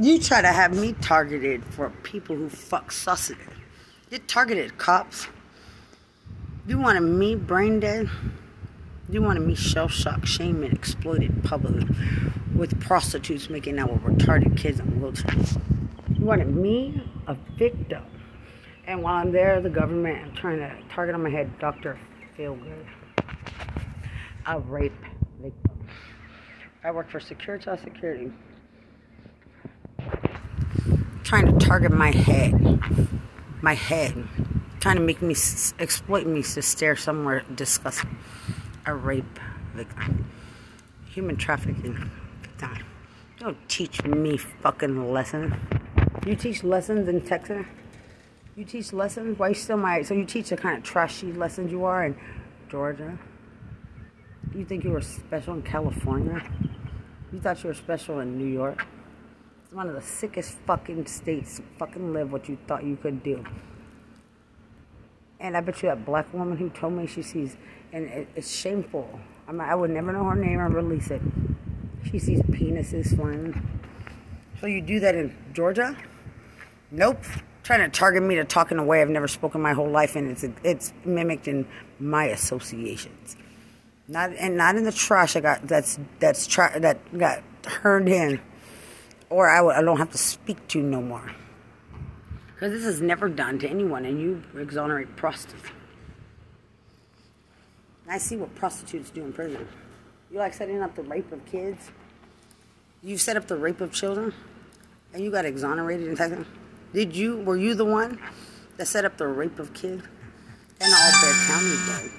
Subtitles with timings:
[0.00, 3.36] You try to have me targeted for people who fuck sausage.
[4.08, 5.28] You targeted cops.
[6.66, 8.08] You wanted me brain dead.
[9.10, 11.86] You wanted me shell shocked, shamed, and exploited publicly
[12.56, 15.60] with prostitutes making out with retarded kids in wheelchairs.
[16.18, 18.02] You wanted me a victim.
[18.86, 21.98] And while I'm there, the government, I'm trying to target on my head Dr.
[22.38, 22.86] Feelgood,
[24.46, 24.94] a rape
[25.42, 25.86] victim.
[26.82, 28.32] I work for Securitas Security
[31.22, 32.80] trying to target my head,
[33.62, 34.26] my head,
[34.80, 35.34] trying to make me
[35.78, 38.16] exploit me to stare somewhere disgusting.
[38.86, 39.38] A rape
[39.74, 40.30] victim,
[41.06, 42.10] human trafficking
[42.42, 42.84] victim.
[43.38, 45.54] Don't teach me fucking lessons.
[46.26, 47.64] You teach lessons in Texas.
[48.56, 49.38] You teach lessons.
[49.38, 50.02] Why you still my?
[50.02, 52.16] So you teach the kind of trashy lessons you are in
[52.68, 53.18] Georgia.
[54.54, 56.42] You think you were special in California?
[57.32, 58.86] You thought you were special in New York?
[59.70, 61.60] It's one of the sickest fucking states.
[61.78, 63.44] Fucking live what you thought you could do.
[65.38, 67.56] And I bet you that black woman who told me she sees,
[67.92, 69.08] and it, it's shameful.
[69.46, 71.22] I I would never know her name or release it.
[72.02, 73.62] She sees penises flying.
[74.60, 75.96] So you do that in Georgia?
[76.90, 77.22] Nope.
[77.62, 80.16] Trying to target me to talk in a way I've never spoken my whole life,
[80.16, 81.64] and it's it's mimicked in
[82.00, 83.36] my associations.
[84.08, 85.68] Not and not in the trash I got.
[85.68, 88.40] That's that's tra- that got turned in
[89.30, 91.32] or I don't have to speak to you no more.
[92.52, 95.70] Because this is never done to anyone, and you exonerate prostitutes.
[98.06, 99.66] I see what prostitutes do in prison.
[100.30, 101.90] You like setting up the rape of kids?
[103.02, 104.34] You set up the rape of children,
[105.14, 106.46] and you got exonerated in Texas.
[106.92, 107.38] Did you?
[107.38, 108.20] Were you the one
[108.76, 110.02] that set up the rape of kids?
[110.80, 112.10] And all Bexar County did.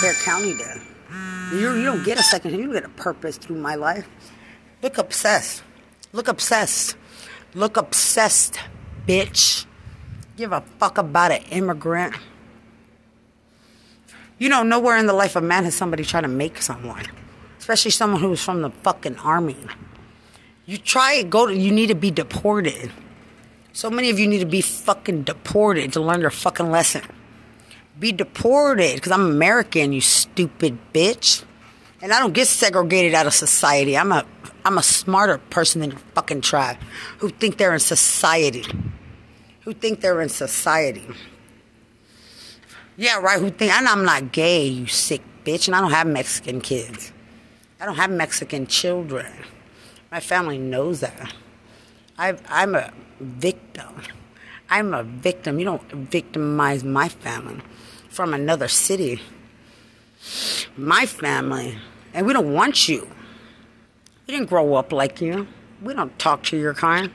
[0.00, 0.80] Bexar County did.
[1.52, 2.52] You, you don't get a second.
[2.52, 4.08] You don't get a purpose through my life.
[4.82, 5.62] Look obsessed.
[6.12, 6.96] Look obsessed.
[7.54, 8.58] Look obsessed,
[9.06, 9.64] bitch.
[10.36, 12.14] Give a fuck about an immigrant.
[14.38, 17.04] You know, nowhere in the life of man has somebody tried to make someone,
[17.58, 19.56] especially someone who's from the fucking army.
[20.66, 22.92] You try it, go to, you need to be deported.
[23.72, 27.02] So many of you need to be fucking deported to learn your fucking lesson.
[27.98, 31.44] Be deported, because I'm American, you stupid bitch.
[32.02, 33.96] And I don't get segregated out of society.
[33.96, 34.26] I'm a
[34.66, 36.78] I'm a smarter person than your fucking tribe
[37.18, 38.64] who think they're in society.
[39.60, 41.06] Who think they're in society.
[42.96, 46.06] Yeah, right, who think and I'm not gay, you sick bitch, and I don't have
[46.06, 47.12] Mexican kids.
[47.80, 49.32] I don't have Mexican children.
[50.10, 51.32] My family knows that.
[52.18, 54.02] i I'm a victim.
[54.68, 55.58] I'm a victim.
[55.58, 57.60] You don't victimize my family
[58.08, 59.20] from another city
[60.76, 61.78] my family,
[62.12, 63.08] and we don't want you.
[64.26, 65.46] We didn't grow up like you.
[65.80, 67.12] We don't talk to your kind.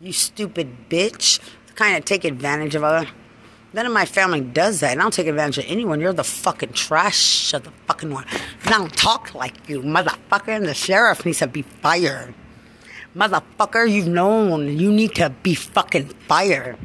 [0.00, 1.40] You stupid bitch.
[1.74, 3.08] Kind of take advantage of other.
[3.72, 4.92] None of my family does that.
[4.92, 6.00] And I don't take advantage of anyone.
[6.00, 8.26] You're the fucking trash of the fucking one.
[8.64, 10.48] And I don't talk like you, motherfucker.
[10.48, 12.34] And the sheriff needs to be fired.
[13.16, 14.78] Motherfucker, you've known.
[14.78, 16.78] You need to be fucking fired.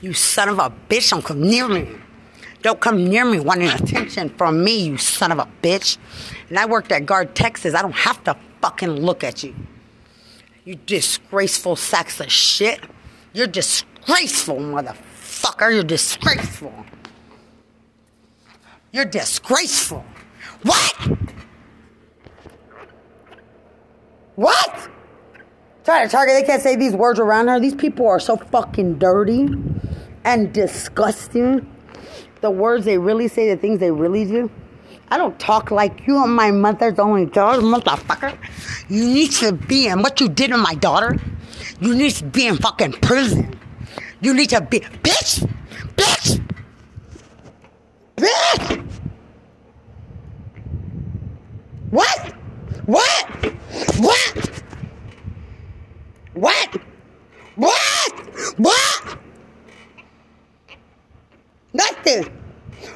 [0.00, 1.88] You son of a bitch, don't come near me.
[2.62, 5.96] Don't come near me wanting attention from me, you son of a bitch.
[6.48, 7.74] And I worked at Guard Texas.
[7.74, 9.54] I don't have to fucking look at you.
[10.64, 12.80] You disgraceful sacks of shit.
[13.32, 15.72] You're disgraceful, motherfucker.
[15.72, 16.72] You're disgraceful.
[18.92, 20.04] You're disgraceful.
[20.62, 20.96] What?
[24.34, 24.88] What?
[25.84, 26.34] Try to target.
[26.34, 27.58] They can't say these words around her.
[27.60, 29.48] These people are so fucking dirty
[30.24, 31.66] and disgusting
[32.40, 34.50] the words they really say, the things they really do.
[35.10, 38.36] I don't talk like you and my mother's only daughter, motherfucker.
[38.88, 41.18] You need to be in what you did to my daughter.
[41.80, 43.58] You need to be in fucking prison.
[44.20, 45.48] You need to be, bitch,
[45.96, 46.40] bitch,
[48.16, 48.86] bitch.
[51.90, 52.34] What?
[52.86, 53.26] What?
[53.98, 54.62] What?
[56.34, 56.80] What?
[57.56, 59.18] What?
[61.72, 62.24] Nothing.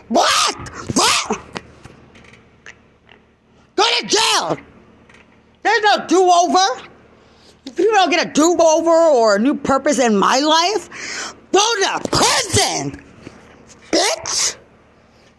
[0.09, 0.57] What?
[0.95, 1.39] What?
[3.77, 4.57] Go to jail.
[5.63, 6.89] There's no do over.
[7.67, 11.61] If you don't get a do over or a new purpose in my life, go
[11.61, 13.03] to prison,
[13.91, 14.57] bitch.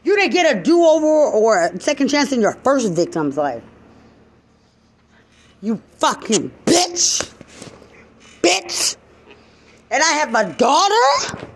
[0.03, 3.63] You didn't get a do over or a second chance in your first victim's life.
[5.61, 7.31] You fucking bitch.
[8.41, 8.97] Bitch.
[9.89, 11.47] And I have a daughter?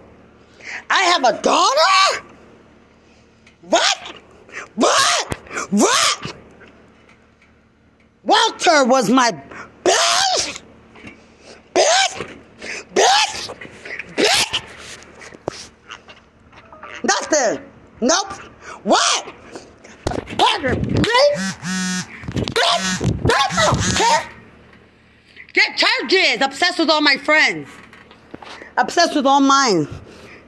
[0.89, 2.25] I have a daughter?
[3.61, 4.15] What?
[4.75, 5.33] What?
[5.71, 6.35] What?
[8.29, 9.31] Walter was my
[9.83, 10.61] best,
[11.73, 12.25] best,
[12.93, 13.51] best,
[14.15, 14.61] best.
[17.03, 17.65] Nothing.
[18.01, 18.31] Nope.
[18.83, 19.33] What?
[20.37, 20.75] Parker,
[25.53, 26.41] Get charges.
[26.41, 27.67] Obsessed with all my friends.
[28.77, 29.87] Obsessed with all mine.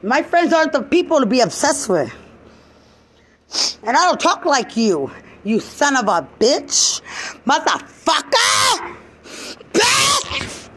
[0.04, 2.14] My friends aren't the people to be obsessed with.
[3.82, 5.10] And I don't talk like you
[5.44, 7.02] you son of a bitch.
[7.46, 8.96] Motherfucker!
[9.74, 10.70] Bitch!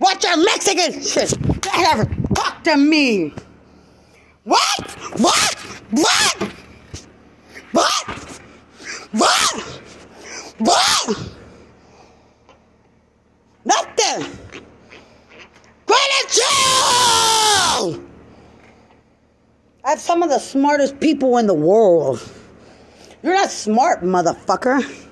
[0.00, 1.34] Watch your Mexican shit.
[1.76, 2.04] Never
[2.34, 3.32] talk to me.
[4.44, 4.90] What?
[5.18, 5.54] What?
[5.90, 6.52] What?
[7.72, 8.40] What?
[9.12, 9.80] What?
[10.58, 11.18] What?
[13.64, 14.26] Nothing.
[15.86, 15.96] Go
[19.82, 22.20] I have some of the smartest people in the world.
[23.22, 25.08] You're not smart, motherfucker.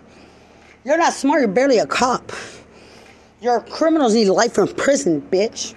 [0.84, 2.32] You're not smart, you're barely a cop.
[3.40, 5.74] Your criminals need life in prison, bitch.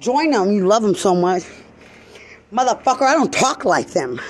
[0.00, 1.44] Join them, you love them so much.
[2.52, 4.20] Motherfucker, I don't talk like them.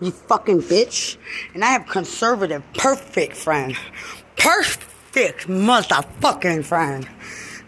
[0.00, 1.16] You fucking bitch.
[1.54, 3.78] And I have conservative, perfect friends.
[4.36, 7.06] Perfect motherfucking friends.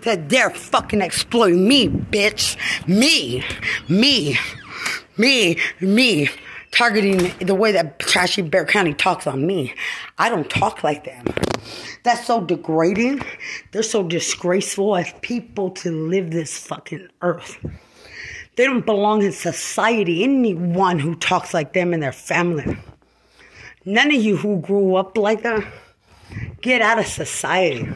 [0.02, 2.56] That dare fucking exploit me, bitch.
[2.88, 3.44] Me.
[3.88, 4.36] Me.
[5.18, 5.58] Me.
[5.80, 6.28] Me.
[6.70, 9.74] Targeting the way that Trashy Bexar County talks on me.
[10.18, 11.26] I don't talk like them.
[12.04, 13.22] That's so degrading.
[13.72, 17.58] They're so disgraceful as people to live this fucking earth.
[18.56, 20.22] They don't belong in society.
[20.24, 22.76] Anyone who talks like them and their family.
[23.84, 25.66] None of you who grew up like that,
[26.60, 27.88] get out of society.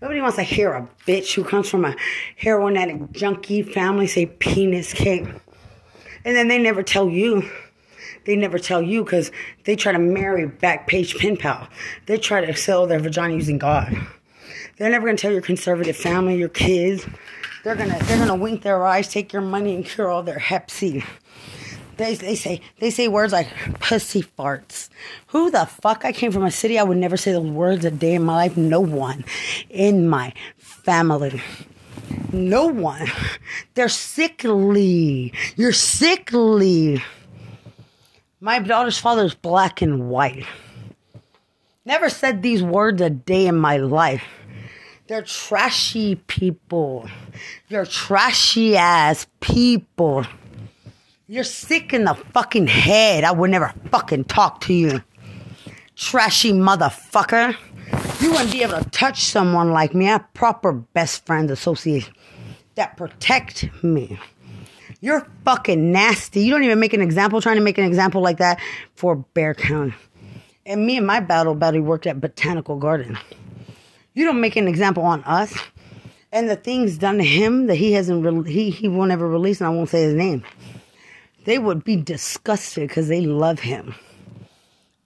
[0.00, 1.96] Nobody wants to hear a bitch who comes from a
[2.36, 5.26] heroin addict junkie family say penis cake.
[6.24, 7.48] And then they never tell you.
[8.24, 9.32] They never tell you because
[9.64, 11.68] they try to marry Backpage Pen Pal.
[12.06, 13.96] They try to sell their vagina using God.
[14.76, 17.06] They're never gonna tell your conservative family, your kids.
[17.64, 20.70] They're gonna they're gonna wink their eyes, take your money, and cure all their Hep
[20.70, 21.04] C.
[21.96, 23.48] They, they say they say words like
[23.80, 24.88] pussy farts.
[25.28, 26.04] Who the fuck?
[26.04, 28.36] I came from a city I would never say those words a day in my
[28.36, 28.56] life.
[28.56, 29.24] No one
[29.68, 31.42] in my family.
[32.32, 33.06] No one.
[33.74, 35.32] They're sickly.
[35.56, 37.02] You're sickly.
[38.40, 40.46] My daughter's father is black and white.
[41.84, 44.22] Never said these words a day in my life.
[45.06, 47.08] They're trashy people.
[47.68, 50.26] You're trashy ass people.
[51.26, 53.24] You're sick in the fucking head.
[53.24, 55.02] I would never fucking talk to you.
[55.96, 57.56] Trashy motherfucker.
[58.20, 60.06] You wouldn't be able to touch someone like me.
[60.06, 62.14] I have proper best friends association
[62.74, 64.18] that protect me.
[65.00, 66.42] You're fucking nasty.
[66.42, 68.60] You don't even make an example trying to make an example like that
[68.94, 69.94] for Bexar County.
[70.66, 73.16] And me and my battle buddy worked at Botanical Garden.
[74.14, 75.56] You don't make an example on us.
[76.32, 79.60] And the things done to him that he hasn't re- he he won't ever release,
[79.60, 80.44] and I won't say his name
[81.48, 83.94] they would be disgusted because they love him.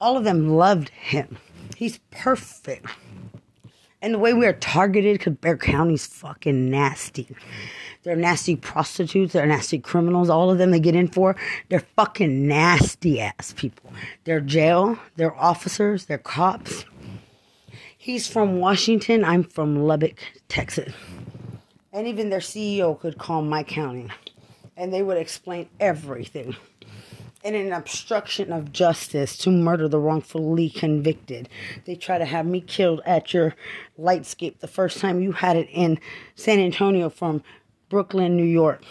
[0.00, 1.38] All of them loved him.
[1.82, 2.86] He's perfect.
[4.00, 7.26] And the way we are targeted, because Bexar County's fucking nasty.
[8.04, 11.34] They're nasty prostitutes, they're nasty criminals, all of them they get in for.
[11.68, 13.92] They're fucking nasty ass people.
[14.22, 16.84] They're jail, they're officers, they're cops.
[17.98, 20.94] He's from Washington, I'm from Lubbock, Texas.
[21.92, 24.08] And even their CEO could call my county
[24.76, 26.54] and they would explain everything.
[27.42, 31.48] In an obstruction of justice to murder the wrongfully convicted.
[31.86, 33.56] They try to have me killed at your
[33.98, 35.98] lightscape the first time you had it in
[36.36, 37.42] San Antonio from
[37.88, 38.84] Brooklyn, New York.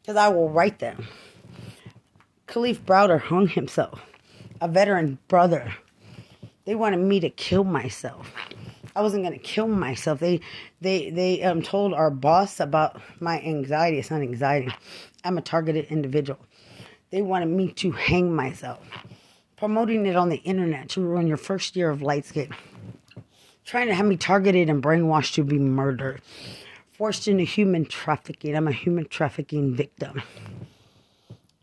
[0.00, 1.08] Because I will write them.
[2.46, 4.00] Kalief Browder hung himself,
[4.60, 5.74] a veteran brother.
[6.66, 8.32] They wanted me to kill myself.
[8.94, 10.20] I wasn't gonna kill myself.
[10.20, 10.40] They
[10.80, 13.98] they they um told our boss about my anxiety.
[13.98, 14.72] It's not anxiety.
[15.24, 16.38] I'm a targeted individual.
[17.10, 18.80] They wanted me to hang myself.
[19.56, 22.52] Promoting it on the internet to ruin your first year of Lightscape.
[23.64, 26.20] Trying to have me targeted and brainwashed to be murdered.
[26.92, 28.54] Forced into human trafficking.
[28.56, 30.22] I'm a human trafficking victim.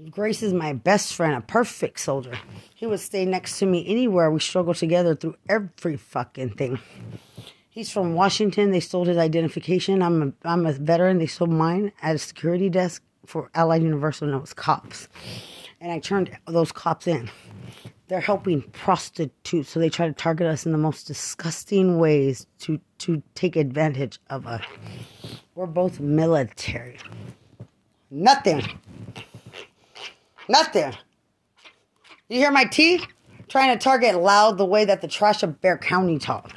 [0.10, 2.33] Grace is my best friend, a perfect soldier.
[2.74, 4.31] He would stay next to me anywhere.
[4.31, 6.79] We struggled together through every fucking thing.
[7.69, 8.71] He's from Washington.
[8.71, 10.01] They stole his identification.
[10.01, 11.19] I'm a, I'm a veteran.
[11.19, 15.07] They stole mine at a security desk for Allied Universal, and was cops.
[15.79, 17.31] And I turned those cops in.
[18.09, 22.79] They're helping prostitutes, so they try to target us in the most disgusting ways to,
[23.00, 24.61] to take advantage of us.
[25.55, 26.97] We're both military.
[28.09, 28.63] Nothing
[30.50, 30.93] Nothing.
[32.27, 33.05] You hear my teeth?
[33.47, 36.51] Trying to target loud the way that the trash of Bexar County talk.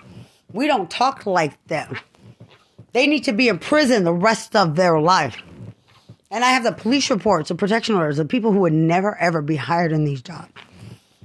[0.52, 1.97] We don't talk like them.
[2.93, 5.37] They need to be in prison the rest of their life.
[6.35, 9.41] And I have the police reports, the protection orders, the people who would never ever
[9.41, 10.50] be hired in these jobs.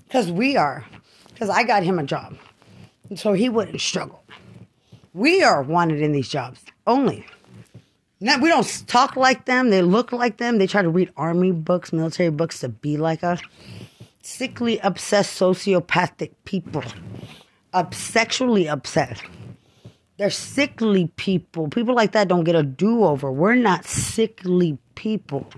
[0.06, 0.86] Because we are.
[1.34, 2.38] Because I got him a job.
[3.16, 4.24] So he wouldn't struggle.
[5.16, 7.26] We are wanted in these jobs only.
[8.22, 9.72] We don't talk like them.
[9.72, 10.60] They look like them.
[10.60, 13.42] They try to read army books, military books to be like us.
[14.22, 16.84] Sickly, obsessed, sociopathic people.
[17.74, 19.24] Up, sexually obsessed.
[20.18, 21.70] They're sickly people.
[21.70, 23.32] People like that don't get a do over.
[23.32, 25.50] We're not sickly people.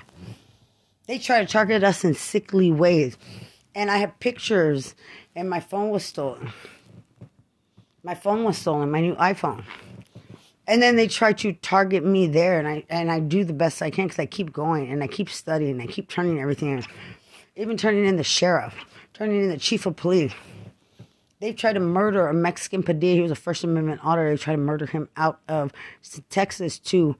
[1.08, 3.18] They try to target us in sickly ways.
[3.74, 4.94] And I have pictures,
[5.36, 6.54] and my phone was stolen.
[8.04, 9.64] My phone was stolen, my new iPhone.
[10.68, 13.82] And then they try to target me there, and I and I do the best
[13.82, 16.78] I can because I keep going and I keep studying, and I keep turning everything
[16.78, 16.86] in,
[17.56, 18.76] even turning in the sheriff,
[19.14, 20.34] turning in the chief of police.
[21.40, 23.16] They tried to murder a Mexican Padilla.
[23.16, 24.30] He was a First Amendment auditor.
[24.30, 25.74] They tried to murder him out of
[26.30, 27.16] Texas to.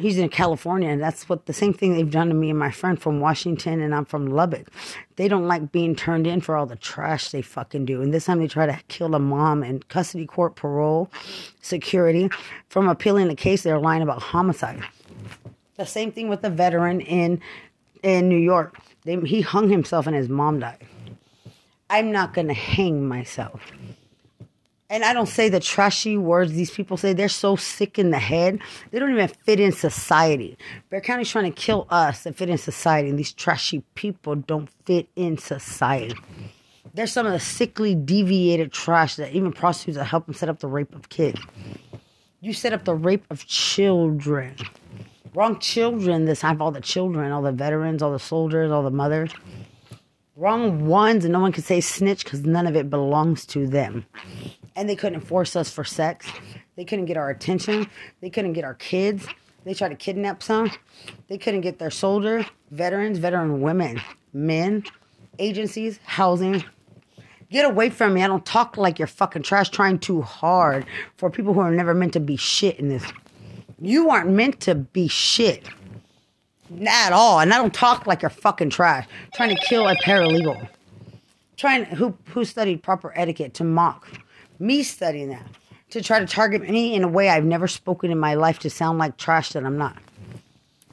[0.00, 2.70] He's in California, and that's what the same thing they've done to me and my
[2.70, 4.68] friend from Washington, and I'm from Lubbock.
[5.16, 8.00] They don't like being turned in for all the trash they fucking do.
[8.00, 11.10] And this time they try to kill a mom in custody court, parole,
[11.62, 12.30] security.
[12.68, 14.84] From appealing the case, they're lying about homicide.
[15.74, 17.40] The same thing with the veteran in
[18.04, 18.78] in New York.
[19.02, 20.78] They, he hung himself, and his mom died.
[21.90, 23.60] I'm not to hang myself.
[24.90, 27.12] And I don't say the trashy words these people say.
[27.12, 28.58] They're so sick in the head.
[28.90, 30.56] They don't even fit in society.
[30.88, 33.10] Bexar County's trying to kill us to fit in society.
[33.10, 36.16] And these trashy people don't fit in society.
[36.94, 40.68] They're some of the sickly, deviated trash that even prostitutes help them set up the
[40.68, 41.38] rape of kids.
[42.40, 44.56] You set up the rape of children.
[45.34, 48.90] Wrong children this time, all the children, all the veterans, all the soldiers, all the
[48.90, 49.34] mothers
[50.38, 54.06] wrong ones, and no one can say snitch because none of it belongs to them.
[54.78, 56.28] And they couldn't force us for sex.
[56.76, 57.90] They couldn't get our attention.
[58.20, 59.26] They couldn't get our kids.
[59.64, 60.70] They tried to kidnap some.
[61.28, 64.00] They couldn't get their soldier, veterans, veteran women,
[64.32, 64.84] men,
[65.40, 66.64] agencies, housing.
[67.50, 68.22] Get away from me.
[68.22, 71.94] I don't talk like you're fucking trash trying too hard for people who are never
[71.94, 73.04] meant to be shit in this.
[73.80, 75.68] You aren't meant to be shit
[76.70, 77.40] Not at all.
[77.40, 79.08] And I don't talk like you're fucking trash.
[79.34, 80.68] Trying to kill a paralegal.
[81.56, 84.08] Trying who who studied proper etiquette to mock
[84.58, 85.46] me studying that
[85.90, 88.70] to try to target me in a way I've never spoken in my life to
[88.70, 89.96] sound like trash that I'm not.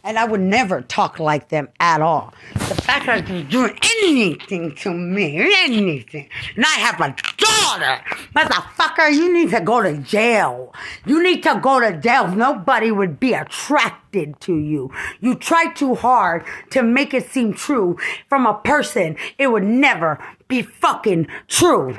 [0.04, 2.32] And I would never talk like them at all.
[2.54, 8.04] The fact that they're doing anything to me, anything, and I have a daughter,
[8.36, 10.72] motherfucker, you need to go to jail.
[11.08, 12.28] You need to go to jail.
[12.28, 14.92] Nobody would be attracted to you.
[15.22, 17.98] You try too hard to make it seem true
[18.30, 19.18] from a person.
[19.40, 21.98] It would never be fucking true.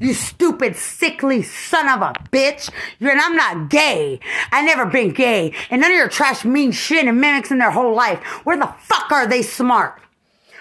[0.00, 2.70] You stupid, sickly son of a bitch.
[2.98, 4.20] You're, and I'm not gay.
[4.52, 5.54] I never been gay.
[5.70, 8.18] And none of your trash mean shit and mimics in their whole life.
[8.44, 10.00] Where the fuck are they smart?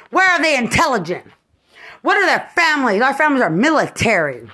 [0.09, 1.25] Where are they intelligent?
[2.01, 3.01] What are their families?
[3.01, 4.49] Our families are military.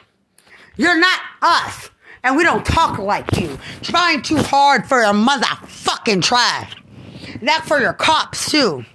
[0.76, 1.90] You're not us.
[2.24, 3.58] And we don't talk like you.
[3.82, 6.76] Trying too hard for your motherfucking trash.
[7.42, 8.86] That for your cops too.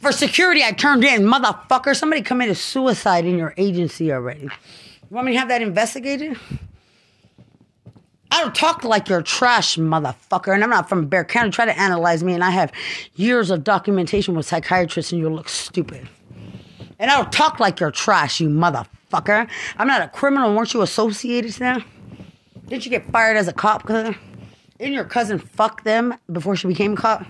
[0.00, 1.94] For security, I turned in, motherfucker.
[1.94, 4.44] Somebody committed suicide in your agency already.
[4.44, 4.50] You
[5.10, 6.38] want me to have that investigated?
[8.30, 10.54] I don't talk like you're trash, motherfucker.
[10.54, 11.50] And I'm not from Bexar County.
[11.50, 12.72] Try to analyze me, and I have
[13.16, 16.08] years of documentation with psychiatrists, and you look stupid.
[16.98, 19.48] And I don't talk like you're trash, you motherfucker.
[19.76, 20.54] I'm not a criminal.
[20.54, 21.84] Weren't you associated to them?
[22.68, 23.86] Didn't you get fired as a cop?
[23.86, 24.16] Didn't
[24.78, 27.26] your cousin fuck them before she became a cop?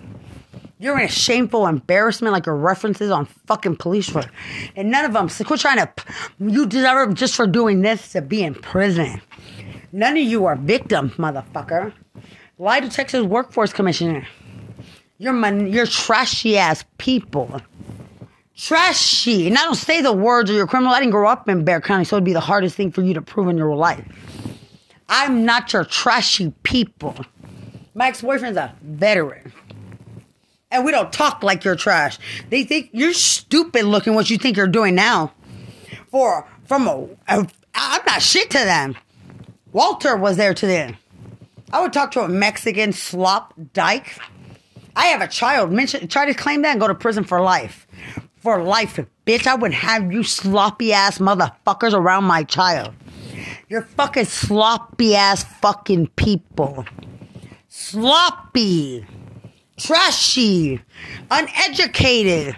[0.81, 4.33] You're in a shameful embarrassment like your references on fucking police work.
[4.75, 5.93] And none of them, so quit trying to,
[6.39, 9.21] you deserve just for doing this to be in prison.
[9.93, 11.93] None of you are victims, motherfucker.
[12.59, 14.27] Lie to Texas Workforce Commissioner.
[15.19, 17.61] You're, my, you're trashy ass people.
[18.57, 19.49] Trashy.
[19.49, 20.95] And I don't say the words of your criminal.
[20.95, 23.13] I didn't grow up in Bexar County, so it'd be the hardest thing for you
[23.13, 24.03] to prove in your life.
[25.11, 27.17] I'm not your trashy people.
[27.93, 29.53] My ex boyfriend's a veteran
[30.71, 32.19] and we don't talk like you're trash.
[32.49, 35.33] They think you're stupid looking what you think you're doing now.
[36.11, 38.97] For from a, a I'm not shit to them.
[39.73, 40.97] Walter was there to them.
[41.73, 44.19] I would talk to a Mexican slop dyke.
[44.97, 45.71] I have a child.
[45.71, 47.87] Mention, try to claim that and go to prison for life.
[48.39, 49.47] For life, bitch.
[49.47, 52.93] I would have you sloppy ass motherfuckers around my child.
[53.69, 56.85] You're fucking sloppy ass fucking people.
[57.69, 59.07] Sloppy
[59.81, 60.81] trashy,
[61.31, 62.57] uneducated,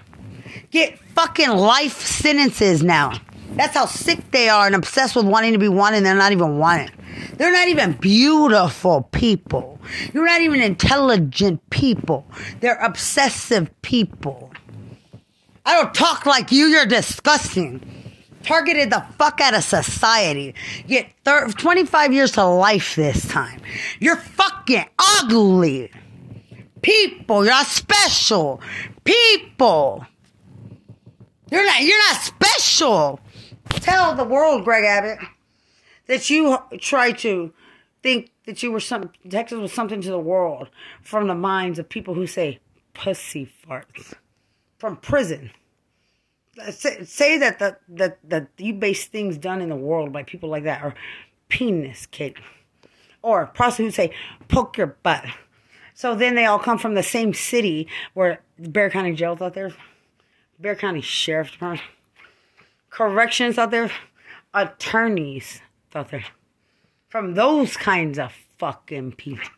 [0.70, 3.12] get fucking life sentences now.
[3.52, 6.32] That's how sick they are and obsessed with wanting to be wanted and they're not
[6.32, 6.90] even wanted.
[7.36, 9.78] They're not even beautiful people.
[10.14, 12.26] You're not even intelligent people.
[12.60, 14.50] They're obsessive people.
[15.66, 16.66] I don't talk like you.
[16.66, 17.86] You're disgusting.
[18.42, 20.54] Targeted the fuck out of society.
[20.88, 23.60] Get thir- 25 years to life this time.
[24.00, 25.90] You're fucking ugly.
[26.82, 28.60] People, you're not special.
[29.04, 30.06] People.
[31.50, 33.20] You're not you're not special.
[33.70, 35.18] Tell the world, Greg Abbott,
[36.06, 37.52] that you try to
[38.02, 40.68] think that you were some Texas was something to the world
[41.02, 42.58] from the minds of people who say
[42.94, 44.14] pussy farts
[44.78, 45.50] from prison.
[46.60, 50.22] Uh, say, say that the that that you base things done in the world by
[50.22, 50.94] people like that or
[51.48, 52.38] penis cake,
[53.22, 54.12] or prostitutes say
[54.48, 55.24] poke your butt.
[55.94, 59.72] So then they all come from the same city where Bexar County Jail's out there.
[60.58, 61.82] Bexar County Sheriff's Department,
[62.90, 63.90] corrections out there,
[64.54, 65.60] attorneys
[65.94, 66.24] out there,
[67.08, 69.48] from those kinds of fucking people.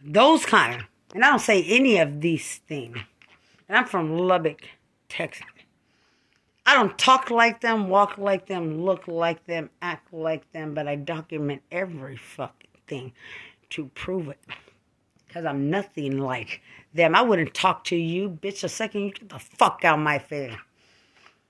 [0.00, 0.84] Those kind.
[1.14, 2.98] And I don't say any of these things.
[3.68, 4.62] And I'm from Lubbock,
[5.08, 5.46] Texas.
[6.64, 10.88] I don't talk like them, walk like them, look like them, act like them, but
[10.88, 13.12] I document every fucking thing
[13.70, 14.40] to prove it.
[15.26, 16.60] Because I'm nothing like
[16.94, 17.14] them.
[17.14, 20.18] I wouldn't talk to you, bitch, a second you get the fuck out of my
[20.18, 20.54] face.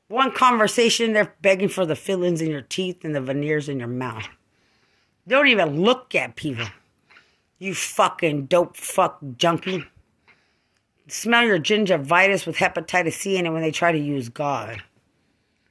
[0.09, 3.89] One conversation, they're begging for the fillings in your teeth and the veneers in your
[3.89, 4.29] mouth.
[5.27, 6.67] Don't even look at people.
[7.59, 9.85] You fucking dope fuck junkie.
[11.09, 14.83] Smell your gingivitis with hepatitis C in it when they try to use God.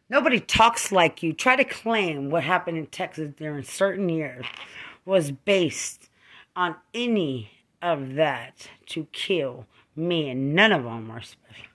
[0.09, 1.33] Nobody talks like you.
[1.33, 4.45] Try to claim what happened in Texas during certain years
[5.05, 6.09] was based
[6.55, 7.51] on any
[7.81, 9.65] of that to kill
[9.95, 11.67] me, and none of them are special.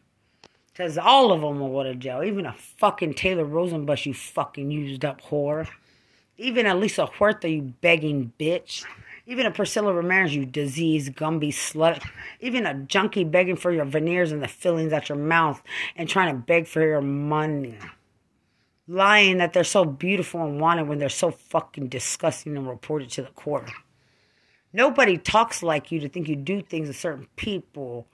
[0.73, 2.23] Because all of them will go to jail.
[2.23, 5.69] Even a fucking Taylor Rosenbus, you fucking used up whore.
[6.39, 8.85] Even a Lisa Huerta, you begging bitch.
[9.27, 12.03] Even a Priscilla Ramirez, you diseased, Gumby slut.
[12.41, 15.63] Even a junkie begging for your veneers and the fillings at your mouth
[15.97, 17.77] and trying to beg for your money.
[18.89, 23.23] Lying that they're so beautiful and wanted when they're so fucking disgusting and reported to
[23.23, 23.71] the court.
[24.73, 28.07] Nobody talks like you to think you do things to certain people.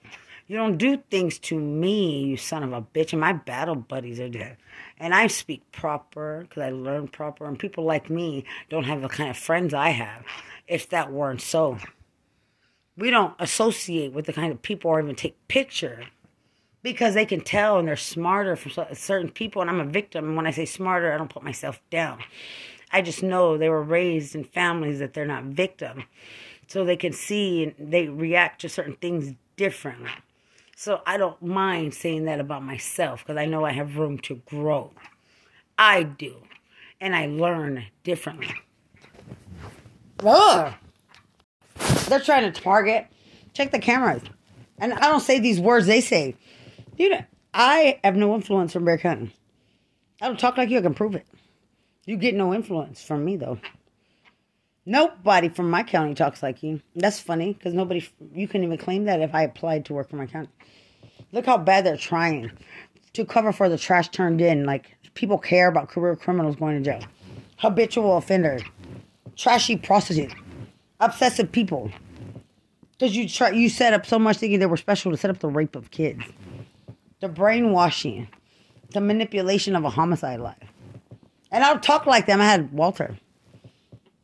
[0.47, 3.13] You don't do things to me, you son of a bitch.
[3.13, 4.57] And my battle buddies are dead.
[4.99, 7.47] And I speak proper because I learn proper.
[7.47, 10.25] And people like me don't have the kind of friends I have
[10.67, 11.79] if that weren't so.
[12.97, 16.05] We don't associate with the kind of people or even take picture
[16.83, 19.61] because they can tell and they're smarter from certain people.
[19.61, 20.25] And I'm a victim.
[20.27, 22.21] And when I say smarter, I don't put myself down.
[22.93, 26.05] I just know they were raised in families that they're not victim.
[26.67, 30.11] So they can see and they react to certain things differently.
[30.77, 34.37] So I don't mind saying that about myself because I know I have room to
[34.47, 34.93] grow.
[35.79, 36.37] I do.
[37.01, 38.55] And I learn differently.
[40.25, 40.75] Ugh.
[42.09, 43.07] They're trying to target.
[43.53, 44.23] Check the cameras.
[44.79, 46.37] And I don't say these words they say.
[46.99, 47.25] Dude,
[47.55, 49.35] I have no influence from Bexar County.
[50.21, 50.79] I don't talk like you.
[50.79, 51.27] I can prove it.
[52.07, 53.59] You get no influence from me, though.
[54.89, 56.81] Nobody from my county talks like you.
[56.95, 60.17] That's funny because nobody, you couldn't even claim that if I applied to work for
[60.17, 60.49] my county.
[61.33, 62.53] Look how bad they're trying
[63.15, 64.65] to cover for the trash turned in.
[64.65, 67.03] Like, people care about career criminals going to jail,
[67.57, 68.63] habitual offenders,
[69.35, 70.35] trashy prostitutes,
[71.01, 71.91] obsessive people.
[72.93, 75.41] Because you try, you set up so much thinking they were special to set up
[75.41, 76.23] the rape of kids,
[77.21, 78.29] the brainwashing,
[78.93, 80.57] the manipulation of a homicide life.
[81.51, 82.41] And I will talk like them.
[82.41, 83.19] I had Walter.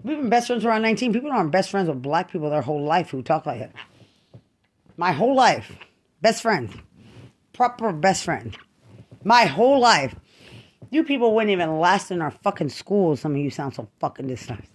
[0.04, 1.12] We've been best friends around 19.
[1.12, 3.72] People aren't best friends with black people their whole life who talk like that.
[4.96, 5.76] My whole life.
[6.20, 6.72] Best friend.
[7.52, 8.56] Proper best friend.
[9.22, 10.14] My whole life.
[10.90, 13.20] You people wouldn't even last in our fucking schools.
[13.20, 14.66] Some of you sound so fucking disgusting.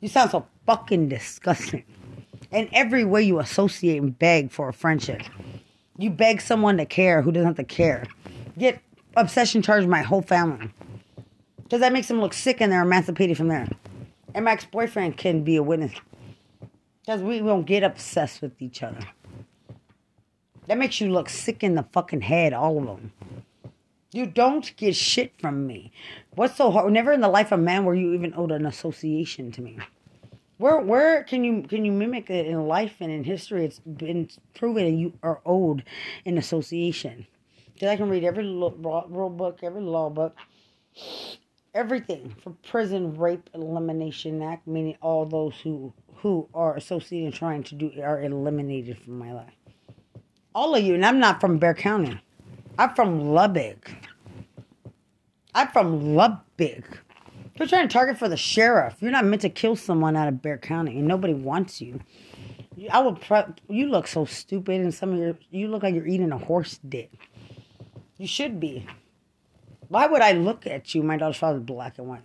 [0.00, 1.84] You sound so fucking disgusting.
[2.50, 5.22] In every way you associate and beg for a friendship.
[5.98, 8.04] You beg someone to care who doesn't have to care.
[8.58, 8.80] Get
[9.16, 10.70] obsession charged my whole family.
[11.62, 13.68] Because that makes them look sick and they're emancipated from there.
[14.38, 15.94] And my ex boyfriend can be a witness.
[17.00, 19.00] Because we won't get obsessed with each other.
[20.68, 23.12] That makes you look sick in the fucking head, all of them.
[24.12, 25.90] You don't get shit from me.
[26.36, 26.92] What's so hard?
[26.92, 29.76] Never in the life of man were you even owed an association to me.
[30.58, 33.64] Where where can you can you mimic it in life and in history?
[33.64, 35.82] It's been proven you are owed
[36.24, 37.26] an association.
[37.74, 38.70] Because I can read every rule
[39.30, 40.36] book, every law book,
[41.74, 47.74] everything from prison rape elimination act meaning all those who who are associated trying to
[47.74, 49.52] do are eliminated from my life
[50.54, 52.20] all of you and i'm not from Bexar county
[52.78, 53.90] i'm from lubbock
[55.54, 57.00] i'm from lubbock
[57.58, 58.96] You're trying to target for the sheriff.
[59.00, 62.00] You're not meant to kill someone out of Bexar County, and nobody wants you.
[62.92, 63.18] I would.
[63.68, 65.36] You look so stupid, and some of your.
[65.50, 67.10] You look like you're eating a horse dick.
[68.16, 68.86] You should be.
[69.88, 71.02] Why would I look at you?
[71.02, 72.22] My daughter's father's black and white.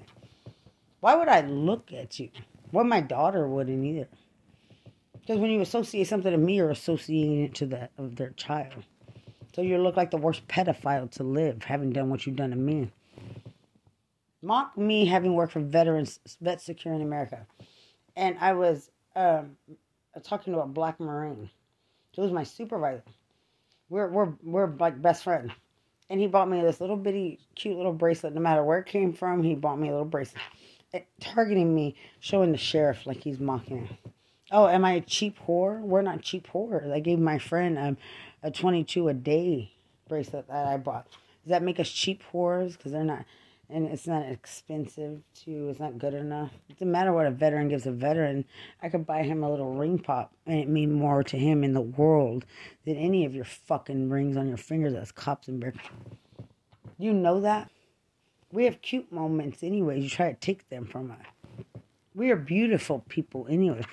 [0.99, 2.29] Why would I look at you?
[2.71, 4.07] Well, my daughter wouldn't either.
[5.19, 8.83] Because when you associate something to me, you're associating it to the of their child.
[9.55, 12.55] So you look like the worst pedophile to live, having done what you've done to
[12.55, 12.91] me.
[14.41, 17.45] Mock me having worked for Veterans Vet Secure in America,
[18.17, 19.55] and I was um,
[20.23, 21.49] talking to a black Marine.
[22.11, 23.03] He was my supervisor.
[23.87, 25.51] We're we're we're like best friends,
[26.13, 28.35] and he bought me this little bitty cute little bracelet.
[28.35, 30.43] No matter where it came from, he bought me a little bracelet
[31.19, 33.97] targeting me, showing the sheriff like he's mocking.
[34.51, 35.81] Oh, am I a cheap whore?
[35.81, 36.91] We're not cheap whores.
[36.91, 37.97] I gave my friend um,
[38.43, 39.71] a 22 a day
[40.07, 41.07] bracelet that I bought.
[41.43, 42.77] Does that make us cheap whores?
[42.77, 43.25] Because they're not,
[43.73, 45.67] and it's not expensive too.
[45.69, 46.51] It's not good enough.
[46.69, 48.45] It doesn't matter what a veteran gives a veteran.
[48.81, 51.73] I could buy him a little ring pop, and it mean more to him in
[51.73, 52.45] the world
[52.85, 55.73] than any of your fucking rings on your fingers as cops and bear.
[56.99, 57.71] You know that?
[58.51, 59.99] We have cute moments anyway.
[59.99, 61.73] You try to take them from us.
[62.13, 63.83] We are beautiful people anyway.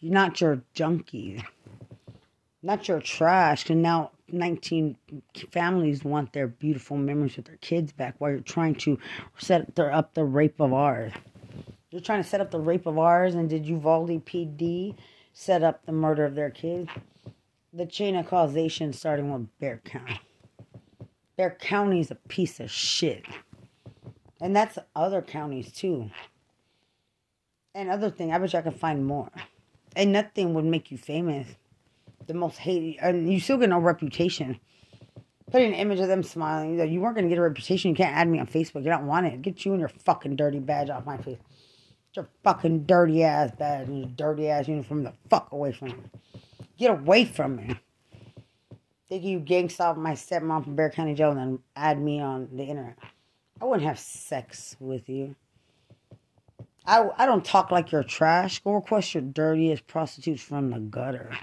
[0.00, 1.44] You're not your junkies.
[2.62, 3.70] Not your trash.
[3.70, 4.96] And now 19
[5.50, 8.98] families want their beautiful memories with their kids back while you're trying to
[9.38, 11.12] set up the rape of ours.
[11.90, 14.94] You're trying to set up the rape of ours, and did Uvalde PD
[15.32, 16.90] set up the murder of their kids?
[17.72, 20.20] The chain of causation starting with Bexar County.
[21.36, 23.24] Bexar County's a piece of shit.
[24.40, 26.10] And that's other counties too.
[27.74, 29.30] And other thing, I wish I could find more.
[29.96, 31.46] And nothing would make you famous.
[32.28, 34.60] The most hated, and you still get no reputation.
[35.50, 37.88] Putting an image of them smiling, you weren't gonna get a reputation.
[37.88, 38.84] You can't add me on Facebook.
[38.84, 39.40] You don't want it.
[39.40, 41.38] Get you and your fucking dirty badge off my face.
[42.12, 45.88] Get your fucking dirty ass badge and your dirty ass uniform the fuck away from
[45.88, 45.94] me.
[46.78, 47.76] Get away from me.
[49.08, 52.50] Think you gangsta off my stepmom from Bexar County Jail and then add me on
[52.52, 52.98] the internet.
[53.58, 55.34] I wouldn't have sex with you.
[56.84, 58.60] I, I don't talk like you're trash.
[58.60, 61.36] Go request your dirtiest prostitutes from the gutter.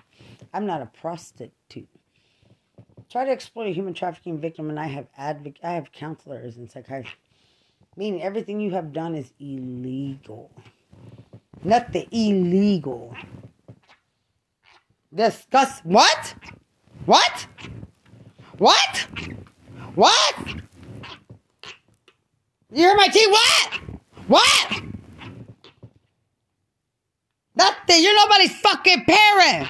[0.56, 1.90] I'm not a prostitute.
[3.12, 6.72] Try to exploit a human trafficking victim, and I have advoc- I have counselors and
[6.72, 7.20] psychiatrists.
[7.98, 10.50] Meaning everything you have done is illegal.
[11.62, 13.14] Not the illegal.
[15.14, 16.36] Discuss what?
[17.06, 17.48] What?
[18.58, 19.08] What?
[19.96, 20.38] What?
[22.72, 23.30] You're my team.
[23.30, 23.80] What?
[24.28, 24.82] What?
[27.56, 28.04] Nothing.
[28.04, 29.68] You're nobody's fucking parent.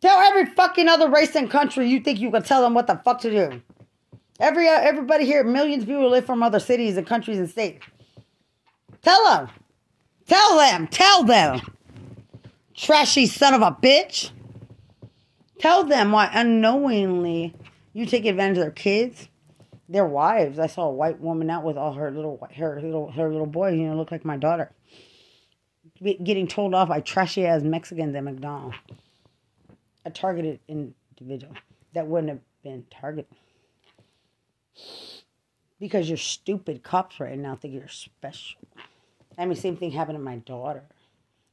[0.00, 2.96] Tell every fucking other race and country you think you can tell them what the
[2.96, 3.62] fuck to do.
[4.38, 7.84] Every uh, everybody here, millions of people live from other cities and countries and states.
[9.02, 9.48] Tell them.
[10.26, 10.86] Tell them.
[10.86, 11.60] Tell them.
[12.74, 14.30] Trashy son of a bitch.
[15.58, 17.54] Tell them why unknowingly
[17.92, 19.28] you take advantage of their kids
[19.88, 20.58] their wives.
[20.58, 23.74] I saw a white woman out with all her little her little her little boys.
[23.74, 24.70] You know, look like my daughter.
[26.02, 28.76] Getting told off by trashy ass Mexicans at McDonald's.
[30.08, 31.52] A targeted individual
[31.92, 33.30] that wouldn't have been targeted.
[35.78, 38.58] Because you're stupid cops right now think you're special.
[39.36, 40.84] I mean, same thing happened to my daughter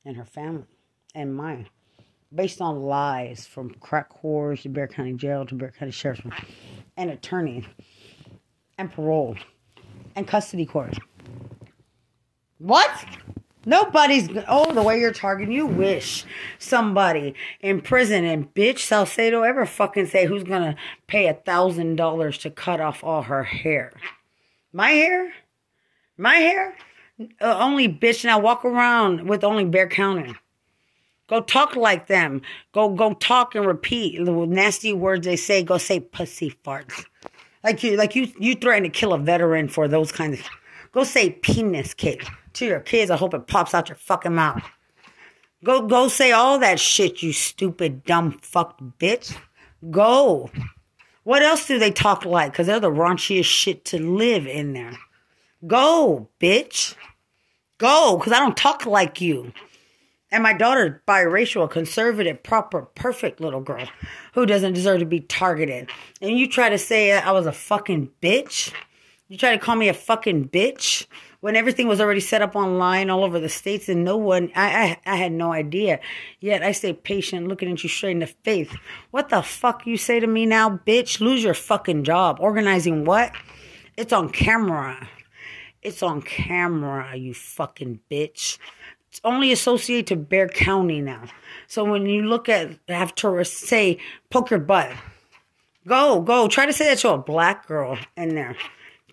[0.05, 0.63] and her family
[1.13, 1.67] and mine.
[2.33, 6.21] Based on lies from crack whores to Bexar County Jail to Bexar County Sheriff's
[6.95, 7.65] and attorneys
[8.77, 9.35] and parole
[10.15, 10.97] and custody court.
[12.59, 13.05] What?
[13.65, 15.53] Nobody's oh the way you're targeting.
[15.53, 16.23] You wish
[16.59, 20.75] somebody in prison and bitch Salcedo ever fucking say who's gonna
[21.07, 23.93] pay a thousand dollars to cut off all her hair?
[24.71, 25.33] My hair,
[26.17, 26.75] my hair.
[27.41, 30.35] Uh, only bitch now walk around with only Bexar County.
[31.27, 32.41] Go talk like them.
[32.71, 35.63] Go go talk and repeat the nasty words they say.
[35.63, 37.05] Go say pussy farts.
[37.63, 40.45] Like you, like you, you threaten to kill a veteran for those kinds of.
[40.91, 42.21] Go say penis kid
[42.55, 43.11] to your kids.
[43.11, 44.63] I hope it pops out your fucking mouth.
[45.63, 49.35] Go, go say all that shit, you stupid, dumb, fucked bitch.
[49.89, 50.49] Go.
[51.23, 52.51] What else do they talk like?
[52.51, 54.97] Because they're the raunchiest shit to live in there.
[55.65, 56.95] Go, bitch.
[57.77, 59.51] Go, because I don't talk like you.
[60.31, 63.87] And my daughter's biracial, conservative, proper, perfect little girl
[64.33, 65.89] who doesn't deserve to be targeted.
[66.21, 68.71] And you try to say I was a fucking bitch.
[69.27, 71.07] You try to call me a fucking bitch
[71.45, 74.97] when everything was already set up online all over the states and no one, I,
[75.05, 75.99] I, I had no idea.
[76.39, 78.75] Yet I stay patient, looking at you straight in the face.
[79.11, 81.19] What the fuck you say to me now, bitch?
[81.19, 82.37] Lose your fucking job.
[82.39, 83.31] Organizing what?
[83.95, 85.07] It's on camera.
[85.83, 88.57] It's on camera, you fucking bitch.
[89.09, 91.25] It's only associated to Bexar County now.
[91.67, 93.99] So when you look at, have tourists say,
[94.31, 94.91] poke your butt.
[95.85, 96.47] Go, go.
[96.47, 98.55] Try to say that to a black girl in there.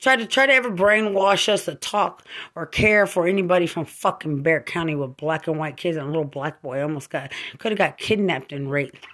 [0.02, 4.42] Try to try to ever brainwash us to talk or care for anybody from fucking
[4.42, 7.70] Bexar County with black and white kids and a little black boy almost got could
[7.70, 9.06] have got kidnapped and raped.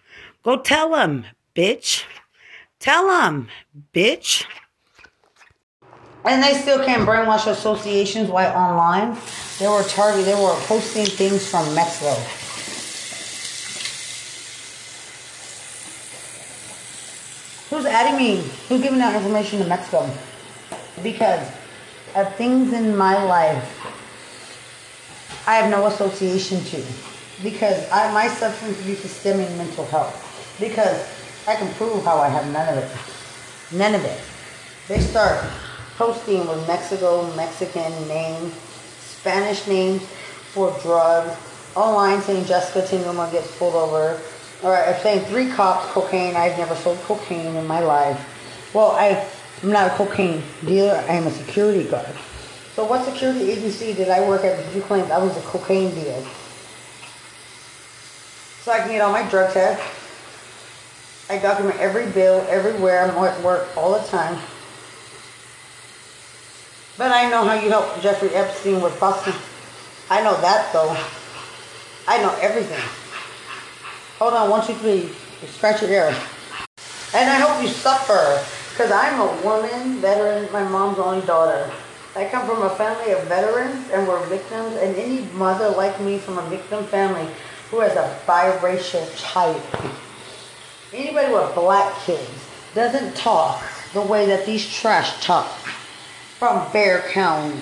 [0.43, 2.05] Go tell them, bitch.
[2.81, 3.49] Tell them,
[3.93, 4.47] bitch.
[6.25, 9.15] And they still can't brainwash associations while online.
[9.59, 10.25] They were targeting.
[10.25, 12.15] They were posting things from Mexico.
[17.69, 18.43] Who's adding me?
[18.71, 20.11] Who's giving that information to Mexico?
[21.03, 21.47] Because
[22.15, 23.79] of things in my life
[25.49, 26.85] I have no association to.
[27.43, 30.13] Because I, my substance abuse is stemming mental health.
[30.61, 31.09] Because
[31.49, 33.75] I can prove how I have none of it.
[33.75, 34.21] None of it.
[34.89, 35.43] They start
[35.97, 38.53] posting with Mexico, Mexican names,
[38.99, 40.03] Spanish names
[40.53, 41.35] for drugs,
[41.75, 44.21] online saying Jessica Tinuma gets pulled over.
[44.63, 46.37] Or saying three cops, cocaine.
[46.37, 48.21] I've never sold cocaine in my life.
[48.75, 49.25] Well, I
[49.63, 50.95] I'm not a cocaine dealer.
[51.09, 52.15] I am a security guard.
[52.75, 55.93] So what security agency did I work at did you claim I was a cocaine
[55.95, 56.25] dealer?
[58.63, 59.83] So I can get all my drug tests.
[61.29, 63.05] I document every bill, everywhere.
[63.05, 64.41] I'm at work all the time.
[66.97, 69.35] But I know how you helped Jeffrey Epstein with busting.
[70.11, 70.97] I know that though.
[72.07, 72.81] I know everything.
[74.19, 75.11] Hold on, one, two, three.
[75.49, 76.17] Scratch your ear.
[77.15, 78.45] And I hope you suffer.
[78.79, 81.69] Because I'm a woman, veteran, my mom's only daughter.
[82.15, 86.19] I come from a family of veterans and we're victims, and any mother like me
[86.19, 87.27] from a victim family
[87.73, 89.61] who has a biracial child,
[90.93, 92.31] anybody with black kids,
[92.77, 93.61] doesn't talk
[93.95, 95.51] the way that these trash talk
[96.39, 97.59] from Bexar County.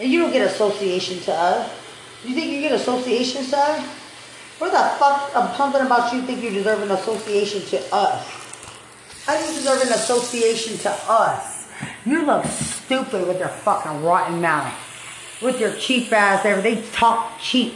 [0.00, 1.70] And you don't get association to us.
[2.24, 3.86] You think you get association to us?
[4.56, 8.37] Where the fuck something about you think you deserve an association to us?
[9.28, 11.68] How do you deserve an association to us?
[12.06, 14.72] You look stupid with your fucking rotten mouth.
[15.42, 16.62] With your cheap ass there.
[16.62, 17.74] They talk cheap.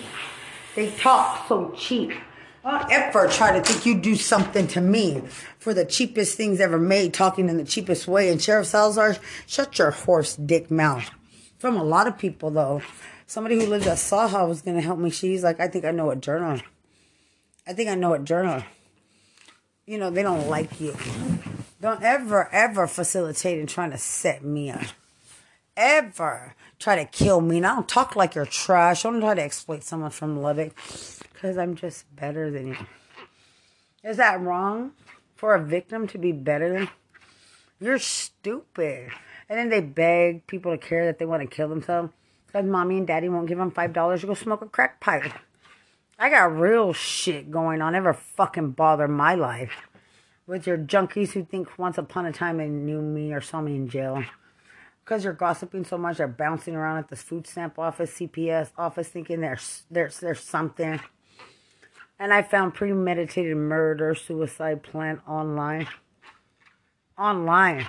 [0.74, 2.14] They talk so cheap.
[2.62, 5.20] Don't ever try to think you do something to me
[5.58, 8.30] for the cheapest things ever made, talking in the cheapest way.
[8.30, 11.10] And Sheriff Salazar, shut your horse dick mouth.
[11.58, 12.80] From a lot of people, though.
[13.26, 15.10] Somebody who lives at Saha was going to help me.
[15.10, 16.62] She's like, I think I know a journal.
[17.66, 18.62] I think I know a journal
[19.92, 20.96] you know, they don't like you.
[21.82, 24.80] Don't ever, ever facilitate in trying to set me up.
[25.76, 27.58] Ever try to kill me.
[27.58, 29.04] And I don't talk like you're trash.
[29.04, 30.74] I don't try to exploit someone from Lubbock
[31.34, 32.76] because I'm just better than you.
[34.02, 34.92] Is that wrong
[35.36, 36.88] for a victim to be better than?
[37.78, 39.10] You're stupid.
[39.50, 42.14] And then they beg people to care that they want to kill themselves
[42.46, 45.34] because mommy and daddy won't give them $5 to go smoke a crack pipe.
[46.22, 47.94] I got real shit going on.
[47.94, 49.88] Never fucking bother my life
[50.46, 53.74] with your junkies who think once upon a time they knew me or saw me
[53.74, 54.22] in jail.
[55.04, 59.08] Because you're gossiping so much, they're bouncing around at the food stamp office, CPS office,
[59.08, 61.00] thinking there's there's there's something.
[62.20, 65.88] And I found premeditated murder, suicide plan online.
[67.18, 67.84] Online.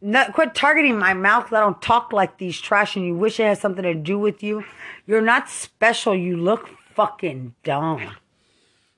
[0.00, 1.52] No, quit targeting my mouth.
[1.52, 4.44] I don't talk like these trash, and you wish it had something to do with
[4.44, 4.64] you.
[5.04, 6.14] You're not special.
[6.14, 8.16] You look fucking dumb.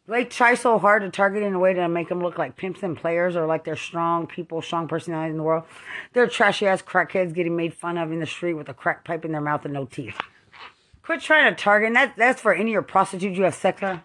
[0.06, 2.82] They try so hard to target in a way to make them look like pimps
[2.82, 5.64] and players or like they're strong people, strong personalities in the world.
[6.14, 9.26] They're trashy ass crackheads getting made fun of in the street with a crack pipe
[9.26, 10.16] in their mouth and no teeth.
[11.02, 11.92] Quit trying to target.
[11.92, 14.00] That, that's for any of your prostitutes you have sex with.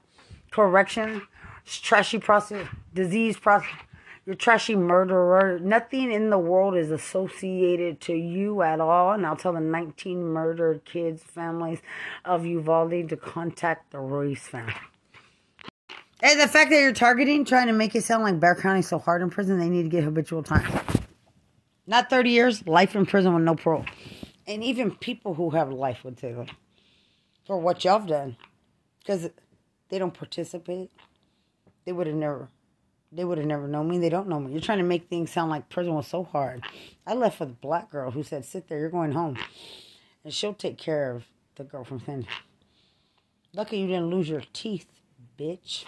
[0.51, 1.21] Correction.
[1.65, 2.67] Trashy prostitute.
[2.93, 3.79] Disease prostitute
[4.25, 5.59] you're trashy murderer.
[5.59, 9.11] Nothing in the world is associated to you at all.
[9.11, 11.81] And I'll tell the 19 murdered kids' families
[12.23, 14.73] of Uvalde to contact the Royce family.
[16.21, 18.97] And the fact that you're targeting, trying to make it sound like Bexar County's so
[18.97, 20.71] hard in prison, they need to get habitual time.
[21.85, 23.83] Not 30 years, life in prison with no parole.
[24.47, 26.33] And even people who have life would say
[27.45, 28.37] for what y'all have done.
[28.99, 29.29] Because
[29.89, 30.91] they don't participate.
[31.83, 32.47] They would have never
[33.15, 33.99] they would have never known me.
[33.99, 34.51] They don't know me.
[34.51, 36.63] You're trying to make things sound like prison was so hard.
[37.05, 38.79] I left with a black girl who said, "Sit there.
[38.79, 39.37] You're going home,
[40.23, 42.25] and she'll take care of the girl from Finn."
[43.53, 44.87] Lucky you didn't lose your teeth,
[45.37, 45.85] bitch.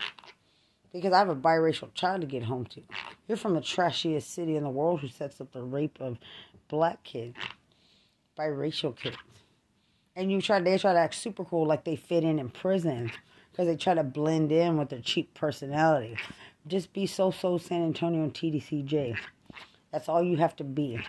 [0.94, 2.82] Because I have a biracial child to get home to.
[3.28, 6.20] You're from the trashiest city in the world who sets up the rape of
[6.68, 7.36] black kids,
[8.38, 9.18] biracial kids.
[10.16, 13.12] And you try, they try to act super cool like they fit in in prison
[13.52, 16.18] because they try to blend in with their cheap personality.
[16.68, 19.18] Just be so so San Antonio and TDCJ.
[19.92, 21.00] That's all you have to be.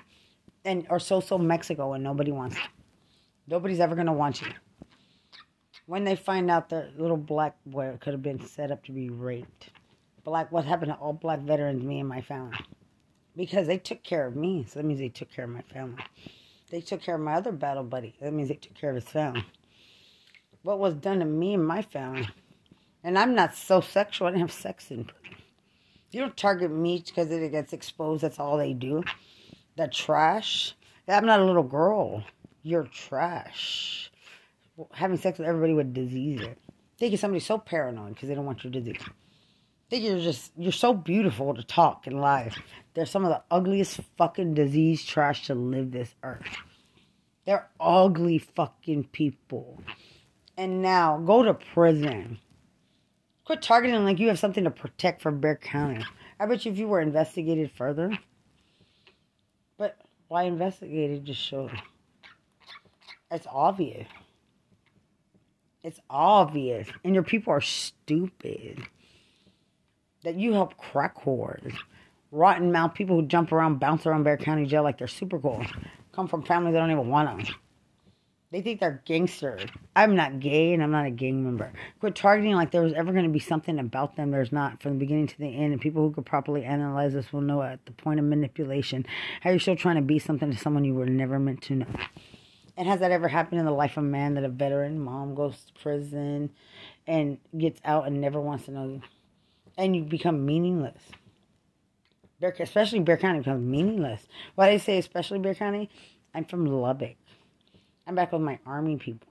[0.65, 2.57] and or so so Mexico, and nobody wants.
[2.57, 2.63] You.
[3.49, 4.49] Nobody's ever gonna want you.
[5.87, 9.11] When they find out the little black boy could have been set up to be
[9.11, 9.71] raped,
[10.25, 12.59] black what happened to all black veterans, me and my family,
[13.37, 16.03] because they took care of me, so that means they took care of my family.
[16.71, 18.15] They took care of my other battle buddy.
[18.21, 19.45] That means they took care of his family.
[20.63, 22.29] What was done to me and my family,
[23.05, 24.29] and I'm not so sexual.
[24.29, 25.37] I didn't have sex in prison.
[26.17, 28.23] You don't target me because it gets exposed.
[28.23, 29.05] That's all they do.
[29.77, 30.75] That trash.
[31.07, 32.25] I'm not a little girl.
[32.63, 34.11] You're trash.
[34.93, 36.41] Having sex with everybody with disease.
[36.97, 39.03] Thinking somebody's so paranoid because they don't want your disease.
[39.91, 42.57] Think you're just you're so beautiful to talk and live.
[42.95, 46.57] They're some of the ugliest fucking disease trash to live this earth.
[47.45, 49.83] They're ugly fucking people.
[50.57, 52.39] And now go to prison.
[53.47, 56.05] Quit targeting like you have something to protect from Bexar County.
[56.41, 58.19] I bet you if you were investigated further.
[59.79, 61.23] But why investigate it?
[61.23, 61.71] Just show.
[63.31, 64.09] It's obvious.
[65.85, 66.89] It's obvious.
[67.05, 68.83] And your people are stupid.
[70.25, 71.73] That you help crack whores.
[72.33, 75.65] Rotten mouth people who jump around, bounce around Bexar County Jail like they're super cool.
[76.11, 77.57] Come from families that don't even want them.
[78.53, 79.69] They think they're gangsters.
[79.97, 81.73] I'm not gay and I'm not a gang member.
[81.99, 84.93] Quit targeting like there was ever going to be something about them there's not from
[84.93, 85.73] the beginning to the end.
[85.73, 89.05] And people who could properly analyze this will know at the point of manipulation
[89.41, 91.87] how you're still trying to be something to someone you were never meant to know.
[92.77, 95.35] And has that ever happened in the life of a man that a veteran mom
[95.35, 96.51] goes to prison
[97.07, 99.03] and gets out and never wants to know you?
[99.77, 101.03] And you become meaningless.
[102.39, 104.27] Bexar, especially Bexar County becomes meaningless.
[104.55, 105.91] Why they say especially Bexar County?
[106.35, 107.17] I'm from Lubbock.
[108.07, 109.29] I'm back with my army people.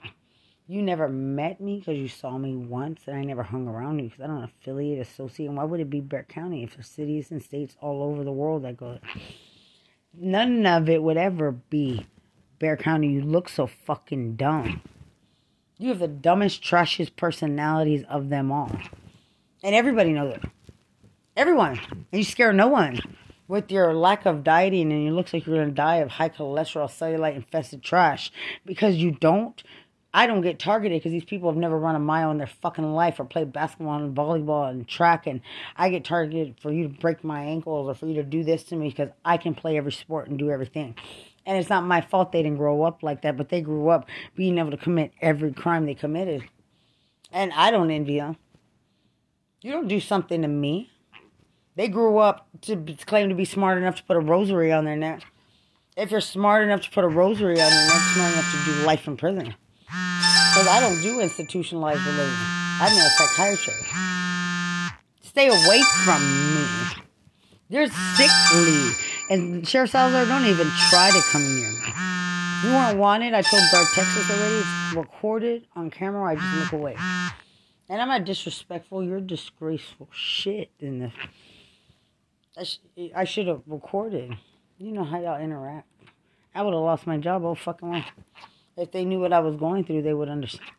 [0.67, 4.09] You never met me because you saw me once, and I never hung around you
[4.09, 5.47] because I don't affiliate, associate.
[5.47, 8.31] And why would it be Bexar County if there's cities and states all over the
[8.33, 8.99] world that go?
[10.13, 12.05] None of it would ever be
[12.59, 13.07] Bexar County.
[13.09, 14.81] You look so fucking dumb.
[15.77, 18.71] You have the dumbest, trashiest personalities of them all,
[19.63, 20.43] and everybody knows it.
[21.37, 22.99] Everyone, and you scare no one
[23.47, 26.29] with your lack of dieting and it looks like you're going to die of high
[26.29, 28.31] cholesterol, cellulite infested trash
[28.65, 29.63] because you don't.
[30.13, 32.93] I don't get targeted because these people have never run a mile in their fucking
[32.93, 35.27] life or played basketball and volleyball and track.
[35.27, 35.41] And
[35.75, 38.63] I get targeted for you to break my ankles or for you to do this
[38.65, 40.95] to me because I can play every sport and do everything.
[41.45, 44.07] And it's not my fault they didn't grow up like that, but they grew up
[44.35, 46.45] being able to commit every crime they committed.
[47.29, 48.37] And I don't envy them.
[49.61, 50.91] You don't do something to me.
[51.75, 54.95] They grew up to claim to be smart enough to put a rosary on their
[54.95, 55.23] neck.
[55.97, 58.85] If you're smart enough to put a rosary on your neck, smart enough to do
[58.85, 59.53] life in prison.
[59.85, 62.35] Because I don't do institutionalized religion.
[62.79, 63.85] I'm a psychiatrist.
[65.21, 66.21] Stay away from
[66.55, 66.65] me.
[67.67, 68.91] You're sickly.
[69.29, 71.93] And Sheriff Salazar, don't even try to come near me.
[72.63, 73.33] You weren't wanted.
[73.33, 74.55] I told Guard Texas already.
[74.55, 76.23] It's recorded on camera.
[76.23, 76.95] I just look away.
[77.89, 79.03] And I'm not disrespectful.
[79.03, 81.11] You're disgraceful shit in the
[82.57, 82.79] I, sh-
[83.15, 84.31] I should have recorded.
[84.77, 85.87] You know how y'all interact.
[86.53, 88.05] I would have lost my job all fucking way.
[88.77, 90.71] If they knew what I was going through, they would understand.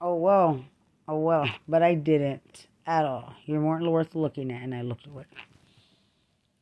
[0.00, 0.64] Oh well,
[1.08, 3.34] oh well, but I didn't at all.
[3.46, 5.24] You weren't worth looking at, and I looked away.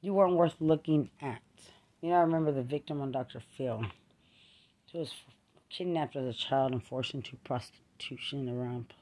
[0.01, 1.43] You weren't worth looking at.
[2.01, 3.41] You know, I remember the victim on Dr.
[3.57, 3.85] Phil.
[4.91, 5.13] She was
[5.71, 8.93] kidnapped as a child and forced into prostitution around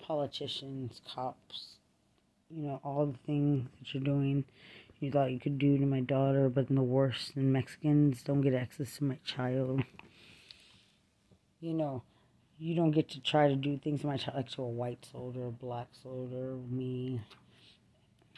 [0.00, 1.77] politicians, cops,
[2.50, 4.44] you know, all the things that you're doing
[5.00, 8.54] you thought you could do to my daughter, but the worst, and Mexicans don't get
[8.54, 9.82] access to my child.
[11.60, 12.02] You know,
[12.58, 15.06] you don't get to try to do things to my child like to a white
[15.10, 17.20] soldier, a black soldier, me.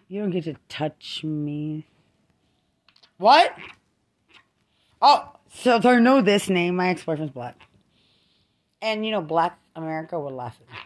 [0.08, 1.86] You don't get to touch me.
[3.16, 3.54] What?
[5.00, 6.76] Oh, so I know this name.
[6.76, 7.56] My ex boyfriend's black.
[8.82, 10.78] And, you know, black America would laugh at me.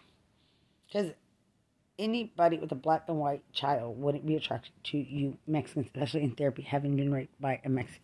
[0.86, 1.12] Because
[1.98, 6.34] anybody with a black and white child wouldn't be attracted to you Mexicans, especially in
[6.34, 8.02] therapy, having been raped by a Mexican,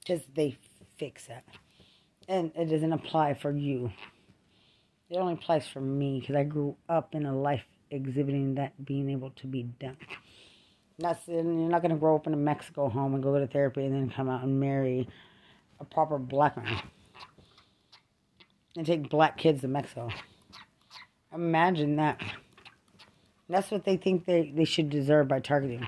[0.00, 0.56] because they
[0.98, 1.44] fix that,
[2.28, 3.92] and it doesn't apply for you.
[5.08, 9.10] It only applies for me because I grew up in a life exhibiting that being
[9.10, 9.96] able to be done.
[10.98, 13.94] That's you're not gonna grow up in a Mexico home and go to therapy and
[13.94, 15.08] then come out and marry
[15.80, 16.82] a proper black man
[18.76, 20.10] and take black kids to Mexico.
[21.34, 22.20] Imagine that.
[23.50, 25.86] That's what they think they, they should deserve by targeting.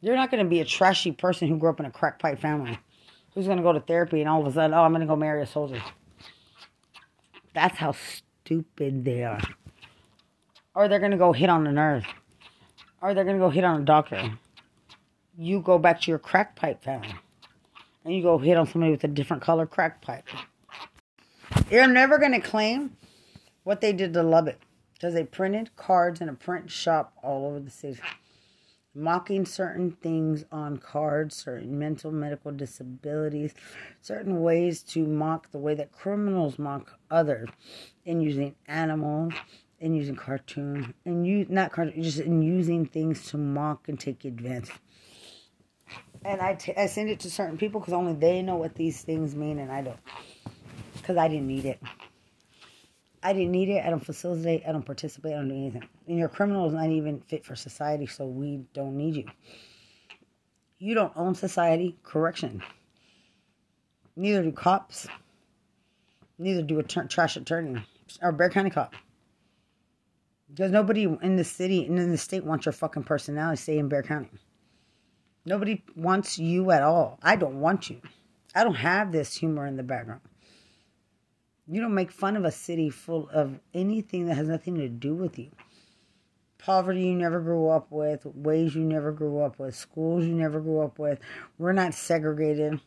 [0.00, 2.40] You're not going to be a trashy person who grew up in a crack pipe
[2.40, 2.78] family
[3.34, 5.06] who's going to go to therapy and all of a sudden, oh, I'm going to
[5.06, 5.80] go marry a soldier.
[7.54, 9.40] That's how stupid they are.
[10.74, 12.04] Or they're going to go hit on a nurse.
[13.00, 14.32] Or they're going to go hit on a doctor.
[15.36, 17.14] You go back to your crack pipe family
[18.04, 20.26] and you go hit on somebody with a different color crack pipe.
[21.70, 22.96] You're never going to claim
[23.62, 24.58] what they did to Lubbock
[24.98, 28.00] because they printed cards in a print shop all over the city,
[28.94, 33.54] mocking certain things on cards, certain mental, medical disabilities,
[34.00, 37.48] certain ways to mock the way that criminals mock others,
[38.04, 39.32] in using animals,
[39.78, 44.24] in using cartoons, and you not cartoons, just in using things to mock and take
[44.24, 44.72] advantage.
[46.24, 49.02] And I, t- I send it to certain people because only they know what these
[49.02, 49.98] things mean, and I don't.
[50.96, 51.80] Because I didn't need it.
[53.22, 53.84] I didn't need it.
[53.84, 54.62] I don't facilitate.
[54.66, 55.32] I don't participate.
[55.32, 55.88] I don't do anything.
[56.06, 59.24] And your criminal is not even fit for society, so we don't need you.
[60.78, 61.96] You don't own society.
[62.04, 62.62] Correction.
[64.16, 65.08] Neither do cops.
[66.38, 67.84] Neither do a trash attorney
[68.22, 68.94] or Bexar County cop.
[70.48, 73.60] Because nobody in the city and in the state wants your fucking personality.
[73.60, 74.30] Stay in Bexar County.
[75.44, 77.18] Nobody wants you at all.
[77.22, 78.00] I don't want you.
[78.54, 80.20] I don't have this humor in the background.
[81.70, 85.14] You don't make fun of a city full of anything that has nothing to do
[85.14, 85.50] with you.
[86.56, 90.60] Poverty you never grew up with, ways you never grew up with, schools you never
[90.60, 91.20] grew up with.
[91.58, 92.80] We're not segregated.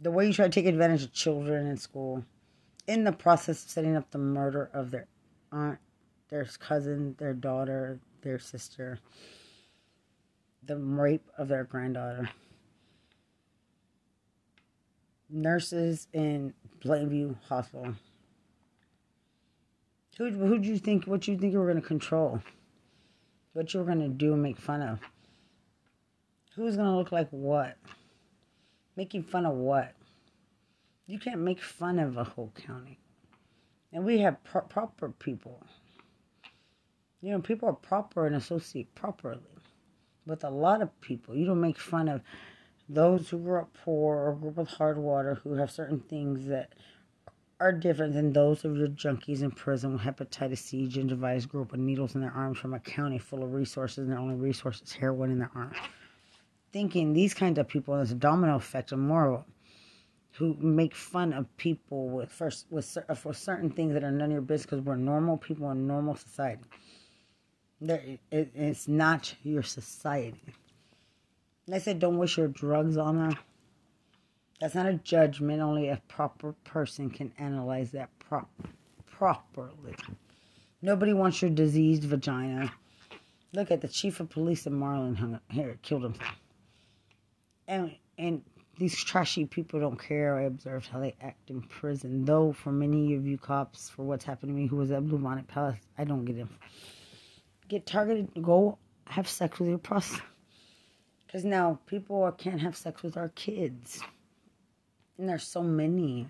[0.00, 2.24] The way you try to take advantage of children in school,
[2.86, 5.06] in the process of setting up the murder of their
[5.52, 5.78] aunt,
[6.30, 8.98] their cousin, their daughter, their sister
[10.66, 12.28] the rape of their granddaughter.
[15.28, 16.54] Nurses in
[16.84, 17.94] Plainview Hospital.
[20.18, 21.06] Who who do you think?
[21.06, 22.40] What you think you were going to control?
[23.52, 25.00] What you were going to do and make fun of?
[26.54, 27.76] Who's going to look like what?
[28.96, 29.94] Making fun of what?
[31.06, 32.98] You can't make fun of a whole county.
[33.92, 35.62] And we have pro- proper people.
[37.20, 39.40] You know, people are proper and associate properly
[40.26, 41.36] with a lot of people.
[41.36, 42.22] You don't make fun of
[42.88, 46.46] those who grew up poor or grew up with hard water who have certain things
[46.46, 46.74] that
[47.58, 51.72] are different than those of your junkies in prison with hepatitis C, gingivitis, grew up
[51.72, 54.82] with needles in their arms from a county full of resources and their only resource
[54.82, 55.76] is heroin in their arms.
[56.72, 59.44] Thinking these kinds of people, there's a domino effect of more
[60.32, 64.32] who make fun of people with first with for certain things that are none of
[64.32, 66.62] your business because we're normal people in normal society.
[67.80, 70.42] It, it, it's not your society.
[71.74, 73.38] I said, don't wish your drugs on her.
[74.60, 75.60] That's not a judgment.
[75.60, 78.46] Only a proper person can analyze that pro-
[79.10, 79.96] properly.
[80.80, 82.72] Nobody wants your diseased vagina.
[83.52, 86.14] Look at the chief of police in Marlin hung here, killed him.
[87.66, 88.42] And and
[88.78, 90.36] these trashy people don't care.
[90.36, 92.24] I observed how they act in prison.
[92.24, 95.48] Though for many of you cops, for what's happened to me, who was at Bluebonnet
[95.48, 96.46] Palace, I don't get it
[97.68, 100.22] get targeted, go have sex with your prostitute.
[101.36, 104.00] Because now people can't have sex with our kids.
[105.18, 106.28] And there's so many.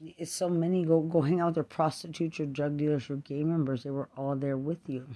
[0.00, 0.84] It's so many.
[0.84, 3.84] Go go hang out with your prostitutes, your drug dealers, your gay members.
[3.84, 5.06] They were all there with you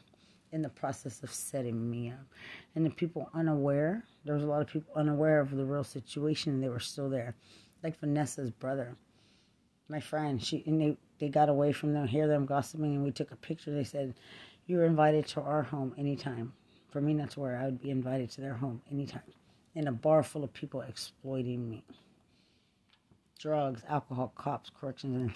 [0.52, 2.24] in the process of setting me up.
[2.76, 6.52] And the people unaware, there was a lot of people unaware of the real situation.
[6.52, 7.34] and They were still there.
[7.82, 8.94] Like Vanessa's brother,
[9.88, 10.40] my friend.
[10.40, 13.36] She and they, they got away from them, hear them gossiping, and we took a
[13.36, 13.72] picture.
[13.72, 14.14] They said,
[14.68, 16.52] you're invited to our home anytime.
[16.90, 19.22] For me, that's where I would be invited to their home anytime.
[19.74, 21.84] In a bar full of people exploiting me.
[23.38, 25.32] Drugs, alcohol, cops, corrections, and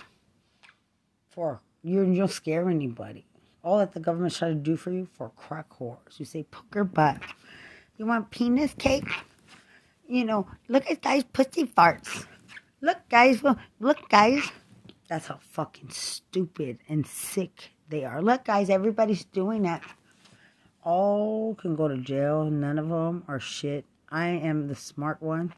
[1.31, 3.27] for you, don't scare anybody.
[3.63, 6.19] All that the government's trying to do for you for crack whores.
[6.19, 7.21] You say poker butt.
[7.97, 9.09] You want penis cake?
[10.09, 12.27] You know, look at guys' pussy farts.
[12.81, 13.43] Look, guys,
[13.79, 14.51] look, guys.
[15.09, 18.21] That's how fucking stupid and sick they are.
[18.21, 19.83] Look, guys, everybody's doing that.
[20.83, 22.45] All can go to jail.
[22.45, 23.85] None of them are shit.
[24.11, 25.55] I am the smart one.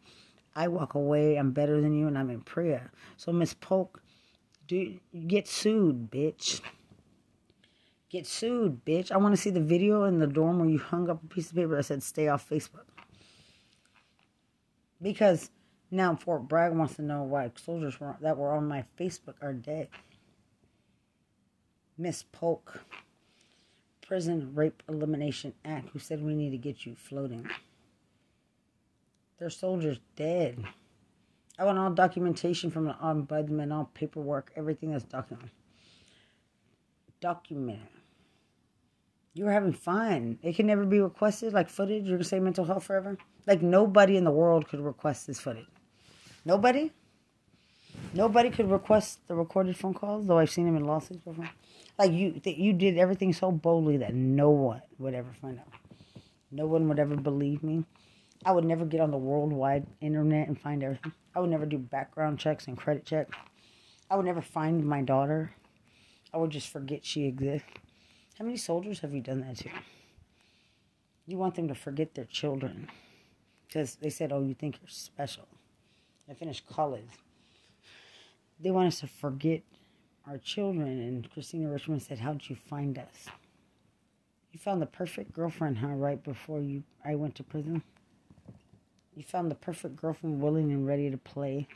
[0.55, 1.37] I walk away.
[1.37, 2.93] I'm better than you, and I'm in prayer.
[3.16, 4.03] So, Miss Polk,
[4.68, 6.61] do get sued, bitch.
[8.09, 9.11] Get sued, bitch.
[9.11, 11.51] I want to see the video in the dorm where you hung up a piece
[11.51, 12.87] of paper that said "Stay off Facebook."
[15.03, 15.51] Because
[15.91, 19.53] now Fort Bragg wants to know why soldiers were, that were on my Facebook are
[19.53, 19.89] dead.
[21.99, 22.85] Miss Polk,
[24.07, 27.48] Prison Rape Elimination Act, who said we need to get you floating.
[29.38, 30.64] Their soldiers dead.
[31.59, 35.50] I want all documentation from the ombudsman, all paperwork, everything that's documented.
[37.20, 37.88] Documented.
[39.34, 40.38] You were having fun.
[40.42, 42.05] It can never be requested, like footage.
[42.05, 43.18] You're gonna say mental health forever.
[43.46, 45.66] Like nobody in the world could request this footage.
[46.44, 46.92] Nobody.
[48.12, 51.50] Nobody could request the recorded phone calls, though I've seen them in lawsuits before.
[51.99, 55.68] Like you, you did everything so boldly that no one would ever find out.
[56.51, 57.84] No one would ever believe me.
[58.45, 61.12] I would never get on the worldwide internet and find everything.
[61.34, 63.36] I would never do background checks and credit checks.
[64.11, 65.53] I would never find my daughter.
[66.32, 67.68] I would just forget she exists.
[68.38, 69.70] How many soldiers have you done that to?
[71.26, 72.88] You want them to forget their children.
[73.66, 75.47] Because they said, oh, you think you're special.
[76.28, 77.09] I finished college.
[78.61, 79.62] They want us to forget
[80.27, 80.89] our children.
[80.89, 83.27] And Christina Richmond said, How'd you find us?
[84.53, 85.89] You found the perfect girlfriend, huh?
[85.89, 87.83] Right before you I went to prison.
[89.16, 91.68] You found the perfect girlfriend willing and ready to play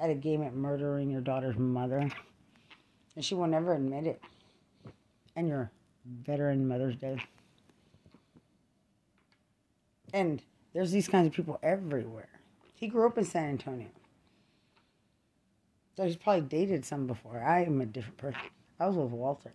[0.00, 2.08] at a game at murdering your daughter's mother.
[3.14, 4.22] And she will never admit it.
[5.36, 5.70] And your
[6.04, 7.18] veteran Mother's Day.
[10.12, 10.42] And
[10.72, 12.28] there's these kinds of people everywhere.
[12.74, 13.88] He grew up in San Antonio.
[15.98, 17.42] So he's probably dated some before.
[17.42, 18.40] I am a different person.
[18.78, 19.50] I was with Walter.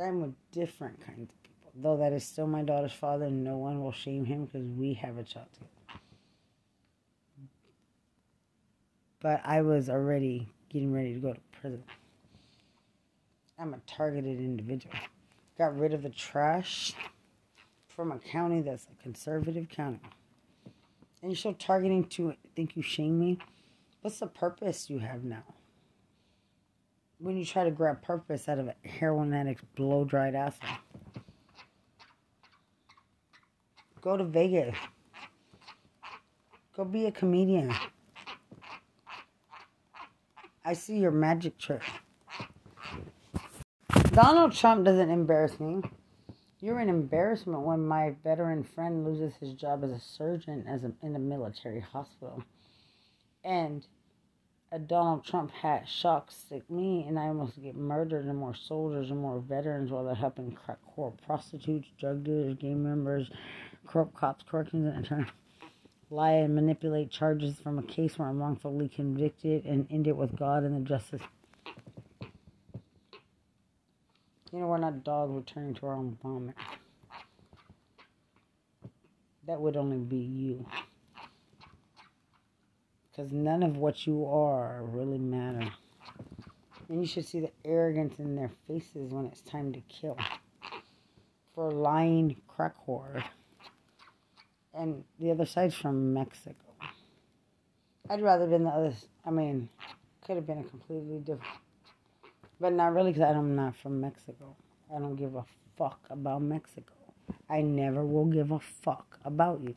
[0.00, 1.70] I'm with different kinds of people.
[1.74, 5.18] Though that is still my daughter's father, no one will shame him because we have
[5.18, 6.00] a child together.
[9.20, 11.84] But I was already getting ready to go to prison.
[13.58, 14.94] I'm a targeted individual.
[15.58, 16.94] Got rid of the trash
[17.88, 20.00] from a county that's a conservative county.
[21.20, 23.38] And you're still targeting to think you shame me?
[24.02, 25.44] What's the purpose you have now?
[27.18, 30.62] When you try to grab purpose out of a heroin addict's blow dried acid.
[34.00, 34.74] Go to Vegas.
[36.74, 37.74] Go be a comedian.
[40.64, 41.82] I see your magic trick.
[44.12, 45.82] Donald Trump doesn't embarrass me.
[46.60, 50.92] You're an embarrassment when my veteran friend loses his job as a surgeon as a,
[51.02, 52.42] in a military hospital.
[53.44, 53.86] And
[54.72, 59.10] a Donald Trump hat shocks sick me, and I almost get murdered, and more soldiers
[59.10, 63.30] and more veterans while they're helping crack core prostitutes, drug dealers, gang members,
[63.86, 65.30] corrupt cops, corrections, and attorneys
[66.10, 70.36] lie and manipulate charges from a case where I'm wrongfully convicted and end it with
[70.36, 71.22] God and the justice.
[74.52, 76.56] You know, we're not dogs returning to our own vomit.
[79.46, 80.66] That would only be you.
[83.20, 85.70] Because none of what you are really matter.
[86.88, 90.16] And you should see the arrogance in their faces when it's time to kill.
[91.54, 93.22] For lying crack whore.
[94.72, 96.54] And the other side's from Mexico.
[98.08, 98.94] I'd rather been the other.
[99.26, 99.68] I mean,
[100.26, 101.60] could have been a completely different.
[102.58, 104.56] But not really, because I'm not from Mexico.
[104.88, 105.44] I don't give a
[105.76, 106.94] fuck about Mexico.
[107.50, 109.76] I never will give a fuck about you.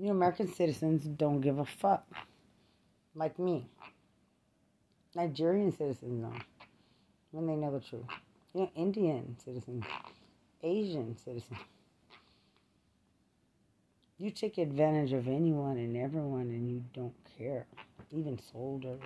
[0.00, 2.06] You American citizens don't give a fuck.
[3.16, 3.66] Like me.
[5.16, 6.42] Nigerian citizens don't.
[7.32, 8.04] When they know the truth.
[8.54, 9.84] You know, Indian citizens.
[10.62, 11.58] Asian citizens.
[14.18, 17.66] You take advantage of anyone and everyone and you don't care.
[18.12, 19.00] Even soldiers.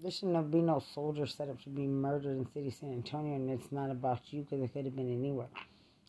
[0.00, 3.34] There should not be no soldier set up to be murdered in city San Antonio,
[3.34, 5.48] and it's not about you because it could have been anywhere.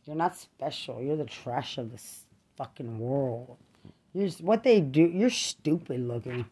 [0.06, 1.02] You're not special.
[1.02, 2.26] You're the trash of this
[2.58, 3.58] fucking world.
[4.14, 5.02] You're what they do.
[5.02, 6.46] You're stupid looking.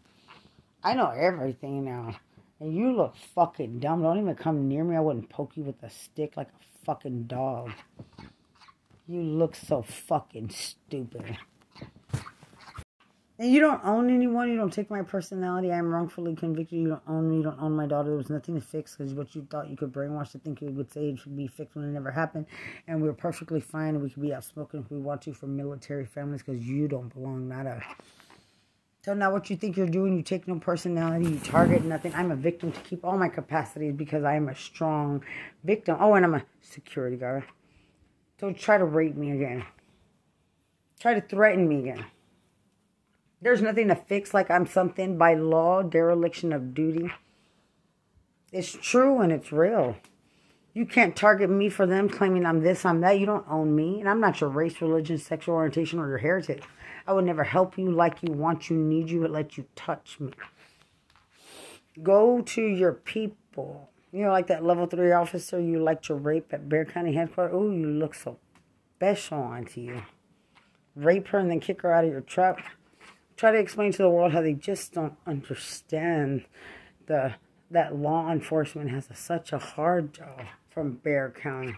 [0.83, 2.15] I know everything now,
[2.59, 4.03] and you look fucking dumb.
[4.03, 4.95] Don't even come near me.
[4.95, 7.71] I wouldn't poke you with a stick like a fucking dog.
[9.07, 11.37] You look so fucking stupid.
[13.39, 14.49] And you don't own anyone.
[14.49, 15.71] You don't take my personality.
[15.71, 16.79] I'm wrongfully convicted.
[16.79, 17.37] You don't own me.
[17.37, 18.09] You don't own my daughter.
[18.09, 20.69] There was nothing to fix because what you thought you could brainwash to think you
[20.71, 22.47] would say it should be fixed when it never happened.
[22.87, 24.01] And we are perfectly fine.
[24.01, 27.13] We could be out smoking if we want to for military families because you don't
[27.13, 27.83] belong, not us.
[29.05, 32.13] So now what you think you're doing, you take no personality, you target nothing.
[32.15, 35.23] I'm a victim to keep all my capacities because I am a strong
[35.63, 35.95] victim.
[35.99, 37.43] Oh, and I'm a security guard.
[38.39, 39.63] Don't try to rape me again.
[40.99, 42.03] Try to threaten me again.
[43.41, 47.11] There's nothing to fix like I'm something by law, dereliction of duty.
[48.51, 49.97] It's true and it's real.
[50.73, 53.19] You can't target me for them claiming I'm this, I'm that.
[53.19, 53.99] You don't own me.
[53.99, 56.63] And I'm not your race, religion, sexual orientation, or your heritage.
[57.05, 60.31] I would never help you like you, want you, need you, let you touch me.
[62.01, 63.89] Go to your people.
[64.11, 67.55] You know, like that level three officer you like to rape at Bexar County headquarters.
[67.55, 68.37] Oh, you look so
[68.95, 70.03] special onto you.
[70.95, 72.61] Rape her and then kick her out of your truck
[73.37, 76.43] try to explain to the world how they just don't understand
[77.05, 77.35] the
[77.69, 81.75] that law enforcement has a, such a hard job from Bexar County.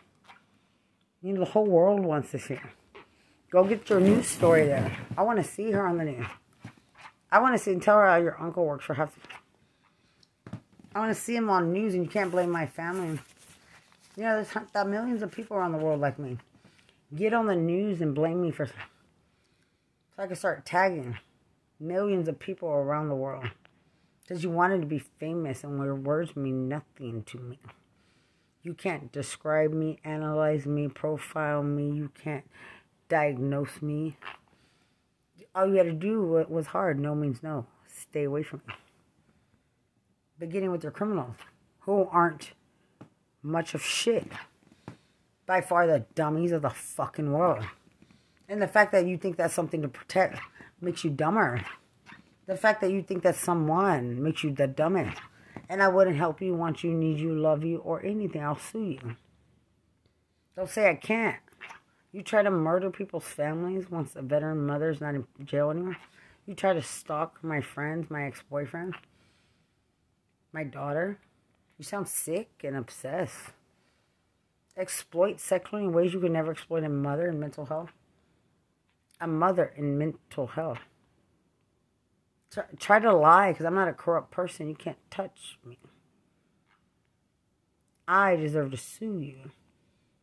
[1.21, 2.69] You know, the whole world wants to see her.
[3.51, 4.95] Go get your news story there.
[5.17, 6.27] I want to see her on the news.
[7.31, 9.17] I want to see and tell her how your uncle works for half.
[10.93, 13.19] I want to see him on news, and you can't blame my family.
[14.15, 16.37] You know, there's millions of people around the world like me.
[17.15, 18.67] Get on the news and blame me for.
[18.67, 18.73] So
[20.19, 21.17] I can start tagging
[21.79, 23.45] millions of people around the world.
[24.21, 27.59] Because you wanted to be famous and your words mean nothing to me.
[28.61, 31.89] You can't describe me, analyze me, profile me.
[31.89, 32.45] You can't
[33.07, 34.17] diagnose me.
[35.55, 36.99] All you had to do was hard.
[36.99, 37.65] No means no.
[37.87, 38.75] Stay away from me.
[40.37, 41.35] Beginning with your criminals
[41.79, 42.53] who aren't
[43.41, 44.27] much of shit.
[45.45, 47.65] By far the dummies of the fucking world.
[48.47, 50.39] And the fact that you think that's something to protect
[50.81, 51.63] makes you dumber.
[52.45, 55.17] The fact that you think that someone makes you the dumbest.
[55.67, 58.43] And I wouldn't help you, want you, need you, love you, or anything.
[58.43, 59.15] I'll sue you.
[60.55, 61.37] Don't say I can't.
[62.11, 65.97] You try to murder people's families once a veteran mother's not in jail anymore.
[66.47, 68.95] You try to stalk my friends, my ex boyfriend,
[70.51, 71.19] my daughter.
[71.77, 73.51] You sound sick and obsessed.
[74.75, 77.91] Exploit sexually in ways you could never exploit a mother in mental health.
[79.21, 80.79] A mother in mental health.
[82.51, 84.69] Try, try to lie because I'm not a corrupt person.
[84.69, 85.77] You can't touch me.
[88.07, 89.51] I deserve to sue you.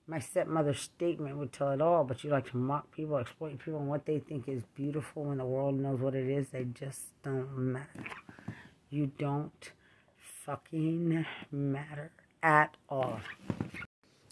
[0.08, 3.80] My stepmother's statement would tell it all, but you like to mock people, exploit people,
[3.80, 6.48] and what they think is beautiful when the world knows what it is.
[6.48, 8.04] They just don't matter.
[8.88, 9.72] You don't
[10.44, 13.18] fucking matter at all.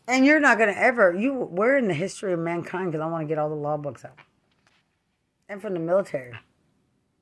[0.06, 3.06] And you're not going to ever, you, we're in the history of mankind because I
[3.06, 4.18] want to get all the law books out.
[5.48, 6.32] And from the military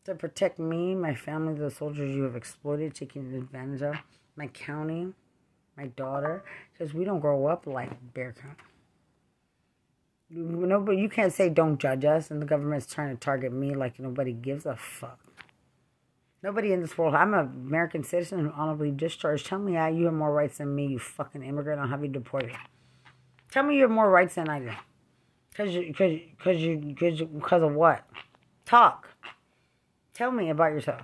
[0.05, 3.97] to protect me, my family, the soldiers you have exploited, taken advantage of,
[4.37, 5.13] my county,
[5.77, 6.43] my daughter,
[6.73, 8.57] because we don't grow up like Bexar County.
[10.35, 14.01] Nobody, you can't say don't judge us, and the government's trying to target me like
[14.01, 15.19] nobody gives a fuck.
[16.43, 17.15] Nobody in this world.
[17.15, 19.47] I'm an American citizen who honorably discharged.
[19.47, 21.81] Tell me how you have more rights than me, you fucking immigrant.
[21.81, 22.53] I'll have you deported.
[23.51, 24.71] Tell me you have more rights than I do.
[25.57, 28.05] Cause you, cause, cause you, cause, because of what?
[28.65, 29.09] Talk.
[30.15, 31.03] Tell me about yourself.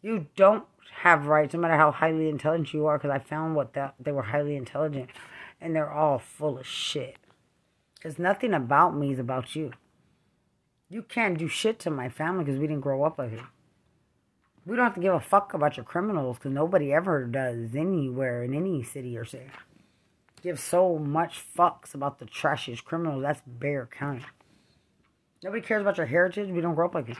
[0.00, 0.64] You don't
[1.02, 4.12] have rights, no matter how highly intelligent you are, because I found what that they
[4.12, 5.10] were highly intelligent,
[5.60, 7.16] and they're all full of shit.
[7.94, 9.72] Because nothing about me is about you.
[10.88, 13.46] You can't do shit to my family because we didn't grow up with you.
[14.64, 18.44] We don't have to give a fuck about your criminals because nobody ever does anywhere
[18.44, 19.48] in any city or state.
[20.42, 23.22] Give so much fucks about the trashiest criminals.
[23.22, 24.24] That's Bexar County.
[25.42, 26.50] Nobody cares about your heritage.
[26.50, 27.16] We don't grow up like you.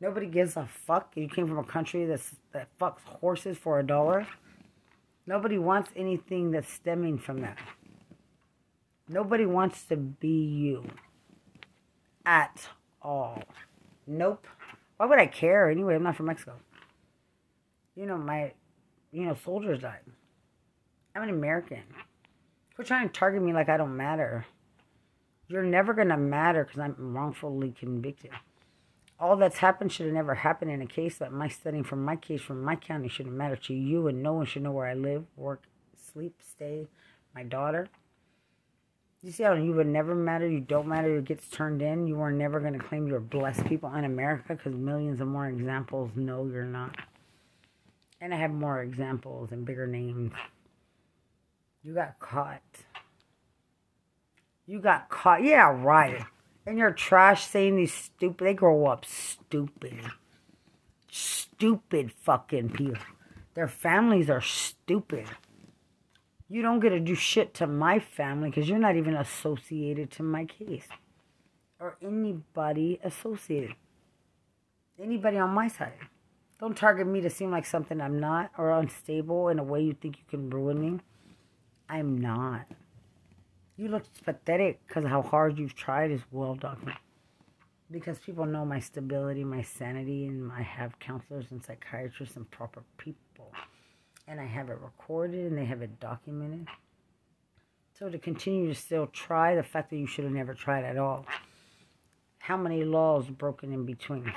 [0.00, 1.12] Nobody gives a fuck.
[1.16, 4.26] You came from a country that's, that fucks horses for a dollar.
[5.26, 7.58] Nobody wants anything that's stemming from that.
[9.08, 10.84] Nobody wants to be you.
[12.24, 12.68] At
[13.02, 13.42] all.
[14.06, 14.46] Nope.
[14.96, 15.70] Why would I care?
[15.70, 16.54] Anyway, I'm not from Mexico.
[17.96, 18.52] You know, my,
[19.10, 20.00] you know, soldiers died.
[21.16, 21.82] I'm an American.
[22.78, 24.46] Quit trying to target me like I don't matter.
[25.48, 28.30] You're never going to matter because I'm wrongfully convicted
[29.20, 32.16] all that's happened should have never happened in a case that my studying from my
[32.16, 34.94] case from my county shouldn't matter to you and no one should know where I
[34.94, 35.64] live, work,
[35.96, 36.86] sleep, stay,
[37.34, 37.88] my daughter.
[39.22, 42.06] You see how you would never matter, you don't matter, it gets turned in.
[42.06, 45.48] You are never going to claim you're blessed people in America because millions of more
[45.48, 46.96] examples know you're not.
[48.20, 50.32] And I have more examples and bigger names.
[51.82, 52.62] You got caught.
[54.66, 55.42] You got caught.
[55.42, 56.24] Yeah, right.
[56.66, 60.00] And you're trash saying these stupid, they grow up stupid.
[61.10, 63.02] Stupid fucking people.
[63.54, 65.26] Their families are stupid.
[66.48, 70.22] You don't get to do shit to my family because you're not even associated to
[70.22, 70.88] my case.
[71.80, 73.74] Or anybody associated.
[75.00, 75.92] Anybody on my side.
[76.60, 79.92] Don't target me to seem like something I'm not or unstable in a way you
[79.92, 81.00] think you can ruin me.
[81.88, 82.66] I'm not.
[83.76, 87.00] You look pathetic because how hard you've tried is well documented.
[87.90, 92.82] Because people know my stability, my sanity, and I have counselors and psychiatrists and proper
[92.98, 93.52] people.
[94.26, 96.66] And I have it recorded and they have it documented.
[97.98, 100.98] So to continue to still try, the fact that you should have never tried at
[100.98, 101.24] all.
[102.38, 104.32] How many laws broken in between?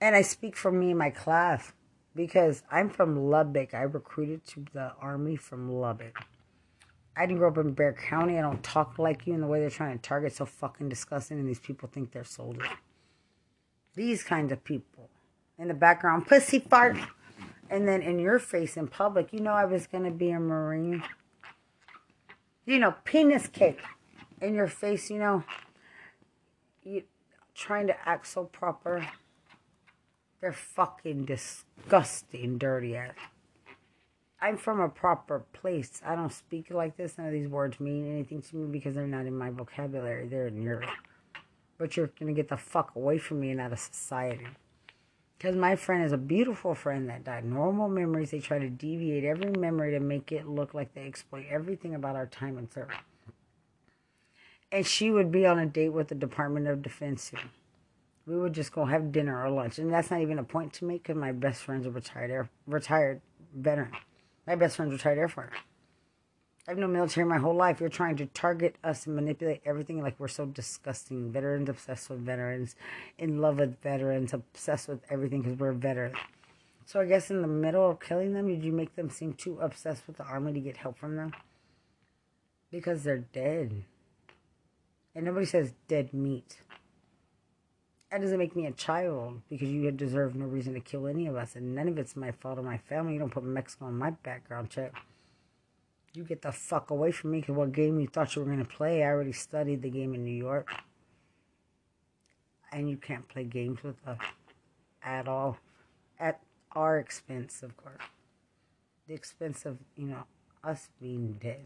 [0.00, 1.72] And I speak for me and my class
[2.14, 3.74] because I'm from Lubbock.
[3.74, 6.18] I recruited to the army from Lubbock.
[7.16, 8.38] I didn't grow up in Bexar County.
[8.38, 11.38] I don't talk like you, and the way they're trying to target so fucking disgusting,
[11.38, 12.68] and these people think they're soldiers.
[13.94, 15.10] These kinds of people.
[15.58, 16.96] In the background, pussy fart.
[17.68, 20.40] And then in your face in public, you know I was going to be a
[20.40, 21.02] Marine.
[22.64, 23.80] You know, penis cake.
[24.40, 25.44] In your face, you know,
[26.82, 27.04] you
[27.54, 29.06] trying to act so proper.
[30.42, 33.14] They're fucking disgusting, dirty ass.
[34.40, 36.02] I'm from a proper place.
[36.04, 37.16] I don't speak like this.
[37.16, 40.26] None of these words mean anything to me because they're not in my vocabulary.
[40.26, 40.84] They're in yours.
[41.78, 44.48] But you're going to get the fuck away from me and out of society.
[45.38, 47.44] Because my friend is a beautiful friend that died.
[47.44, 51.46] Normal memories, they try to deviate every memory to make it look like they exploit
[51.48, 52.96] everything about our time in service.
[54.72, 57.50] And she would be on a date with the Department of Defense soon.
[58.26, 59.78] We would just go have dinner or lunch.
[59.78, 62.48] And that's not even a point to make because my best friend's a retired, air,
[62.66, 63.20] retired
[63.54, 63.92] veteran.
[64.46, 65.54] My best friend's retired Air Force.
[66.68, 67.80] I've known military my whole life.
[67.80, 71.32] You're trying to target us and manipulate everything like we're so disgusting.
[71.32, 72.76] Veterans obsessed with veterans,
[73.18, 76.16] in love with veterans, obsessed with everything because we're veterans.
[76.86, 79.58] So I guess in the middle of killing them, did you make them seem too
[79.60, 81.32] obsessed with the army to get help from them?
[82.70, 83.84] Because they're dead.
[85.14, 86.58] And nobody says dead meat.
[88.12, 91.34] That doesn't make me a child because you deserve no reason to kill any of
[91.34, 91.56] us.
[91.56, 93.14] And none of it's my fault or my family.
[93.14, 94.92] You don't put Mexico on my background check.
[96.12, 98.58] You get the fuck away from me because what game you thought you were going
[98.58, 100.70] to play, I already studied the game in New York.
[102.70, 104.18] And you can't play games with us
[105.02, 105.56] at all.
[106.20, 106.42] At
[106.72, 108.02] our expense, of course.
[109.08, 110.24] The expense of, you know,
[110.62, 111.64] us being dead.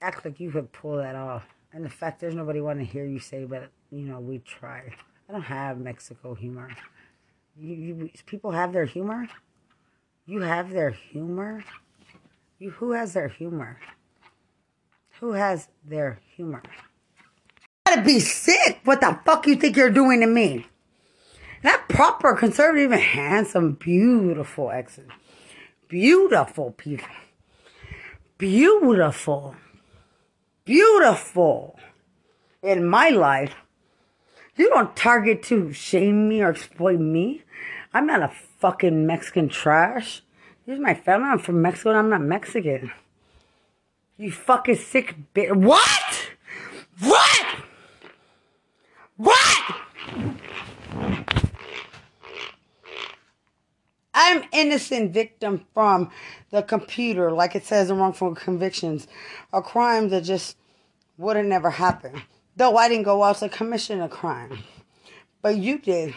[0.00, 1.46] Act like you could pull that off.
[1.72, 4.94] And the fact there's nobody want to hear you say, but, you know, we try.
[5.28, 6.70] I don't have Mexico humor.
[7.58, 9.28] You, you, people have their humor?
[10.26, 11.64] You have their humor?
[12.58, 13.78] You, who has their humor?
[15.20, 16.62] Who has their humor?
[17.96, 18.80] gotta be sick.
[18.84, 20.66] What the fuck you think you're doing to me?
[21.62, 25.08] That proper, conservative, and handsome, beautiful exes.
[25.88, 27.08] Beautiful people.
[28.38, 29.56] Beautiful.
[30.64, 31.78] Beautiful.
[32.62, 33.54] In my life,
[34.56, 37.42] you don't target to shame me or exploit me.
[37.92, 40.22] I'm not a fucking Mexican trash.
[40.64, 41.28] Here's my family.
[41.28, 42.92] I'm from Mexico and I'm not Mexican.
[44.16, 45.54] You fucking sick bitch.
[45.54, 46.30] What?
[47.00, 47.46] What?
[49.16, 49.76] What?
[54.18, 56.10] I'm innocent victim from
[56.50, 59.06] the computer, like it says in wrongful convictions,
[59.52, 60.56] a crime that just
[61.18, 62.22] would have never happened.
[62.56, 64.60] Though I didn't go out to commission a crime.
[65.42, 66.14] But you did.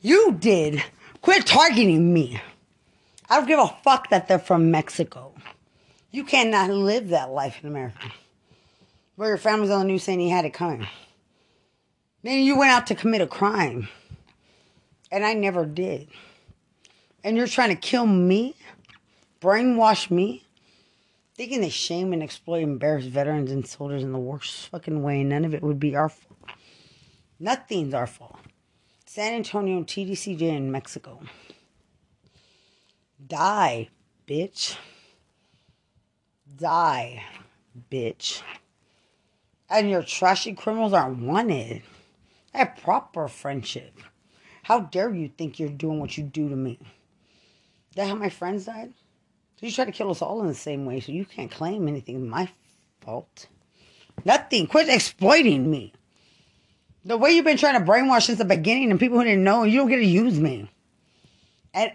[0.00, 0.82] You did.
[1.22, 2.40] Quit targeting me.
[3.30, 5.32] I don't give a fuck that they're from Mexico.
[6.10, 8.12] You cannot live that life in America.
[9.16, 10.86] Where your family's on the news saying he had it coming.
[12.22, 13.88] Then you went out to commit a crime.
[15.10, 16.08] And I never did.
[17.22, 18.54] And you're trying to kill me?
[19.40, 20.43] Brainwash me?
[21.36, 25.24] They shame and exploit and embarrass veterans and soldiers in the worst fucking way.
[25.24, 26.50] None of it would be our fault.
[27.40, 28.38] Nothing's our fault.
[29.04, 31.20] San Antonio, TDCJ in Mexico.
[33.26, 33.88] Die,
[34.28, 34.76] bitch.
[36.56, 37.24] Die,
[37.90, 38.42] bitch.
[39.68, 41.82] And your trashy criminals aren't wanted.
[42.52, 43.98] I have proper friendship.
[44.62, 46.78] How dare you think you're doing what you do to me?
[46.80, 48.94] Is that how my friends died?
[49.64, 52.28] You try to kill us all in the same way, so you can't claim anything
[52.28, 52.50] my
[53.00, 53.46] fault.
[54.22, 54.66] Nothing.
[54.66, 55.94] Quit exploiting me.
[57.06, 59.62] The way you've been trying to brainwash since the beginning and people who didn't know,
[59.62, 60.70] you don't get to use me.
[61.72, 61.92] And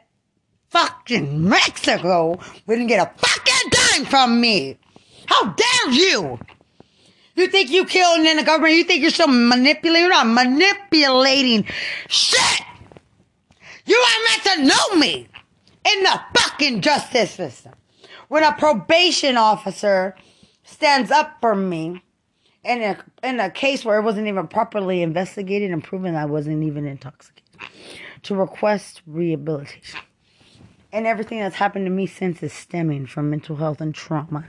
[0.70, 4.80] fucking Mexico wouldn't get a fucking dime from me.
[5.28, 6.40] How dare you?
[7.36, 8.74] You think you killed in the government?
[8.74, 10.10] You think you're so manipulating?
[10.10, 11.66] Not manipulating
[12.08, 12.62] shit.
[13.86, 15.28] You are meant to know me
[15.94, 17.74] in the fucking justice system.
[18.28, 20.16] When a probation officer
[20.64, 22.04] stands up for me
[22.64, 26.64] in a, in a case where it wasn't even properly investigated and proven I wasn't
[26.64, 27.44] even intoxicated
[28.24, 30.00] to request rehabilitation
[30.92, 34.46] and everything that's happened to me since is stemming from mental health and trauma.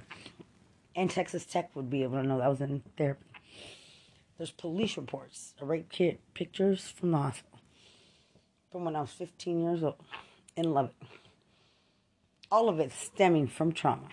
[0.97, 3.25] And Texas Tech would be able to know that I was in therapy.
[4.39, 7.59] There's police reports, a rape kit, pictures from the hospital
[8.73, 9.97] from when I was 15 years old
[10.57, 10.95] in Lubbock.
[12.53, 14.09] All of it stemming from trauma.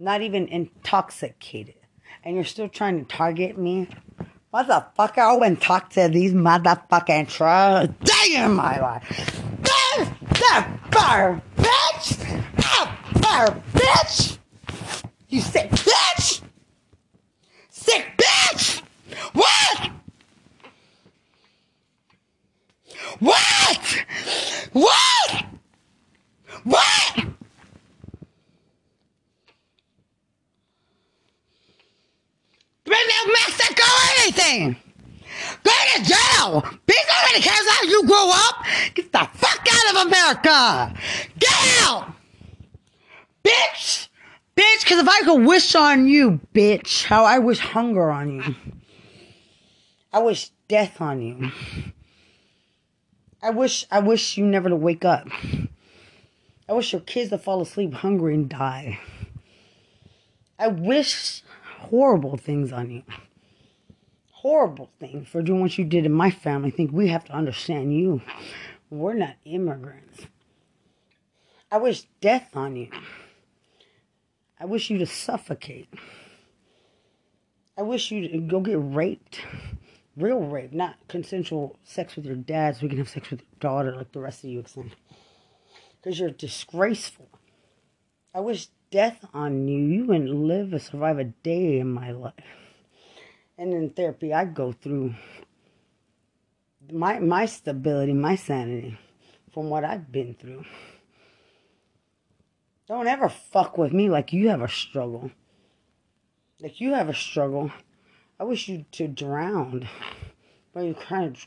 [0.00, 1.76] Not even intoxicated.
[2.24, 3.88] And you're still trying to target me?
[4.52, 7.90] Motherfucker, I and talk to these motherfucking trolls.
[8.02, 9.40] Damn my life.
[9.62, 12.18] That fire, bitch!
[12.56, 14.38] That fire, bitch!
[15.28, 16.42] You sick bitch!
[17.70, 18.82] Sick bitch!
[19.32, 19.90] What?
[23.20, 24.04] What?
[24.72, 25.43] What?
[26.64, 27.16] What?
[32.84, 34.76] Bring me Mexico or anything!
[35.62, 36.62] Go to jail!
[36.86, 38.64] Bitch, nobody cares how you grow up!
[38.94, 40.94] Get the fuck out of America!
[41.38, 42.12] Get out!
[43.42, 44.08] Bitch!
[44.56, 48.54] Bitch, because if I could wish on you, bitch, how I wish hunger on you.
[50.12, 51.50] I wish death on you.
[53.42, 55.28] I wish I wish you never to wake up.
[56.68, 58.98] I wish your kids to fall asleep hungry and die.
[60.58, 61.42] I wish
[61.78, 63.02] horrible things on you.
[64.30, 66.68] Horrible things for doing what you did in my family.
[66.68, 68.22] I think we have to understand you.
[68.88, 70.26] We're not immigrants.
[71.70, 72.88] I wish death on you.
[74.58, 75.88] I wish you to suffocate.
[77.76, 79.40] I wish you to go get raped.
[80.16, 83.48] Real rape, not consensual sex with your dad so we can have sex with your
[83.58, 84.94] daughter like the rest of you extend.
[86.04, 87.30] Because you're disgraceful.
[88.34, 89.80] I wish death on you.
[89.80, 92.34] You wouldn't live or survive a day in my life.
[93.56, 95.14] And in therapy, I go through
[96.92, 98.98] my my stability, my sanity
[99.54, 100.66] from what I've been through.
[102.86, 105.30] Don't ever fuck with me like you have a struggle.
[106.60, 107.72] Like you have a struggle.
[108.38, 109.88] I wish you to drown.
[110.74, 111.46] But you kind of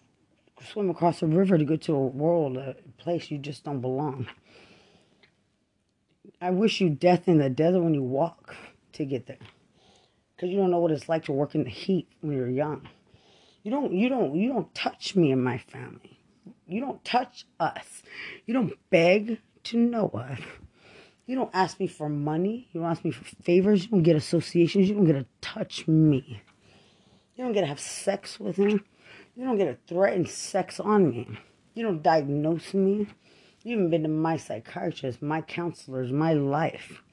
[0.61, 4.27] swim across a river to go to a world, a place you just don't belong.
[6.41, 8.55] I wish you death in the desert when you walk
[8.93, 9.37] to get there.
[10.39, 12.87] Cause you don't know what it's like to work in the heat when you're young.
[13.63, 16.19] You don't you don't you don't touch me and my family.
[16.67, 18.03] You don't touch us.
[18.45, 20.39] You don't beg to know us.
[21.25, 22.69] You don't ask me for money.
[22.71, 23.83] You don't ask me for favors.
[23.83, 24.87] You don't get associations.
[24.87, 26.41] You don't get to touch me.
[27.35, 28.79] You don't get to have sex with me.
[29.37, 31.27] You don't get to threaten sex on me.
[31.75, 33.05] You don't diagnose me.
[33.63, 37.03] You haven't been to my psychiatrist, my counselors, my life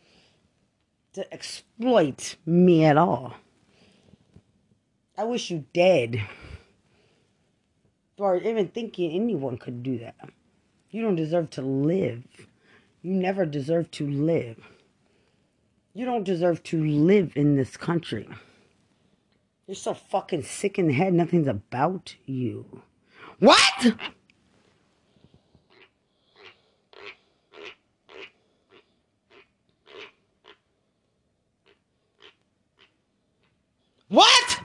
[1.13, 3.35] to exploit me at all.
[5.19, 6.23] I wish you dead.
[8.17, 10.31] Or even thinking anyone could do that.
[10.91, 12.25] You don't deserve to live.
[13.03, 14.57] You never deserve to live.
[15.93, 18.27] You don't deserve to live in this country.
[19.67, 22.83] You're so fucking sick in the head, nothing's about you.
[23.39, 23.95] What?
[34.09, 34.61] What?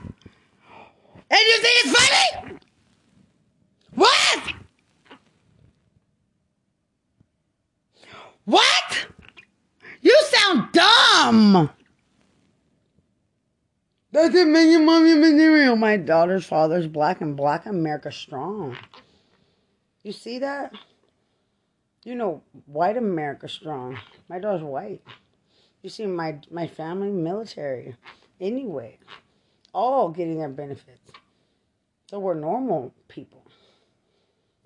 [1.30, 2.58] And you think it's funny?
[3.94, 4.54] What?
[8.44, 9.06] What?
[10.02, 11.70] You sound dumb.
[14.12, 15.76] That didn't make your mommy material.
[15.76, 18.76] My daughter's father's black and black America strong.
[20.02, 20.72] You see that?
[22.02, 23.98] You know, white America strong.
[24.28, 25.02] My daughter's white.
[25.82, 27.94] You see my my family military.
[28.40, 28.98] Anyway,
[29.72, 31.12] all getting their benefits.
[32.08, 33.44] So we're normal people.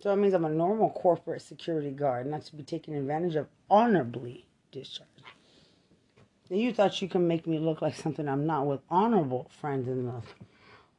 [0.01, 3.49] So that means I'm a normal corporate security guard, not to be taken advantage of,
[3.70, 5.13] honorably discharged.
[6.55, 10.07] You thought you can make me look like something I'm not with honorable friends and
[10.07, 10.22] the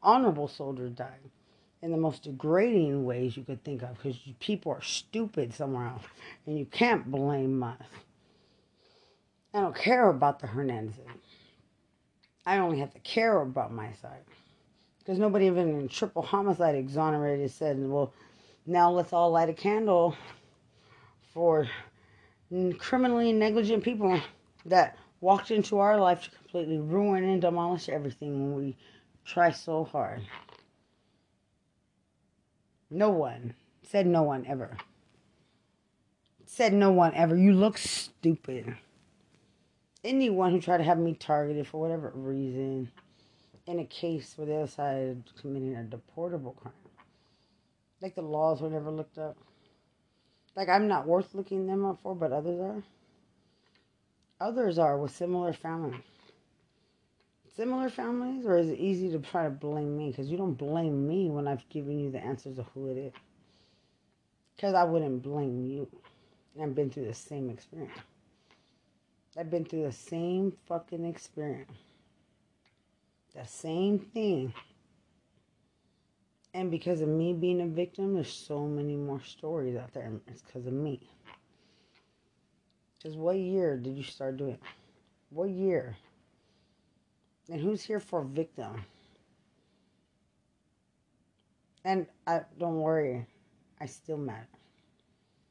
[0.03, 1.32] honorable soldiers dying
[1.82, 6.03] in the most degrading ways you could think of because people are stupid somewhere else
[6.45, 7.78] and you can't blame us.
[9.53, 10.99] I don't care about the Hernandezes.
[12.45, 14.26] I only have to care about my side.
[14.99, 18.12] Because nobody even in triple homicide exonerated said, well,
[18.66, 20.18] now let's all light a candle
[21.34, 21.70] for
[22.78, 24.20] criminally negligent people
[24.66, 28.78] that walked into our life to completely ruin and demolish everything when we
[29.26, 30.22] try so hard.
[32.89, 34.78] No one said no one ever.
[36.45, 37.36] Said no one ever.
[37.36, 38.78] You look stupid.
[40.03, 42.91] Anyone who tried to have me targeted for whatever reason
[43.66, 46.74] in a case where the other side committing a deportable crime
[48.01, 49.36] like the laws were never looked up.
[50.55, 52.84] Like I'm not worth looking them up for, but others are.
[54.40, 56.02] Others are with similar families.
[57.56, 60.10] Similar families, or is it easy to try to blame me?
[60.10, 63.14] Because you don't blame me when I've given you the answers of who it is.
[64.56, 65.88] Because I wouldn't blame you.
[66.62, 67.98] I've been through the same experience.
[69.38, 71.72] I've been through the same fucking experience.
[73.34, 74.54] The same thing
[76.56, 80.10] and because of me being a victim, there's so many more stories out there.
[80.26, 81.10] It's because of me.
[83.06, 84.60] Because what year did you start doing it?
[85.30, 85.95] What year?
[87.51, 88.84] And who's here for a victim?
[91.84, 93.28] And I don't worry,
[93.80, 94.47] I still matter.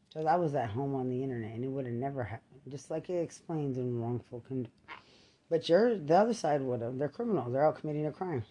[0.08, 2.60] Because I was at home on the internet and it would have never happened.
[2.68, 4.74] Just like it explains in wrongful conduct.
[5.48, 6.98] But you're the other side would have.
[6.98, 7.52] They're criminals.
[7.52, 8.42] They're out committing a crime.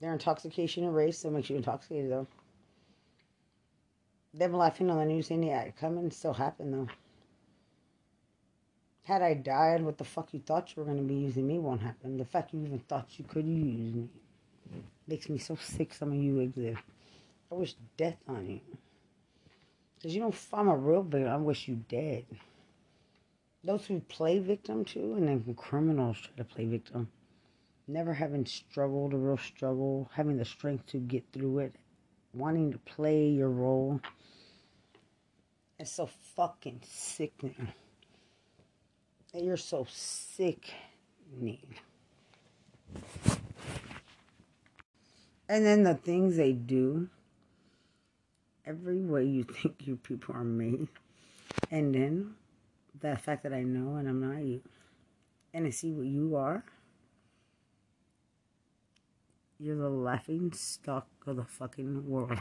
[0.00, 2.26] Their intoxication and race still makes you intoxicated, though.
[4.32, 6.88] Them laughing on the news saying, yeah, it coming still happen, though.
[9.08, 11.80] Had I died, what the fuck you thought you were gonna be using me won't
[11.80, 12.18] happen.
[12.18, 14.10] The fact you even thought you could use me
[15.06, 15.94] makes me so sick.
[15.94, 16.82] Some of you exist.
[17.50, 18.60] I wish death on you.
[20.02, 22.26] Cause you know, if I'm a real victim, I wish you dead.
[23.64, 27.08] Those who play victim too, and then criminals try to play victim,
[27.86, 31.74] never having struggled a real struggle, having the strength to get through it,
[32.34, 34.02] wanting to play your role.
[35.78, 37.72] It's so fucking sickening.
[39.40, 40.74] You're so sickening.
[45.48, 47.08] And then the things they do,
[48.66, 50.88] every way you think you people are made.
[51.70, 52.34] And then
[53.00, 54.62] the fact that I know and I'm not you.
[55.54, 56.64] And I see what you are.
[59.60, 62.38] You're the laughing stock of the fucking world.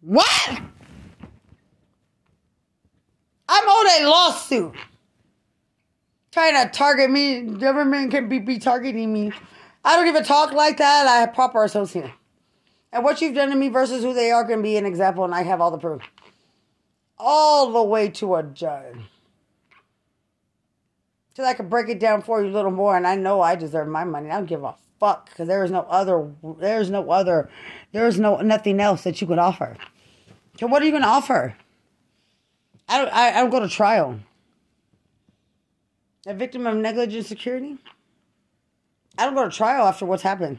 [0.00, 0.60] What?
[3.86, 4.74] I'm a lawsuit.
[6.32, 7.40] Trying to target me.
[7.42, 9.32] Government can be, be targeting me.
[9.84, 11.06] I don't even talk like that.
[11.06, 12.12] I have proper association.
[12.92, 15.34] And what you've done to me versus who they are can be an example, and
[15.34, 16.02] I have all the proof.
[17.18, 18.96] All the way to a judge.
[21.34, 23.54] So I can break it down for you a little more, and I know I
[23.54, 24.30] deserve my money.
[24.30, 27.50] I don't give a fuck because there is no other, there is no other,
[27.92, 29.76] there is no nothing else that you could offer.
[30.58, 31.56] So what are you going to offer?
[32.88, 34.20] I don't, I, I don't go to trial.
[36.26, 37.78] A victim of negligent security?
[39.18, 40.58] I don't go to trial after what's happened.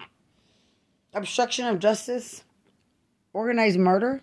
[1.13, 2.43] Obstruction of justice?
[3.33, 4.21] Organized murder?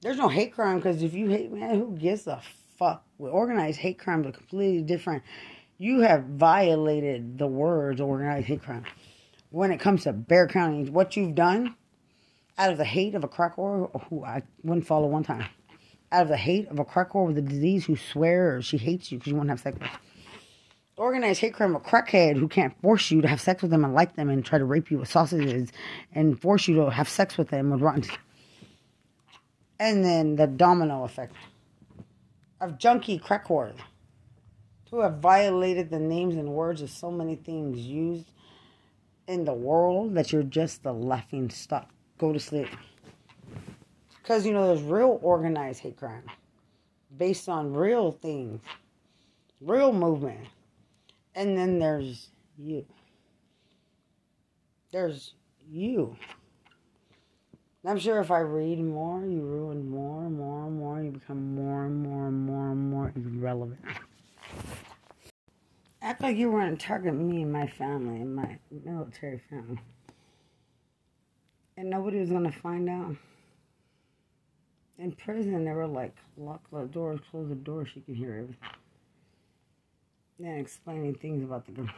[0.00, 2.40] There's no hate crime because if you hate, man, who gives a
[2.78, 3.04] fuck?
[3.18, 5.22] With Organized hate crimes are completely different.
[5.78, 8.84] You have violated the words organized hate crime.
[9.50, 11.74] When it comes to Bexar County, what you've done
[12.58, 15.46] out of the hate of a crack whore who I wouldn't follow one time
[16.12, 19.10] out of the hate of a crack whore with a disease who swears she hates
[19.10, 19.90] you because you won't have sex with.
[20.96, 23.92] Organized hate crime, a crackhead who can't force you to have sex with them and
[23.92, 25.70] like them and try to rape you with sausages
[26.14, 28.04] and force you to have sex with them with rotten.
[29.78, 31.34] And then the domino effect
[32.62, 33.76] of junkie crack whores
[34.90, 38.32] who have violated the names and words of so many things used
[39.26, 41.90] in the world that you're just the laughing stock.
[42.18, 42.68] Go to sleep.
[44.26, 46.24] Because, you know, there's real organized hate crime
[47.16, 48.60] based on real things,
[49.60, 50.48] real movement.
[51.36, 52.84] And then there's you.
[54.90, 55.34] There's
[55.70, 56.16] you.
[57.84, 61.00] I'm sure if I read more, you ruin more and more and more.
[61.00, 63.78] You become more and more and more and more irrelevant.
[66.02, 69.78] Act like you weren't targeting me and my family and my military family.
[71.76, 73.14] And nobody was going to find out
[74.98, 78.56] in prison, they were like, lock the doors, close the doors, she could hear everything.
[80.38, 81.88] Then explaining things about the girl.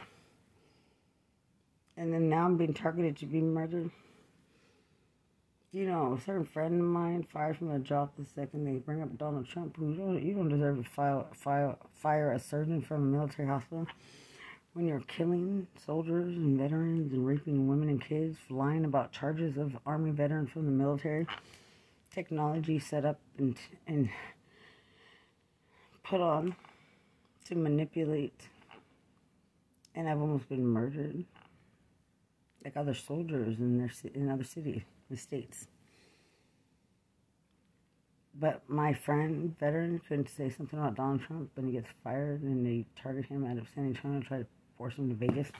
[1.97, 3.89] And then now I'm being targeted to be murdered.
[5.71, 9.01] You know, a certain friend of mine fired from their job the second they bring
[9.01, 9.75] up Donald Trump.
[9.79, 13.85] You don't, you don't deserve to file, file, fire a surgeon from a military hospital
[14.73, 19.77] when you're killing soldiers and veterans and raping women and kids, lying about charges of
[19.85, 21.27] Army veterans from the military
[22.11, 23.57] technology set up and,
[23.87, 24.09] and
[26.03, 26.55] put on
[27.45, 28.41] to manipulate.
[29.95, 31.25] And I've almost been murdered,
[32.63, 35.67] like other soldiers in their in other cities, the states.
[38.39, 42.65] But my friend, veteran, couldn't say something about Donald Trump, and he gets fired, and
[42.65, 44.45] they target him out of San Antonio, try to
[44.77, 45.51] force him to Vegas,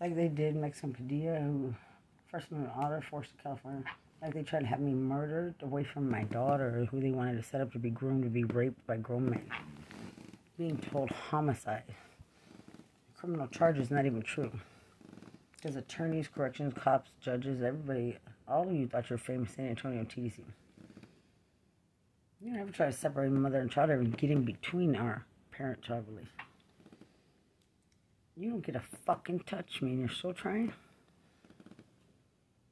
[0.00, 1.74] like they did Mexican Padilla, who
[2.30, 3.84] first an order forced to California.
[4.24, 7.42] Like they tried to have me murdered away from my daughter, who they wanted to
[7.42, 9.44] set up to be groomed to be raped by grown men.
[10.56, 11.82] Being told homicide.
[13.14, 14.50] Criminal charges not even true.
[15.56, 18.16] Because attorneys, corrections, cops, judges, everybody,
[18.48, 20.40] all of you thought you were famous San Antonio TDC.
[22.40, 26.40] You never try to separate mother and child, or get in between our parent-child relationship.
[28.38, 30.72] You don't get a fucking touch me, and you're still trying.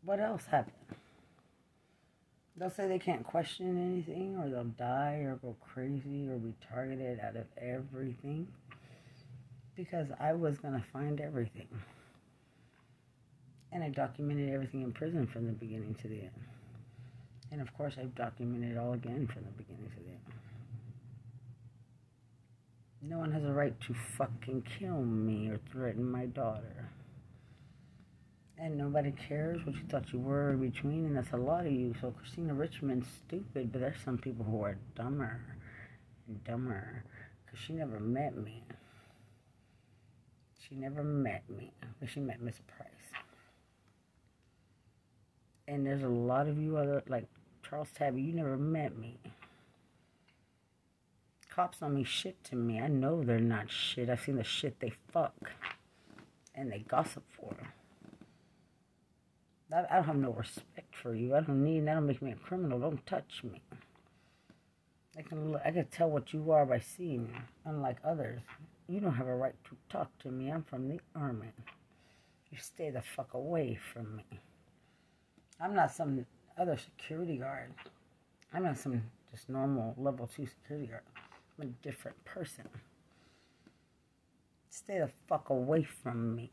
[0.03, 0.77] What else happened?
[2.57, 7.19] They'll say they can't question anything, or they'll die, or go crazy, or be targeted
[7.21, 8.47] out of everything.
[9.75, 11.69] Because I was going to find everything.
[13.73, 16.31] And I documented everything in prison from the beginning to the end.
[17.51, 20.21] And of course, I've documented it all again from the beginning to the end.
[23.01, 26.91] No one has a right to fucking kill me or threaten my daughter.
[28.59, 31.73] And nobody cares what you thought you were in between, and that's a lot of
[31.73, 31.95] you.
[32.01, 35.41] So Christina Richmond's stupid, but there's some people who are dumber
[36.29, 37.05] and dumber
[37.45, 38.63] because she never met me.
[40.69, 42.89] She never met me, but she met Miss Price.
[45.67, 47.27] And there's a lot of you other, like
[47.69, 49.19] Charles Tabby, you never met me.
[51.51, 52.81] Cops don't mean shit to me.
[52.81, 54.09] I know they're not shit.
[54.09, 55.53] I've seen the shit they fuck
[56.55, 57.55] and they gossip for.
[59.75, 61.35] I, don't have no respect for you.
[61.35, 61.87] I don't need.
[61.87, 62.79] That don't make me a criminal.
[62.79, 63.63] Don't touch me.
[65.17, 67.41] I can I can tell what you are by seeing you.
[67.65, 68.41] Unlike others,
[68.89, 70.51] you don't have a right to talk to me.
[70.51, 71.49] I'm from the army.
[72.51, 74.25] You stay the fuck away from me.
[75.61, 76.27] I'm not some
[76.59, 77.73] other security guard.
[78.53, 81.03] I'm not some just normal level two security guard.
[81.59, 82.69] I'm a different person.
[84.69, 86.51] Stay the fuck away from me.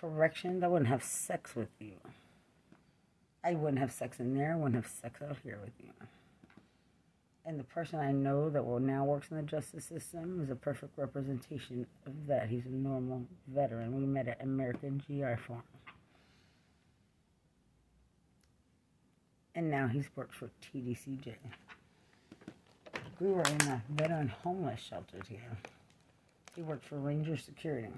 [0.00, 1.94] Corrections, I wouldn't have sex with you.
[3.42, 5.92] I wouldn't have sex in there, I wouldn't have sex out here with you.
[7.46, 10.56] And the person I know that will now works in the justice system is a
[10.56, 12.48] perfect representation of that.
[12.48, 13.96] He's a normal veteran.
[13.96, 15.62] We met at American GI Forum.
[19.54, 21.34] And now he's worked for TDCJ.
[23.20, 25.56] We were in a veteran homeless shelter together.
[26.56, 27.88] He worked for Ranger Security.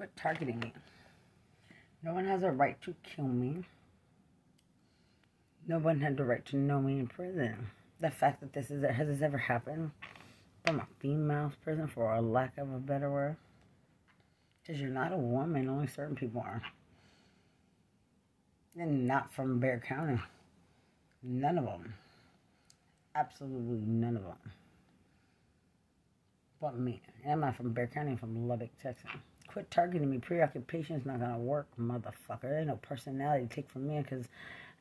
[0.00, 0.72] Quit targeting me.
[2.02, 3.64] No one has a right to kill me.
[5.68, 7.66] No one had the right to know me in prison.
[8.00, 9.90] The fact that this is has this ever happened
[10.64, 13.36] from a female's prison, for a lack of a better word,
[14.62, 15.68] because you're not a woman.
[15.68, 16.62] Only certain people are
[18.78, 20.18] and not from Bexar County.
[21.22, 21.92] None of them.
[23.14, 24.52] Absolutely none of them.
[26.58, 27.02] But me.
[27.28, 29.10] I'm not from Bexar County, I'm from Lubbock, Texas.
[29.52, 30.18] Quit targeting me.
[30.18, 32.42] Preoccupation is not to work, motherfucker.
[32.42, 34.26] There ain't no personality to take from me because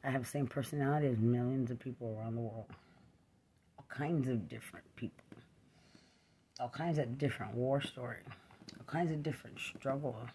[0.04, 2.68] I have the same personality as millions of people around the world.
[3.80, 5.24] All kinds of different people.
[6.60, 8.28] All kinds of different war stories.
[8.78, 10.30] All kinds of different struggles.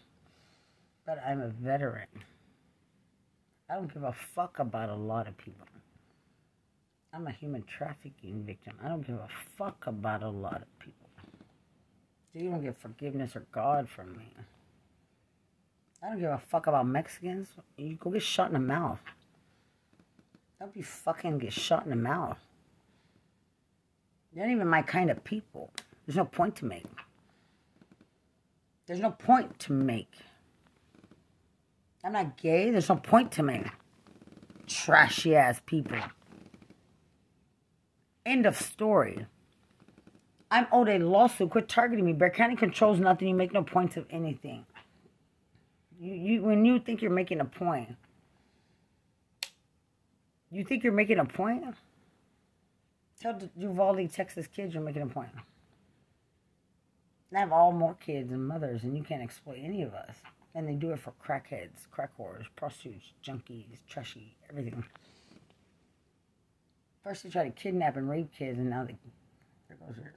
[1.07, 2.09] But I'm a veteran.
[3.71, 5.69] I don't give a fuck about a lot of people.
[7.13, 8.75] I'm a human trafficking victim.
[8.83, 11.04] I don't give a fuck about a lot of people.
[12.35, 14.35] You don't get forgiveness or God from me.
[16.03, 17.49] I don't give a fuck about Mexicans.
[17.77, 19.01] You go get shot in the mouth.
[20.59, 22.39] Don't be fucking get shot in the mouth.
[24.35, 25.71] You're not even my kind of people.
[26.07, 26.85] There's no point to make.
[28.87, 30.13] There's no point to make.
[32.05, 32.71] I'm not gay.
[32.71, 33.65] There's no point to me.
[34.67, 35.99] Trashy ass people.
[38.27, 39.27] End of story.
[40.55, 41.51] I'm oh, owed a lawsuit.
[41.51, 42.13] Quit targeting me.
[42.13, 43.27] Bexar County controls nothing.
[43.27, 44.65] You make no points of anything.
[45.99, 47.97] You, you, when you think you're making a point,
[50.53, 51.65] you think you're making a point?
[53.21, 55.31] Tell the Texas kids you're making a point.
[57.35, 60.15] I have all more kids and mothers, and you can't exploit any of us.
[60.55, 64.85] And they do it for crackheads, crack whores, prostitutes, junkies, trashy, everything.
[67.03, 68.97] First they try to kidnap and rape kids, and now they
[69.69, 70.13] there goes your.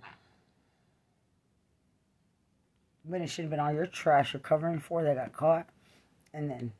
[3.08, 5.68] When it should have been all your trash you're covering for that got caught,
[6.34, 6.74] and then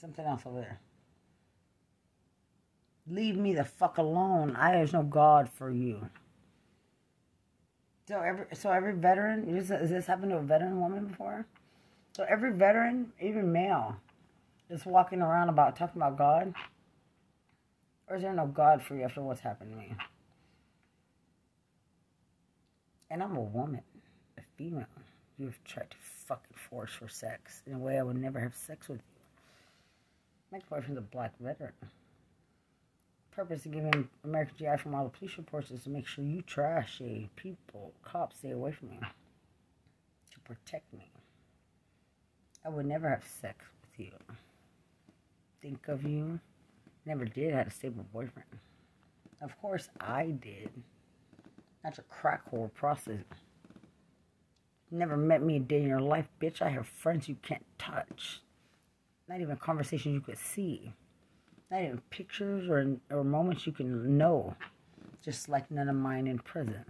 [0.00, 0.80] something else over there.
[3.06, 4.56] Leave me the fuck alone.
[4.56, 6.08] I there's no God for you.
[8.08, 11.46] So every so every veteran, is this happened to a veteran woman before?
[12.16, 13.96] So every veteran, even male,
[14.70, 16.54] is walking around about talking about God.
[18.08, 19.94] Or is there no God for you after what's happened to me?
[23.10, 23.82] And I'm a woman,
[24.38, 24.86] a female.
[25.38, 28.88] You've tried to fucking force for sex in a way I would never have sex
[28.88, 29.14] with you.
[30.52, 31.72] My boyfriend's a black veteran.
[33.32, 36.42] Purpose of giving American GI Forum all the police reports is to make sure you
[36.42, 39.00] trash a people, cops stay away from me.
[40.32, 41.10] To protect me.
[42.64, 44.12] I would never have sex with you.
[45.60, 46.38] Think of you.
[47.04, 48.48] Never did have a stable boyfriend.
[49.42, 50.70] Of course I did.
[51.82, 53.24] Not your crack whore process.
[54.94, 56.62] Never met me a day in your life, bitch.
[56.62, 58.40] I have friends you can't touch.
[59.28, 60.92] Not even conversations you could see.
[61.68, 64.54] Not even pictures or, or moments you can know.
[65.20, 66.84] Just like none of mine in prison.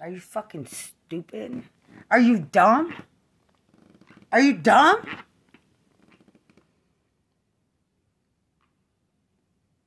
[0.00, 1.62] Are you fucking stupid?
[2.10, 2.94] Are you dumb?
[4.32, 5.02] Are you dumb?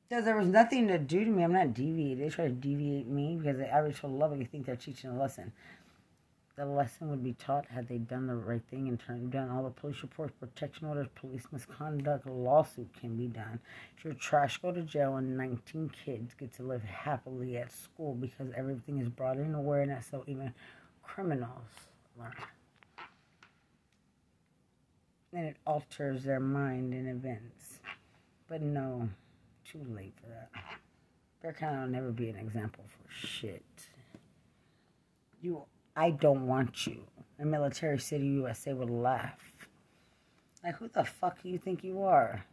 [0.08, 1.44] Because there was nothing to do to me.
[1.44, 2.24] I'm not deviated.
[2.24, 5.18] They try to deviate me because they average told love you think they're teaching a
[5.18, 5.52] lesson.
[6.60, 9.64] The lesson would be taught had they done the right thing and turned down all
[9.64, 13.62] the police reports, protection orders, police misconduct, lawsuit can be done.
[14.04, 18.52] You're trash, go to jail, and 19 kids get to live happily at school because
[18.58, 20.54] everything is brought in awareness so even
[21.02, 21.70] criminals
[22.20, 22.34] learn.
[25.32, 27.80] And it alters their mind in events.
[28.50, 29.08] But no,
[29.64, 30.50] too late for that.
[31.42, 33.64] Bexar County will never be an example for shit.
[35.42, 35.64] You
[36.00, 37.02] I don't want you.
[37.40, 39.38] In Military City, USA would laugh.
[40.64, 42.46] Like, who the fuck do you think you are?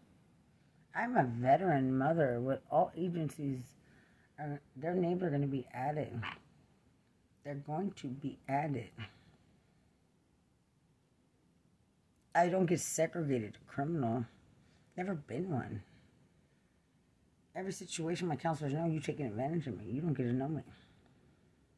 [0.96, 3.60] I'm a veteran mother with all agencies.
[4.36, 6.20] Are, their names are going to be added.
[7.44, 8.90] They're going to be added.
[12.34, 14.24] I don't get segregated criminal.
[14.96, 15.84] Never been one.
[17.54, 19.84] Every situation, my counselors know you're taking advantage of me.
[19.86, 20.62] You don't get to know me.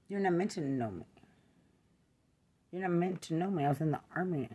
[0.08, 1.04] You're not meant to know me.
[2.70, 3.64] You're not meant to know me.
[3.64, 4.48] I was in the army.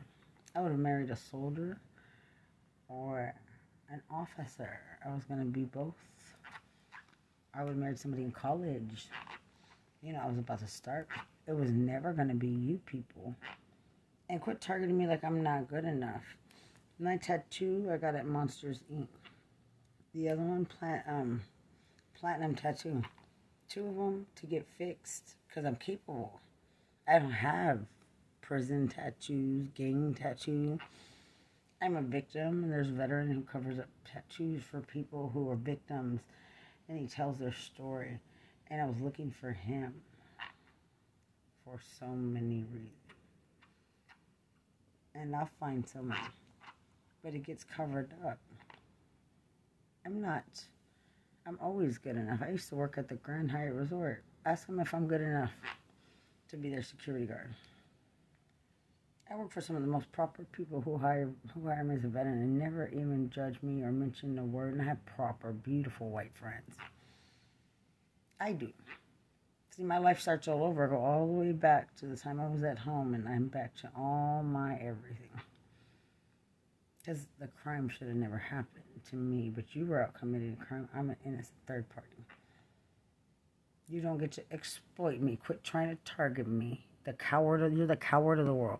[0.55, 1.79] I would have married a soldier
[2.87, 3.33] or
[3.89, 4.79] an officer.
[5.03, 5.95] I was going to be both.
[7.55, 9.07] I would have married somebody in college.
[10.03, 11.07] You know, I was about to start.
[11.47, 13.35] It was never going to be you people.
[14.29, 16.23] And quit targeting me like I'm not good enough.
[16.99, 19.07] My tattoo I got at Monsters Inc.
[20.13, 21.41] The other one, plat- um,
[22.13, 23.01] platinum tattoo.
[23.67, 26.39] Two of them to get fixed because I'm capable.
[27.07, 27.79] I don't have
[28.43, 30.79] prison tattoos, gang tattoos.
[31.81, 35.55] I'm a victim, and there's a veteran who covers up tattoos for people who are
[35.55, 36.21] victims,
[36.87, 38.19] and he tells their story.
[38.69, 39.93] And I was looking for him
[41.63, 42.89] for so many reasons.
[45.15, 46.17] And I'll find someone,
[47.23, 48.39] but it gets covered up.
[50.05, 50.43] I'm not.
[51.45, 52.39] I'm always good enough.
[52.41, 54.23] I used to work at the Grand Hyatt Resort.
[54.45, 55.51] Ask them if I'm good enough
[56.49, 57.53] to be their security guard.
[59.31, 62.03] I work for some of the most proper people who hire who hire me as
[62.03, 64.73] a veteran and never even judge me or mention a word.
[64.73, 66.75] And I have proper, beautiful white friends.
[68.39, 68.71] I do.
[69.75, 70.85] See, my life starts all over.
[70.85, 73.47] I go all the way back to the time I was at home, and I'm
[73.47, 75.31] back to all my everything.
[76.99, 80.65] Because the crime should have never happened to me, but you were out committing a
[80.65, 80.87] crime.
[80.93, 82.07] I'm an innocent third party.
[83.89, 85.39] You don't get to exploit me.
[85.43, 86.85] Quit trying to target me.
[87.05, 88.79] The coward, you're the coward of the world.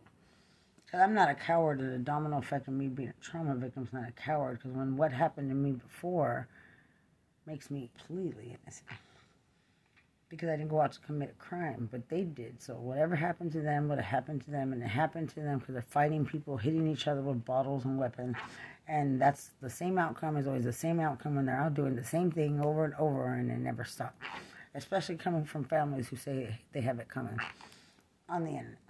[0.93, 1.79] Because I'm not a coward.
[1.79, 4.59] And the domino effect of me being a trauma victim is not a coward.
[4.59, 6.47] Because when what happened to me before
[7.47, 8.99] makes me completely innocent.
[10.29, 12.61] Because I didn't go out to commit a crime, but they did.
[12.61, 15.57] So whatever happened to them would have happened to them, and it happened to them
[15.57, 18.35] because they're fighting people, hitting each other with bottles and weapons,
[18.87, 22.03] and that's the same outcome is always the same outcome when they're out doing the
[22.03, 24.25] same thing over and over, and it never stops.
[24.73, 27.37] Especially coming from families who say they have it coming
[28.27, 28.82] on the internet.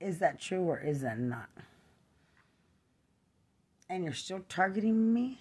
[0.00, 1.48] Is that true or is that not?
[3.88, 5.38] And you're still targeting me?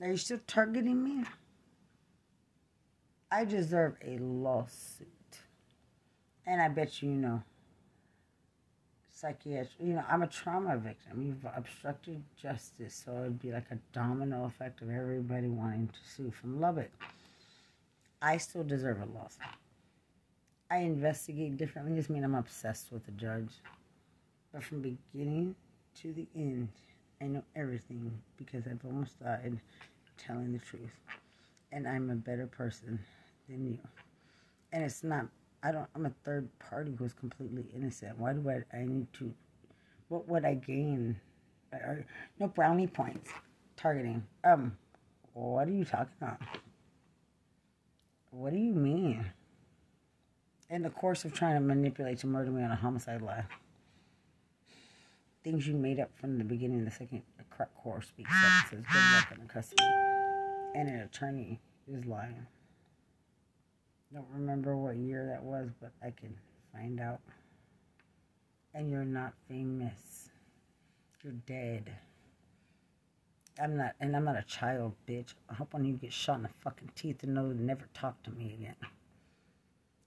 [0.00, 1.24] Are you still targeting me?
[3.30, 5.08] I deserve a lawsuit.
[6.46, 7.42] And I bet you you know.
[9.12, 11.22] Psychiatric, you know, I'm a trauma victim.
[11.22, 16.30] You've obstructed justice, so it'd be like a domino effect of everybody wanting to sue
[16.30, 16.90] from Lubbock.
[18.22, 19.42] I still deserve a lawsuit.
[20.70, 23.50] I investigate differently doesn't mean I'm obsessed with the judge.
[24.52, 25.56] But from beginning
[25.96, 26.68] to the end,
[27.20, 29.58] I know everything because I've almost died
[30.16, 30.90] telling the truth.
[31.72, 32.98] And I'm a better person
[33.48, 33.78] than you.
[34.72, 35.26] And it's not,
[35.62, 38.18] I don't, I'm a third party who's completely innocent.
[38.18, 39.32] Why do I, I need to,
[40.08, 41.16] what would I gain?
[42.38, 43.30] no brownie points.
[43.76, 44.24] Targeting.
[44.44, 44.76] Um,
[45.34, 46.38] what are you talking about?
[48.30, 49.24] What do you mean?
[50.70, 53.44] In the course of trying to manipulate to murder me on a homicide lie.
[55.42, 57.22] Things you made up from the beginning, the second
[57.82, 58.30] course speaks
[58.70, 58.84] says good
[59.14, 59.84] luck in the custody.
[60.74, 62.46] And an attorney is lying.
[64.12, 66.36] Don't remember what year that was, but I can
[66.72, 67.20] find out.
[68.74, 70.28] And you're not famous.
[71.24, 71.90] You're dead.
[73.60, 75.34] I'm not, and I'm not a child, bitch.
[75.50, 78.30] I hope when you get shot in the fucking teeth and know never talk to
[78.30, 78.76] me again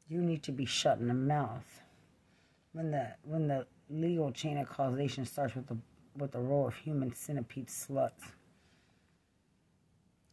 [0.07, 1.81] you need to be shut in the mouth.
[2.73, 5.77] When the when the legal chain of causation starts with the
[6.17, 8.31] with the row of human centipede sluts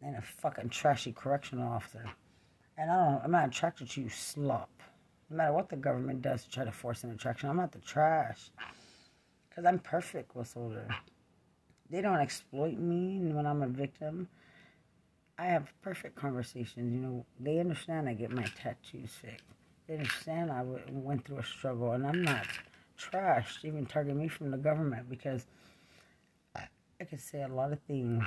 [0.03, 2.05] and a fucking trashy correctional officer.
[2.77, 4.71] And I don't I'm not attracted to you slop.
[5.29, 7.79] No matter what the government does to try to force an attraction, I'm not the
[7.79, 8.51] trash.
[9.49, 10.89] Because I'm perfect with older.
[11.91, 14.29] They don't exploit me when I'm a victim.
[15.39, 16.93] I have perfect conversations.
[16.93, 19.45] You know, they understand I get my tattoos fixed.
[19.91, 20.63] Understand I
[20.93, 22.47] went through a struggle, and I'm not
[22.97, 25.47] trashed, even target me from the government because
[26.55, 26.69] I,
[27.01, 28.23] I can say a lot of things,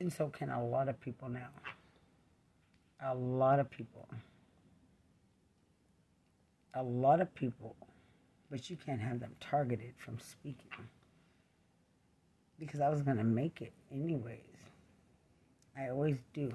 [0.00, 1.48] and so can a lot of people now.
[3.04, 4.08] A lot of people.
[6.74, 7.76] A lot of people,
[8.50, 10.70] but you can't have them targeted from speaking
[12.58, 14.40] because I was going to make it anyways.
[15.78, 16.50] I always do.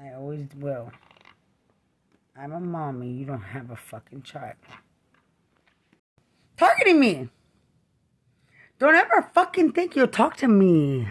[0.00, 0.90] I always will.
[2.36, 3.10] I'm a mommy.
[3.10, 4.56] You don't have a fucking child.
[6.56, 7.28] Targeting me.
[8.78, 11.08] Don't ever fucking think you'll talk to me.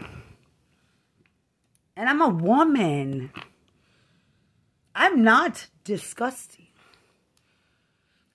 [1.96, 3.32] And I'm a woman.
[4.96, 6.68] I'm not disgusting.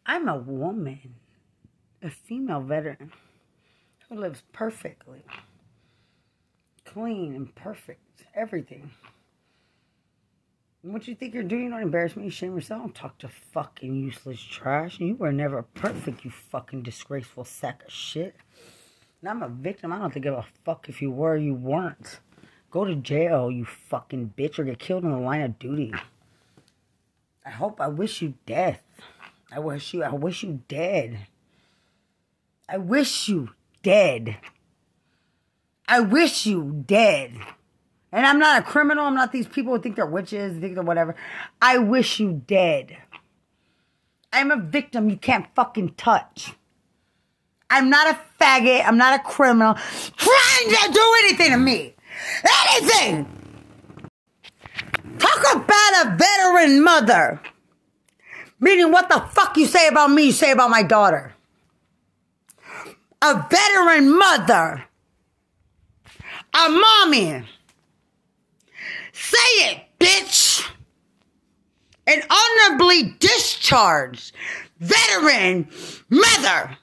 [0.07, 1.17] I'm a woman,
[2.01, 3.13] a female veteran
[4.09, 5.25] who lives perfectly,
[6.85, 8.93] clean and perfect, everything.
[10.87, 11.65] What you think you're doing?
[11.65, 12.31] You don't embarrass me.
[12.31, 12.81] Shame yourself.
[12.81, 15.01] Don't talk to fucking useless trash.
[15.01, 18.37] You were never perfect, you fucking disgraceful sack of shit.
[19.21, 19.93] And I'm a victim.
[19.93, 22.21] I don't give a fuck if you were you weren't.
[22.71, 25.93] Go to jail, you fucking bitch, or get killed in the line of duty.
[27.45, 27.81] I hope.
[27.81, 28.85] I wish you death.
[29.51, 30.05] I wish you.
[30.05, 31.27] I wish you dead.
[32.69, 33.51] I wish you
[33.83, 34.37] dead.
[35.89, 37.41] I wish you dead.
[38.13, 39.05] And I'm not a criminal.
[39.05, 41.17] I'm not these people who think they're witches, think they're whatever.
[41.61, 42.97] I wish you dead.
[44.33, 46.53] I'm a victim you can't fucking touch.
[47.71, 48.87] I'm not a faggot.
[48.87, 51.95] I'm not a criminal trying to do anything to me.
[52.69, 53.27] Anything.
[55.19, 57.41] Talk about a veteran mother.
[58.61, 61.35] Meaning, what the fuck you say about me, you say about my daughter.
[63.21, 64.85] A veteran mother.
[66.55, 67.45] A mommy
[69.19, 69.39] Say
[69.71, 70.71] it, bitch!
[72.07, 74.35] An honorably discharged
[74.79, 75.69] veteran
[76.11, 76.77] mother.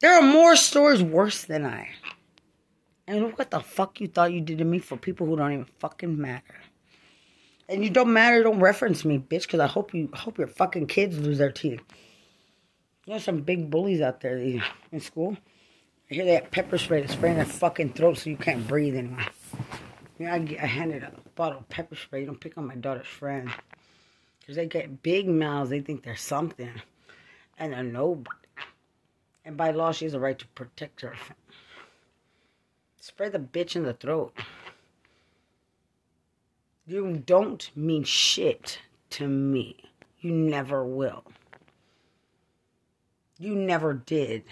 [0.00, 1.88] There are more stories worse than I.
[3.06, 5.52] And look what the fuck you thought you did to me for people who don't
[5.52, 6.60] even fucking matter.
[7.70, 10.88] And you don't matter, don't reference me, bitch, because I hope you hope your fucking
[10.88, 11.80] kids lose their teeth.
[13.06, 15.38] You know some big bullies out there in school.
[16.10, 18.96] I hear that pepper spray to spray in their fucking throat so you can't breathe
[18.96, 19.26] anymore.
[20.18, 22.20] Yeah, I, I handed a bottle of pepper spray.
[22.20, 23.50] You don't pick on my daughter's friend.
[24.38, 25.70] Because they get big mouths.
[25.70, 26.70] They think they're something.
[27.58, 28.36] And they're nobody.
[29.44, 31.14] And by law, she has a right to protect her.
[33.00, 34.32] Spray the bitch in the throat.
[36.86, 38.78] You don't mean shit
[39.10, 39.76] to me.
[40.20, 41.24] You never will.
[43.38, 44.44] You never did.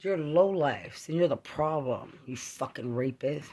[0.00, 3.50] You're low lives, and you're the problem, you fucking rapist.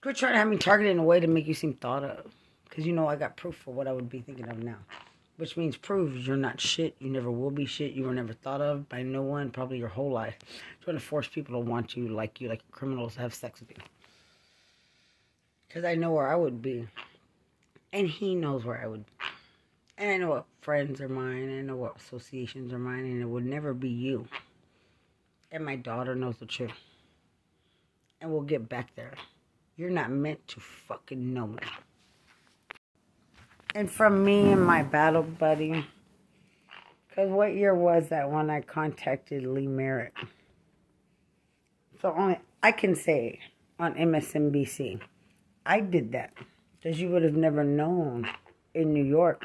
[0.00, 2.32] Quit trying to have me targeted in a way to make you seem thought of.
[2.68, 4.78] Because you know I got proof for what I would be thinking of now.
[5.36, 6.94] Which means proves you're not shit.
[7.00, 7.92] You never will be shit.
[7.92, 10.38] You were never thought of by no one, probably your whole life.
[10.82, 13.76] Trying to force people to want you, like you, like criminals, have sex with you.
[15.66, 16.86] Because I know where I would be.
[17.92, 19.12] And he knows where I would be.
[19.98, 21.58] And I know what friends are mine.
[21.58, 23.04] I know what associations are mine.
[23.04, 24.26] And it would never be you.
[25.50, 26.72] And my daughter knows the truth.
[28.20, 29.14] And we'll get back there.
[29.76, 31.58] You're not meant to fucking know me.
[33.74, 35.86] And from me and my battle buddy.
[37.08, 40.14] Because what year was that when I contacted Lee Merritt?
[42.00, 43.40] So only I can say
[43.78, 45.00] on MSNBC,
[45.66, 46.32] I did that.
[46.80, 48.28] Because you would have never known
[48.74, 49.44] in New York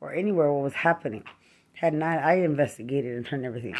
[0.00, 1.24] or anywhere what was happening.
[1.74, 3.76] Had not I investigated and turned everything.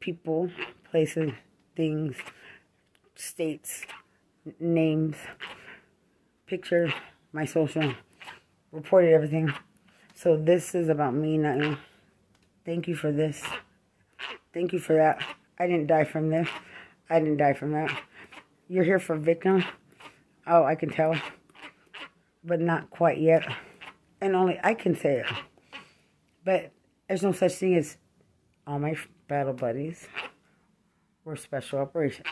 [0.00, 0.50] People,
[0.90, 1.32] places,
[1.76, 2.16] things,
[3.14, 3.84] states,
[4.58, 5.16] names,
[6.46, 6.92] pictures,
[7.32, 7.94] my social,
[8.72, 9.52] reported everything.
[10.14, 11.76] So this is about me, not you.
[12.64, 13.42] Thank you for this.
[14.54, 15.22] Thank you for that.
[15.58, 16.48] I didn't die from this.
[17.08, 17.90] I didn't die from that.
[18.68, 19.64] You're here for victim.
[20.46, 21.14] Oh, I can tell.
[22.44, 23.44] But not quite yet
[24.20, 25.26] and only I can say it.
[26.44, 26.72] But
[27.08, 27.96] there's no such thing as
[28.66, 28.96] all my
[29.28, 30.06] battle buddies
[31.24, 32.24] were special operation.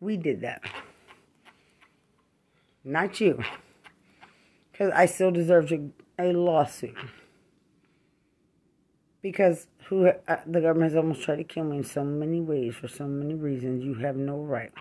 [0.00, 0.62] We did that.
[2.84, 3.42] Not you.
[4.70, 5.72] Because I still deserve
[6.18, 6.96] a lawsuit.
[9.20, 12.76] Because who uh, the government has almost tried to kill me in so many ways
[12.76, 13.84] for so many reasons.
[13.84, 14.72] You have no right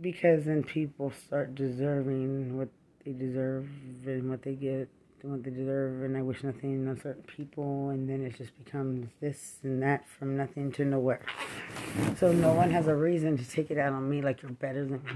[0.00, 2.68] because then people start deserving what
[3.04, 3.68] they deserve
[4.06, 4.88] and what they get
[5.22, 8.56] and what they deserve, and I wish nothing on certain people, and then it just
[8.64, 11.22] becomes this and that from nothing to nowhere.
[12.18, 14.84] So no one has a reason to take it out on me like you're better
[14.84, 15.12] than me,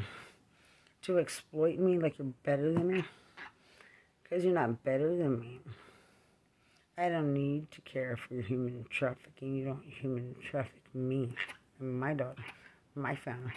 [1.03, 3.05] to exploit me like you're better than me,
[4.23, 5.61] because you're not better than me.
[6.99, 9.55] I don't need to care for your human trafficking.
[9.55, 11.33] You don't human traffic me
[11.79, 12.45] and my daughter,
[12.95, 13.53] my family,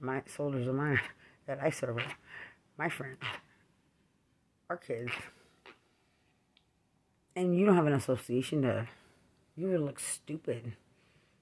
[0.00, 1.00] my soldiers of mine
[1.46, 2.14] that I serve with,
[2.76, 3.18] my friends,
[4.68, 5.10] our kids.
[7.34, 8.88] And you don't have an association to,
[9.56, 10.72] you would look stupid.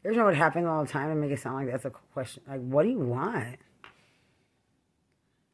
[0.02, 2.42] There's no what happens all the time and make it sound like that's a question.
[2.46, 3.56] Like, what do you want?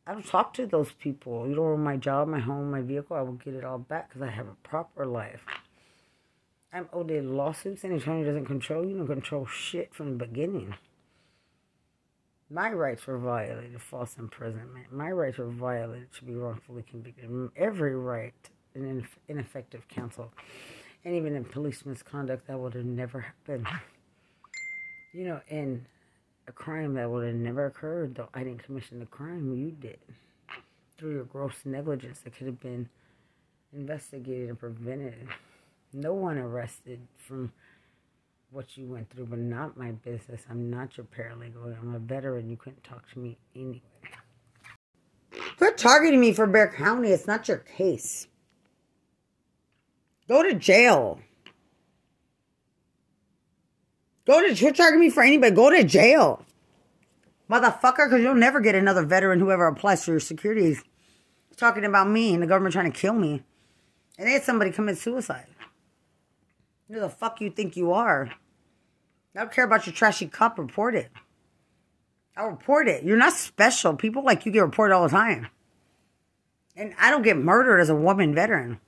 [0.07, 1.49] I don't talk to those people.
[1.49, 4.23] You know, my job, my home, my vehicle, I will get it all back because
[4.23, 5.43] I have a proper life.
[6.73, 7.85] I'm owed lawsuits.
[7.85, 10.75] Any attorney doesn't control you, don't control shit from the beginning.
[12.53, 14.93] My rights were violated, false imprisonment.
[14.93, 17.31] My rights were violated to be wrongfully convicted.
[17.57, 18.35] Every right
[18.75, 20.31] in ineffective counsel.
[21.07, 23.67] And even in police misconduct, that would have never happened.
[25.15, 25.87] You know, and
[26.47, 29.99] a crime that would have never occurred, though I didn't commission the crime, you did.
[30.99, 32.91] Through your gross negligence that could have been
[33.73, 35.27] investigated and prevented
[35.95, 37.53] no one arrested from
[38.53, 40.43] what you went through, but not my business.
[40.51, 41.77] I'm not your paralegal.
[41.81, 42.51] I'm a veteran.
[42.51, 43.81] You couldn't talk to me anyway.
[45.57, 47.09] Quit targeting me for Bexar County.
[47.11, 48.27] It's not your case.
[50.29, 51.21] Go to jail.
[54.27, 55.55] Go to quit targeting me for anybody.
[55.55, 56.45] Go to jail.
[57.51, 60.83] Motherfucker, because you'll never get another veteran whoever applies for your securities
[61.57, 63.43] talking about me and the government trying to kill me.
[64.19, 65.47] And they had somebody commit suicide.
[66.89, 68.31] Who the fuck you think you are?
[69.35, 70.59] I don't care about your trashy cop.
[70.59, 71.11] Report it.
[72.37, 73.05] I'll report it.
[73.05, 73.95] You're not special.
[73.95, 75.49] People like you get reported all the time.
[76.77, 78.81] And I don't get murdered as a woman veteran.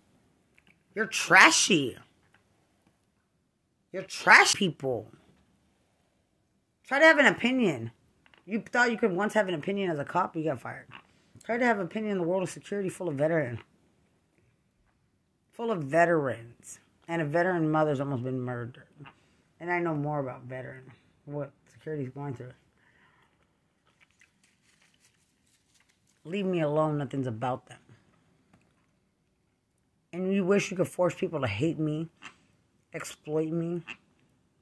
[0.95, 1.97] You're trashy.
[3.93, 5.09] You're trash people.
[6.87, 7.93] Try to have an opinion.
[8.47, 10.87] You thought you could once have an opinion as a cop, you got fired.
[11.45, 13.61] Try to have an opinion in the world of security full of veterans.
[15.53, 16.81] Full of veterans.
[17.07, 18.87] And a veteran mother's almost been murdered.
[19.61, 20.93] And I know more about veteran,
[21.25, 22.53] what security's going through.
[26.25, 27.79] Leave me alone, nothing's about them.
[30.13, 32.09] And you wish you could force people to hate me,
[32.93, 33.83] exploit me,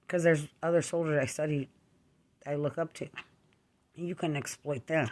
[0.06, 1.68] because there's other soldiers I study,
[2.46, 3.08] I look up to.
[3.96, 5.08] And you can exploit them.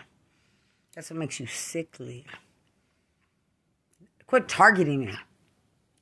[0.95, 2.25] That's what makes you sickly.
[4.27, 5.15] Quit targeting me.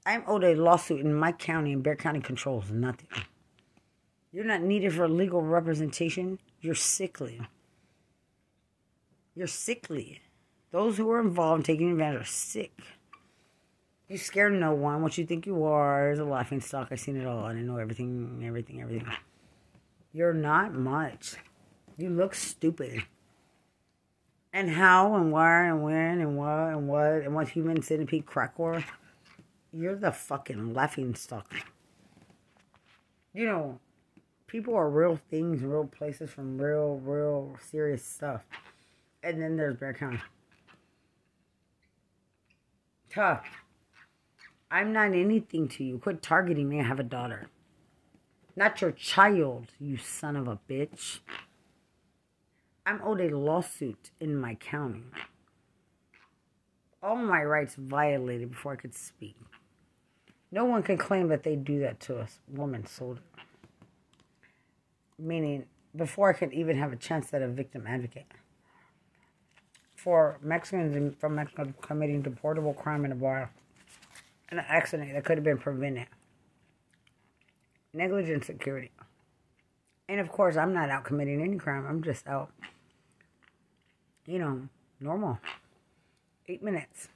[0.06, 3.08] I'm owed a lawsuit in my county, and Bexar County controls nothing.
[4.32, 6.38] You're not needed for legal representation.
[6.60, 7.40] You're sickly.
[9.34, 10.20] You're sickly.
[10.70, 12.72] Those who are involved in taking advantage are sick.
[14.08, 15.02] You scare no one.
[15.02, 16.88] What you think you are is a laughing stock.
[16.90, 17.44] I've seen it all.
[17.44, 19.06] I know everything, everything, everything.
[20.12, 21.34] You're not much.
[21.96, 23.04] You look stupid.
[24.52, 28.58] And how and where and when and what and what and what human centipede crack
[28.58, 28.82] war
[29.72, 31.52] you're the fucking laughing stock.
[33.32, 33.80] You know,
[34.48, 38.42] people are real things, real places from real, real serious stuff.
[39.22, 40.20] And then there's Bexar County.
[43.10, 43.46] Tough.
[44.70, 45.98] I'm not anything to you.
[45.98, 46.80] Quit targeting me.
[46.80, 47.48] I have a daughter.
[48.56, 51.20] Not your child, you son of a bitch.
[52.84, 55.04] I'm owed a lawsuit in my county.
[57.02, 59.36] All my rights violated before I could speak.
[60.50, 63.27] No one can claim that they do that to us, woman soldier.
[65.18, 65.66] Meaning,
[65.96, 68.26] before I could even have a chance at a victim advocate.
[69.96, 73.50] For Mexicans from Mexico committing deportable crime in a bar,
[74.50, 76.06] an accident that could have been prevented.
[77.92, 78.92] Negligent security.
[80.08, 81.84] And of course, I'm not out committing any crime.
[81.86, 82.50] I'm just out,
[84.24, 84.68] you know,
[85.00, 85.38] normal.
[86.46, 87.08] Eight minutes.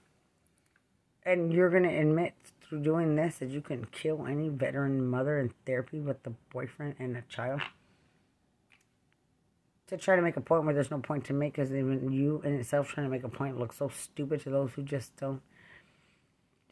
[1.25, 2.35] And you're going to admit
[2.73, 6.97] through doing this that you can kill any veteran mother in therapy with the boyfriend
[6.99, 7.61] and a child?
[9.93, 12.41] To try to make a point where there's no point to make because even you
[12.47, 15.43] in itself trying to make a point looks so stupid to those who just don't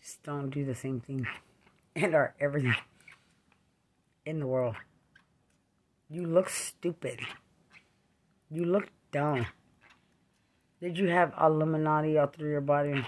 [0.01, 1.27] just don't do the same thing
[1.95, 2.75] and are everything
[4.25, 4.75] in the world.
[6.09, 7.21] You look stupid.
[8.51, 9.47] You look dumb.
[10.81, 13.05] Did you have Illuminati all through your body?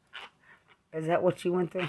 [0.94, 1.88] Is that what you went through?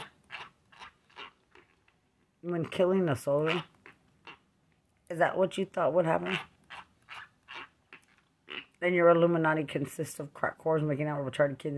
[2.41, 3.63] When killing a soldier?
[5.09, 6.37] Is that what you thought would happen?
[8.79, 11.75] Then your Illuminati consists of crack whores making out with retarded kids?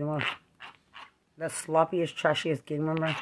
[1.38, 3.16] The sloppiest, trashiest gang member.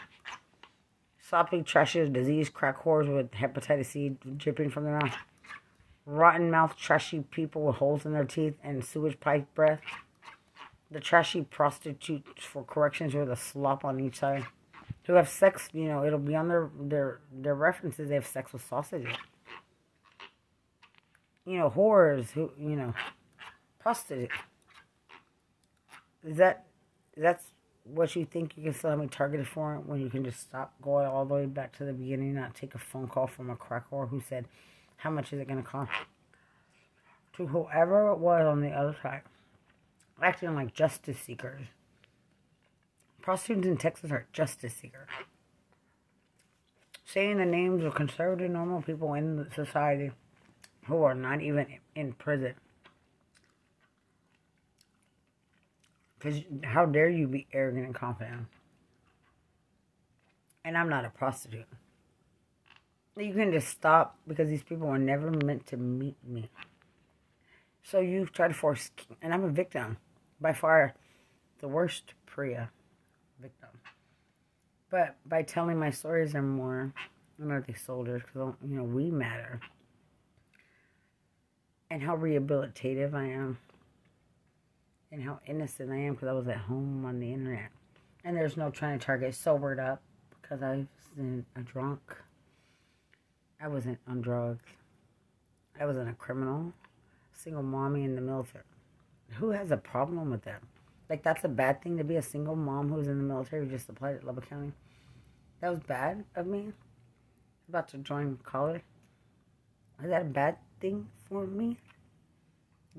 [1.21, 5.17] Sloppy, trashiest, diseased crack whores with hepatitis C dripping from their mouth.
[6.05, 9.81] Rotten mouth, trashy people with holes in their teeth and sewage pipe breath.
[10.91, 14.47] The trashy prostitutes for corrections with a slop on each side.
[15.05, 18.09] Who have sex, you know, it'll be on their their their references.
[18.09, 19.15] They have sex with sausages.
[21.47, 22.95] You know, whores who you know,
[23.81, 24.35] prostitutes.
[26.23, 26.67] Is that
[27.17, 27.47] that's
[27.85, 30.75] what you think you can still have me targeted for when you can just stop
[30.83, 33.51] going all the way back to the beginning, and not take a phone call from
[33.51, 34.47] a crack whore who said,
[34.99, 35.91] How much is it gonna cost?
[37.37, 39.23] To whoever it was on the other side,
[40.23, 41.63] acting like justice seekers.
[43.23, 45.09] Prostitutes in Texas are justice seekers.
[47.05, 50.13] Saying the names of conservative, normal people in society
[50.87, 52.55] who are not even in prison.
[56.21, 58.47] Because how dare you be arrogant and confident?
[60.65, 61.67] And I'm not a prostitute.
[63.17, 66.51] You can just stop because these people were never meant to meet me.
[67.83, 68.91] So you try to force,
[69.23, 69.97] and I'm a victim.
[70.41, 70.95] By far,
[71.61, 72.71] the worst Priya
[73.41, 73.71] victim.
[74.91, 76.93] But by telling my stories, I'm more,
[77.41, 79.61] I'm not the soldiers because you know we matter,
[81.91, 83.59] and how rehabilitative I am,
[85.13, 87.71] and how innocent I am because I was at home on the internet,
[88.25, 90.03] and there's no trying to target sobered up
[90.41, 92.01] because I wasn't a drunk.
[93.61, 94.65] I wasn't on drugs.
[95.79, 96.73] I wasn't a criminal,
[97.33, 98.65] single mommy in the military.
[99.39, 100.63] Who has a problem with that?
[101.09, 103.71] Like that's a bad thing to be a single mom who's in the military who
[103.71, 104.73] just applied at Lubbock County.
[105.61, 106.73] That was bad of me.
[107.69, 108.83] About to join college.
[110.03, 111.77] Is that a bad thing for me?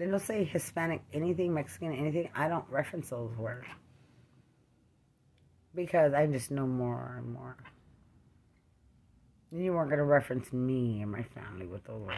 [0.02, 2.28] They don't say Hispanic anything, Mexican anything.
[2.34, 3.68] I don't reference those words.
[5.76, 7.56] Because I just know more and more.
[9.52, 12.18] You weren't going to reference me and my family with those words.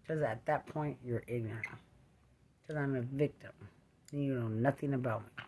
[0.00, 1.66] Because at that point, you're ignorant.
[2.62, 3.52] Because I'm a victim
[4.10, 5.44] And you know nothing about me.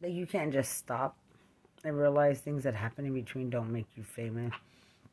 [0.00, 1.16] Like you can't just stop
[1.82, 4.54] and realize things that happen in between don't make you famous,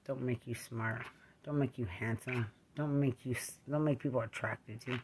[0.06, 1.02] don't make you smart,
[1.44, 3.36] don't make you handsome, don't make you
[3.70, 5.00] don't make people attracted to.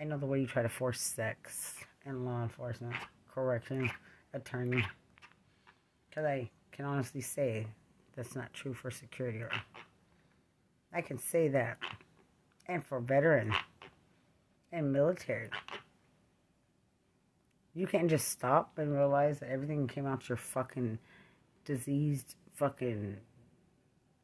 [0.00, 1.74] I know the way you try to force sex
[2.06, 2.94] in law enforcement,
[3.32, 3.90] correction,
[4.32, 4.84] attorney.
[6.08, 7.66] Because I can honestly say
[8.16, 9.42] that's not true for security.
[10.92, 11.78] I can say that.
[12.66, 13.54] And for veterans
[14.72, 15.50] and military.
[17.74, 20.98] You can't just stop and realize that everything came out your fucking
[21.64, 23.18] diseased, fucking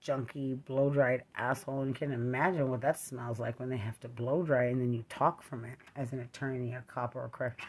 [0.05, 1.83] junky, blow dried asshole.
[1.83, 4.93] And can imagine what that smells like when they have to blow dry and then
[4.93, 7.61] you talk from it as an attorney, a cop, or a crack.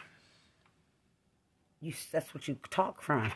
[1.80, 3.32] You, that's what you talk from.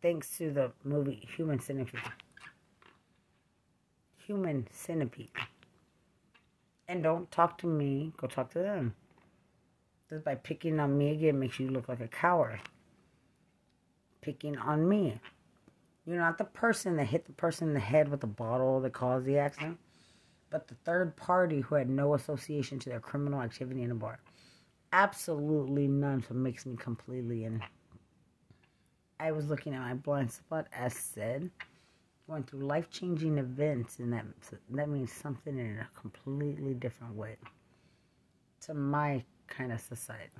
[0.00, 2.00] Thanks to the movie Human Centipede.
[4.26, 5.30] Human Centipede.
[6.86, 8.94] And don't talk to me, go talk to them.
[10.08, 12.60] Just by picking on me again makes you look like a coward.
[14.22, 15.20] Picking on me.
[16.08, 18.94] You're not the person that hit the person in the head with the bottle that
[18.94, 19.76] caused the accident,
[20.48, 24.18] but the third party who had no association to their criminal activity in the bar.
[24.90, 27.62] Absolutely none, so it makes me completely in.
[29.20, 31.50] I was looking at my blind spot, as said,
[32.26, 34.24] going through life changing events, and that
[34.70, 37.36] that means something in a completely different way
[38.62, 40.30] to my kind of society.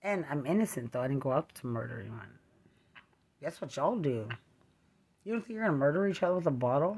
[0.00, 1.02] And I'm innocent though.
[1.02, 2.38] I didn't go out to murder anyone.
[3.42, 4.28] That's what y'all do.
[5.24, 6.96] You don't think you're gonna murder each other with a bottle?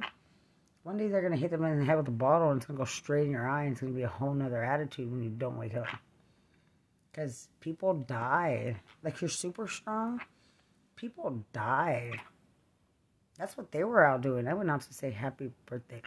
[0.82, 2.78] One day they're gonna hit them in the head with a bottle and it's gonna
[2.78, 5.30] go straight in your eye and it's gonna be a whole nother attitude when you
[5.30, 5.86] don't wake up.
[7.10, 8.76] Because people die.
[9.02, 10.20] Like you're super strong.
[10.96, 12.20] People die.
[13.38, 14.46] That's what they were out doing.
[14.46, 16.02] I went out to say happy birthday.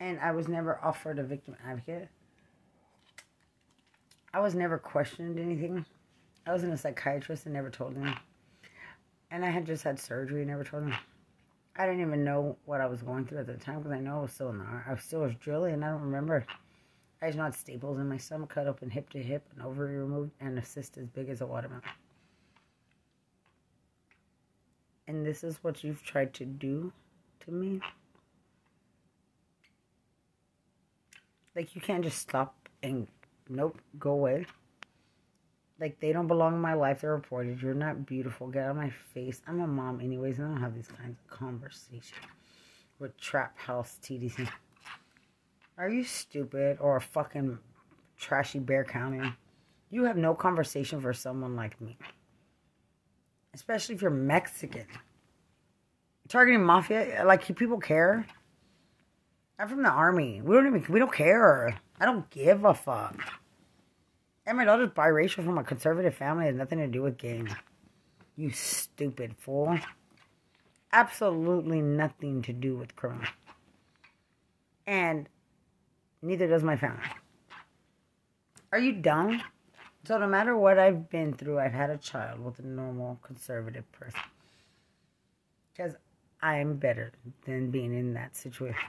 [0.00, 2.08] And I was never offered a victim advocate.
[4.34, 5.84] I was never questioned anything.
[6.46, 8.12] I wasn't a psychiatrist and never told me.
[9.30, 10.92] And I had just had surgery and never told me.
[11.76, 14.18] I didn't even know what I was going through at the time because I know
[14.18, 16.44] I was still in the I was still was drilling and I don't remember.
[17.22, 20.32] I just had staples in my stomach cut open hip to hip and ovary removed
[20.40, 21.82] and a cyst as big as a watermelon.
[25.06, 26.92] And this is what you've tried to do
[27.40, 27.80] to me.
[31.54, 33.06] Like, you can't just stop and,
[33.48, 34.46] nope, go away.
[35.80, 37.00] Like, they don't belong in my life.
[37.00, 37.60] They're reported.
[37.60, 38.48] You're not beautiful.
[38.48, 39.42] Get out of my face.
[39.46, 42.12] I'm a mom, anyways, and I don't have these kinds of conversations
[42.98, 44.48] with Trap House TDC.
[45.76, 47.58] Are you stupid or a fucking
[48.16, 49.32] trashy Bexar County?
[49.90, 51.96] You have no conversation for someone like me.
[53.54, 54.86] Especially if you're Mexican.
[56.28, 58.26] Targeting mafia, like people care.
[59.58, 60.40] I'm from the army.
[60.40, 61.78] We don't even we don't care.
[62.00, 63.16] I don't give a fuck.
[64.46, 66.46] And my daughter's biracial from a conservative family.
[66.46, 67.48] Has nothing to do with game.
[68.36, 69.78] You stupid fool.
[70.92, 73.26] Absolutely nothing to do with criminal.
[74.86, 75.28] And
[76.22, 77.04] neither does my family.
[78.72, 79.40] Are you dumb?
[80.04, 83.90] So no matter what I've been through, I've had a child with a normal conservative
[83.92, 84.20] person.
[85.72, 85.94] Because
[86.40, 87.12] I'm better
[87.46, 88.88] than being in that situation.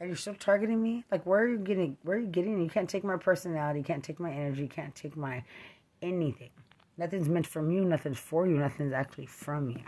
[0.00, 1.04] And you're still targeting me?
[1.10, 2.60] Like where are you getting where are you getting?
[2.60, 5.44] You can't take my personality, you can't take my energy, you can't take my
[6.00, 6.50] anything.
[6.96, 9.80] Nothing's meant from you, nothing's for you, nothing's actually from you.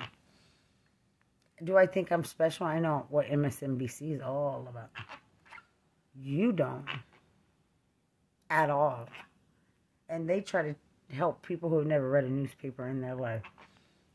[1.65, 2.67] Do I think I'm special?
[2.67, 4.91] I know what MSNBC is all about.
[6.15, 6.85] You don't.
[8.51, 9.09] At all.
[10.09, 10.75] And they try to
[11.15, 13.43] help people who have never read a newspaper in their life,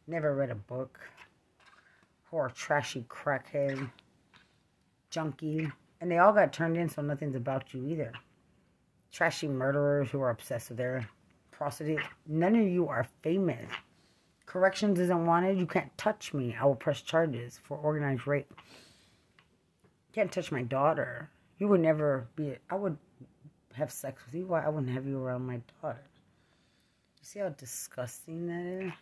[0.08, 1.00] never read a book,
[2.26, 3.90] who are trashy crackhead,
[5.10, 8.12] junkie, and they all got turned in, so nothing's about you either.
[9.12, 11.08] Trashy murderers who are obsessed with their
[11.52, 12.04] prostitutes.
[12.28, 13.70] None of you are famous.
[14.46, 15.58] Corrections isn't wanted.
[15.58, 16.56] You can't touch me.
[16.60, 18.52] I will press charges for organized rape.
[18.52, 21.30] You can't touch my daughter.
[21.58, 22.56] You would never be.
[22.70, 22.98] I would
[23.74, 24.48] have sex with you.
[24.48, 26.04] Why I wouldn't have you around my daughter?
[27.18, 28.94] You see how disgusting that is?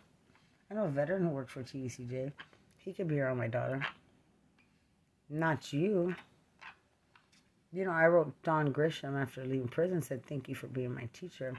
[0.70, 2.32] I know a veteran who worked for TDCJ.
[2.78, 3.84] He could be around my daughter.
[5.28, 6.14] Not you.
[7.76, 11.10] You know, I wrote Don Grisham after leaving prison, said, Thank you for being my
[11.12, 11.52] teacher.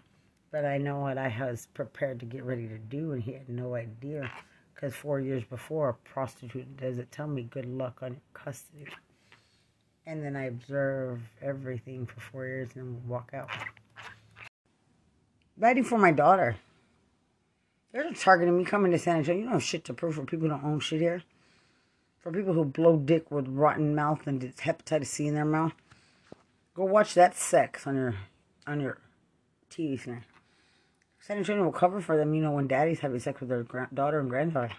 [0.52, 3.48] But I know what I was prepared to get ready to do, and he had
[3.48, 4.32] no idea.
[4.74, 8.88] Because four years before, a prostitute does it tell me, Good luck on your custody.
[10.08, 13.52] And then I observe everything for four years and walk out.
[15.56, 16.56] Writing for my daughter.
[17.92, 19.42] They're targeting me coming to San Antonio.
[19.42, 21.22] You don't have shit to prove for people who don't own shit here.
[22.18, 25.74] For people who blow dick with rotten mouth and hepatitis C in their mouth.
[26.78, 28.14] Go watch that sex on your
[28.68, 29.00] on your
[29.72, 30.24] TV screen.
[31.20, 34.20] San Antonio will cover for them, you know, when daddy's having sex with their daughter
[34.20, 34.76] and granddaughter.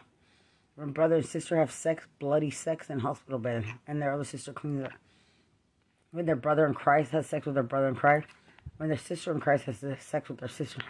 [0.76, 4.52] When brother and sister have sex, bloody sex in hospital bed, and their other sister
[4.52, 4.92] cleans it.
[6.12, 8.28] When their brother in Christ has sex with their brother in Christ.
[8.76, 10.80] When their sister in Christ has sex with their sister.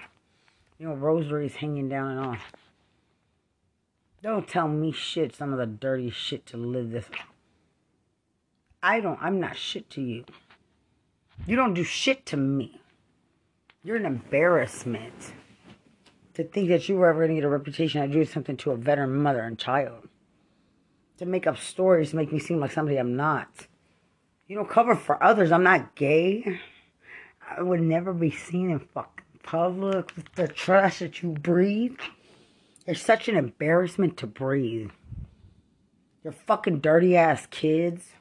[0.78, 2.38] You know, rosaries hanging down and on.
[4.22, 7.06] Don't tell me shit, some of the dirty shit to live this.
[8.82, 10.26] I don't, I'm not shit to you.
[11.46, 12.80] You don't do shit to me.
[13.82, 15.32] You're an embarrassment.
[16.34, 18.70] To think that you were ever going to get a reputation, I do something to
[18.70, 20.08] a veteran mother and child.
[21.18, 23.66] To make up stories to make me seem like somebody I'm not.
[24.46, 25.50] You don't cover for others.
[25.50, 26.60] I'm not gay.
[27.56, 31.98] I would never be seen in fucking public with the trash that you breathe.
[32.86, 34.90] You're such an embarrassment to breathe.
[36.22, 38.12] Your fucking dirty ass kids.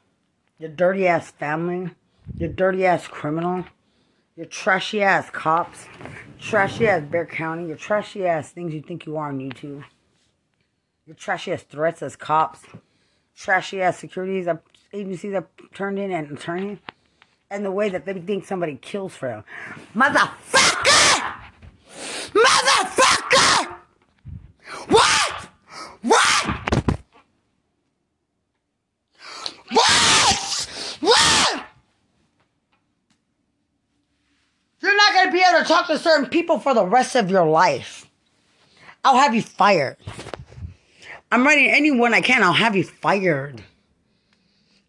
[0.59, 1.91] Your dirty ass family.
[2.35, 3.65] You dirty ass criminal.
[4.35, 5.85] You trashy ass cops.
[6.39, 7.67] Trashy ass Bexar County.
[7.67, 9.83] Your trashy ass things you think you are on YouTube.
[11.05, 12.61] Your trashy ass threats as cops.
[13.35, 14.47] Trashy ass securities
[14.93, 16.79] agencies that turned in and attorney.
[17.49, 19.43] And the way that they think somebody kills for them.
[19.95, 21.33] Motherfucker!
[22.33, 23.75] Motherfucker!
[24.89, 25.49] What?
[26.01, 26.47] What?
[29.71, 30.97] What?
[30.99, 31.65] What?
[34.81, 35.31] You're not going
[35.67, 38.09] to to talk to certain people for the rest of your life.
[39.03, 39.97] I'll have you fired.
[41.31, 42.41] I'm writing anyone I can.
[42.43, 43.61] I'll have you fired.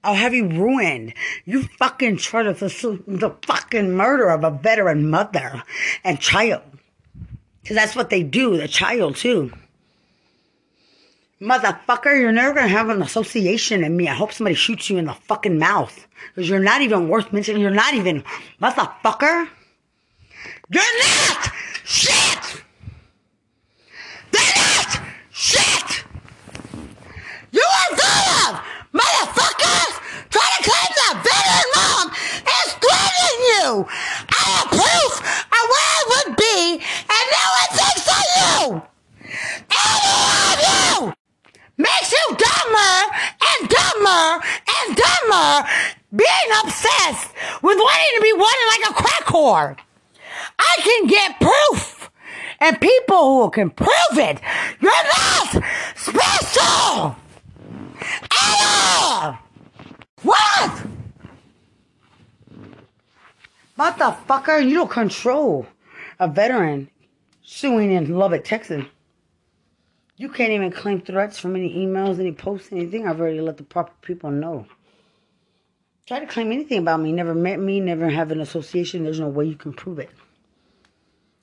[0.04, 1.14] I'll have you ruined.
[1.44, 5.62] You fucking tried to pursue the fucking murder of a veteran mother
[6.04, 6.62] and child.
[7.62, 9.52] Because that's what they do, the child too.
[11.40, 14.08] Motherfucker, you're never gonna have an association in me.
[14.08, 16.06] I hope somebody shoots you in the fucking mouth.
[16.34, 17.62] Because you're not even worth mentioning.
[17.62, 18.24] You're not even.
[18.60, 19.48] Motherfucker.
[20.70, 21.50] You're not
[21.82, 22.62] shit!
[24.30, 25.00] They're not
[25.32, 26.04] shit!
[27.50, 28.60] You are full
[28.92, 29.94] motherfuckers
[30.28, 33.88] trying to claim that veteran mom is threatening you!
[34.28, 38.84] I have proof of where I would be, and no one thinks of you!
[39.72, 40.12] Any
[40.52, 41.16] of you
[41.78, 42.94] makes you dumber
[43.40, 45.68] and dumber and dumber
[46.14, 47.32] being obsessed
[47.62, 49.87] with wanting to be wanted like a crack whore.
[50.58, 52.10] I can get proof.
[52.60, 54.40] And people who can prove it,
[54.80, 55.64] you're not
[55.94, 57.16] special
[58.30, 59.38] at.
[60.22, 60.86] What?
[63.78, 65.66] Motherfucker, you don't control
[66.18, 66.90] a veteran
[67.42, 68.84] suing in Lubbock, Texas.
[70.16, 73.06] You can't even claim threats from any emails, any posts, anything.
[73.06, 74.66] I've already let the proper people know.
[76.06, 77.12] Try to claim anything about me.
[77.12, 79.04] Never met me, never have an association.
[79.04, 80.10] There's no way you can prove it.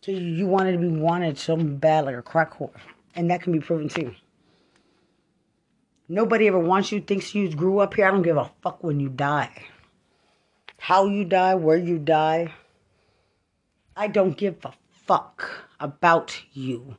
[0.06, 2.69] So you wanted to be wanted so bad like a crack whore.
[3.15, 4.14] And that can be proven too.
[6.07, 8.06] Nobody ever wants you, thinks you grew up here.
[8.06, 9.64] I don't give a fuck when you die.
[10.77, 12.53] How you die, where you die.
[13.98, 15.49] I don't give a fuck
[15.80, 16.98] about you.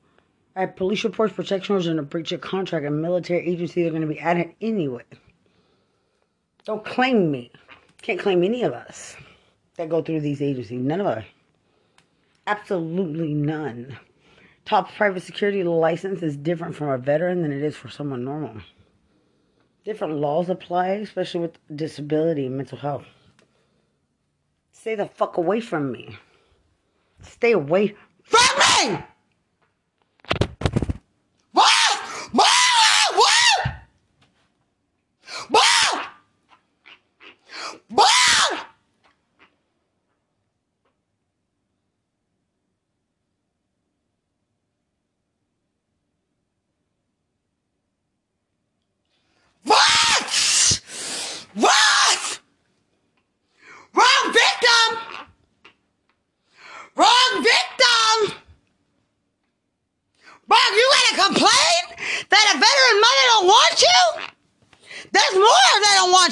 [0.56, 3.90] I have police reports, protection orders, and a breach of contract, and military agencies are
[3.90, 5.04] going to be at it anyway.
[6.64, 7.52] Don't claim me.
[8.02, 9.14] Can't claim any of us
[9.76, 10.80] that go through these agencies.
[10.80, 11.24] None of us.
[12.46, 13.98] Absolutely none.
[14.64, 18.62] Top private security license is different from a veteran than it is for someone normal.
[19.84, 23.06] Different laws apply, especially with disability and mental health.
[24.72, 26.18] Stay the fuck away from me.
[27.20, 28.98] Stay away from me!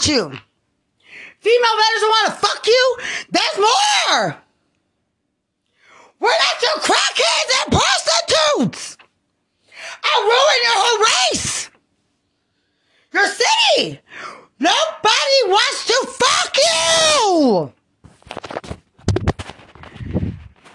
[0.07, 0.31] You.
[1.41, 2.97] Female veterans don't want to fuck you?
[3.31, 4.37] There's more.
[6.21, 8.97] We're not your crackheads and prostitutes.
[10.05, 11.71] I'll ruin your whole race.
[13.13, 14.01] Your city.
[14.59, 17.73] Nobody wants to fuck you.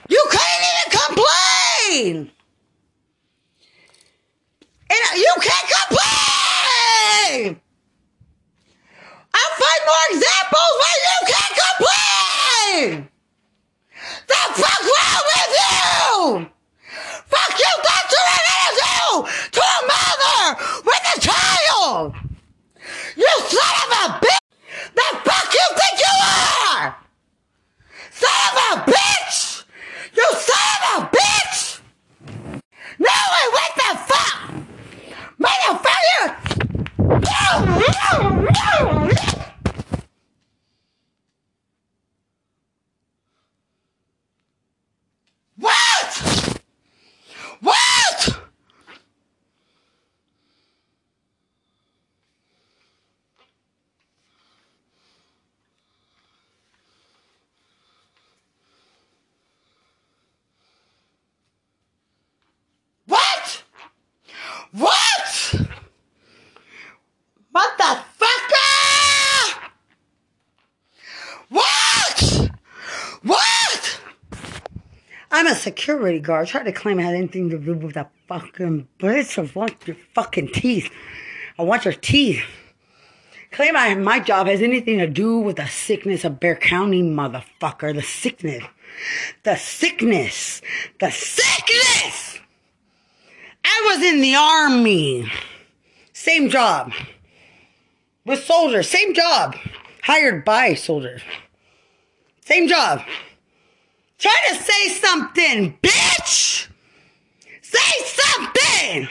[0.09, 2.31] You can't even complain.
[4.89, 7.61] And you can't complain.
[9.39, 13.09] I'll find more examples where you can't complain!
[14.27, 15.79] The fuck wrong with you?
[17.31, 18.97] Fuck you thought you were gonna do
[19.55, 20.41] to a mother
[20.85, 22.03] with a child!
[23.15, 24.47] You son of a bitch!
[24.95, 26.85] The fuck you think you are?
[28.11, 29.63] Son of a bitch!
[30.17, 31.79] You son of a bitch!
[32.99, 34.37] No, wait, what the fuck?
[35.39, 36.49] Motherfucker!
[45.59, 46.59] What?
[47.61, 48.39] What?
[63.05, 63.63] What?
[64.71, 65.55] What?
[67.53, 68.69] Motherfucker!
[71.49, 72.49] What?
[73.23, 74.01] What?
[75.31, 76.47] I'm a security guard.
[76.47, 79.37] Try to claim it had anything to do with that fucking bitch.
[79.37, 80.89] I want your fucking teeth.
[81.59, 82.43] I want your teeth.
[83.51, 87.93] Claim I, my job has anything to do with the sickness of Bexar County, motherfucker.
[87.93, 88.63] The sickness.
[89.43, 90.61] The sickness.
[90.99, 92.39] The sickness!
[93.63, 95.31] I was in the army.
[96.13, 96.93] Same job
[98.25, 98.89] with soldiers.
[98.89, 99.55] Same job.
[100.03, 101.21] Hired by soldiers.
[102.45, 103.03] Same job.
[104.19, 106.67] Try to say something, bitch!
[107.61, 109.07] Say something!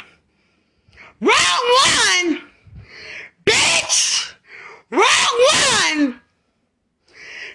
[1.23, 2.43] Wrong one!
[3.47, 4.35] Bitch!
[4.91, 5.47] Wrong
[6.03, 6.21] one!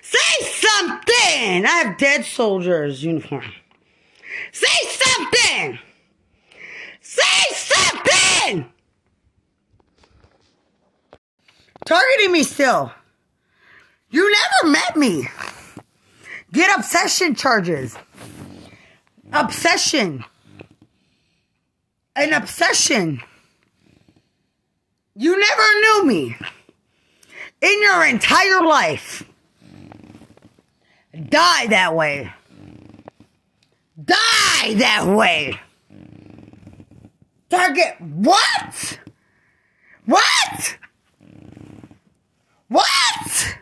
[0.02, 1.66] Say something!
[1.66, 3.46] I have dead soldiers uniform.
[4.52, 5.78] Say something!
[7.02, 8.66] Say something!
[11.86, 12.92] Targeting me still.
[14.10, 15.28] You never met me.
[16.54, 17.98] Get obsession charges.
[19.34, 20.24] Obsession.
[22.16, 23.22] An obsession.
[25.16, 26.38] You never knew me
[27.60, 29.26] in your entire life.
[31.12, 32.32] Die that way.
[34.06, 35.60] Die that way.
[37.50, 39.00] Target what?
[40.06, 40.78] What?
[42.68, 43.58] What?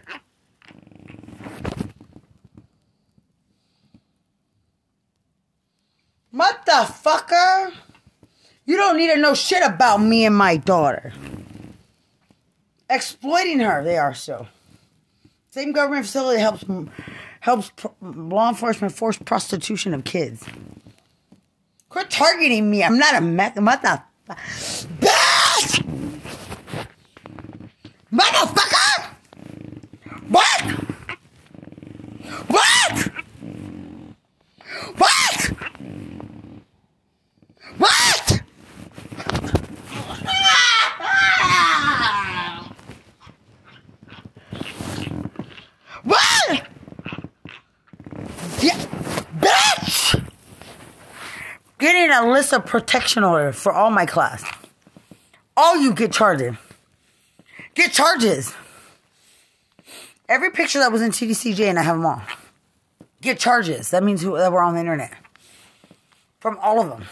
[6.33, 7.73] Motherfucker.
[8.65, 11.13] You don't need to know shit about me and my daughter.
[12.89, 14.47] Exploiting her, they are so.
[15.49, 16.63] Same government facility helps
[17.41, 17.71] helps
[18.01, 20.45] law enforcement force prostitution of kids.
[21.89, 22.83] Quit targeting me.
[22.83, 24.03] I'm not a meth mother.
[24.99, 25.83] Bitch!
[28.13, 29.13] Motherfucker!
[30.29, 30.61] What?
[32.47, 33.11] What?
[34.97, 35.50] What?
[37.77, 38.41] What?
[46.03, 46.68] What?
[48.60, 48.77] Yeah,
[49.39, 50.23] bitch!
[51.80, 54.43] Getting a list of protection order for all my class.
[55.56, 56.57] All you get charged.
[57.76, 58.53] Get charges.
[60.27, 62.22] Every picture that was in TDCJ and I have them all.
[63.22, 63.91] Get charges.
[63.91, 65.14] That means that we're on the internet.
[66.39, 67.06] From all of them.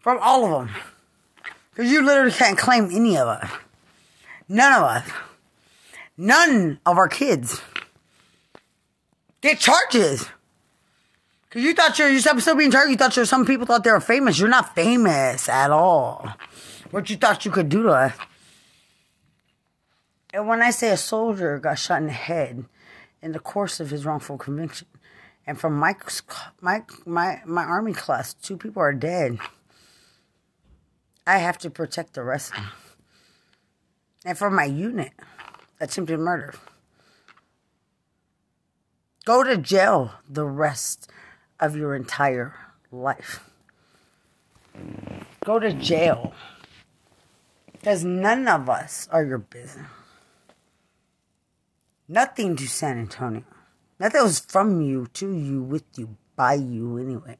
[0.00, 0.76] From all of them.
[1.70, 3.50] Because you literally can't claim any of us.
[4.48, 5.08] None of us.
[6.16, 7.62] None of our kids.
[9.40, 10.28] Get charges.
[11.48, 12.90] Because you thought you're, you're still being charged.
[12.90, 14.38] You thought you're, some people thought they were famous.
[14.38, 16.28] You're not famous at all.
[16.90, 18.12] What you thought you could do to us.
[20.32, 22.64] And when I say a soldier got shot in the head
[23.22, 24.86] in the course of his wrongful conviction,
[25.46, 25.96] and from my
[26.60, 29.38] my my my army class, two people are dead.
[31.26, 32.66] I have to protect the them.
[34.24, 35.12] And for my unit,
[35.80, 36.54] attempted murder.
[39.24, 41.10] Go to jail the rest
[41.58, 42.54] of your entire
[42.90, 43.40] life.
[45.44, 46.32] Go to jail.
[47.72, 49.86] Because none of us are your business.
[52.08, 53.44] Nothing to San Antonio.
[53.98, 57.36] Nothing was from you, to you, with you, by you, anyway.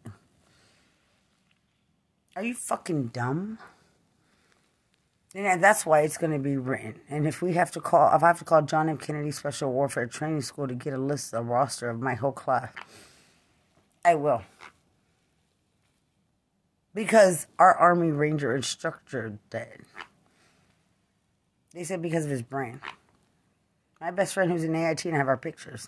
[2.40, 3.58] Are you fucking dumb?
[5.34, 6.98] And that's why it's going to be written.
[7.10, 8.98] And if we have to call, if I have to call John F.
[8.98, 12.72] Kennedy Special Warfare Training School to get a list, a roster of my whole class,
[14.06, 14.42] I will.
[16.94, 19.84] Because our Army Ranger instructor did.
[21.74, 22.80] They said because of his brain.
[24.00, 25.86] My best friend who's in AIT and I have our pictures.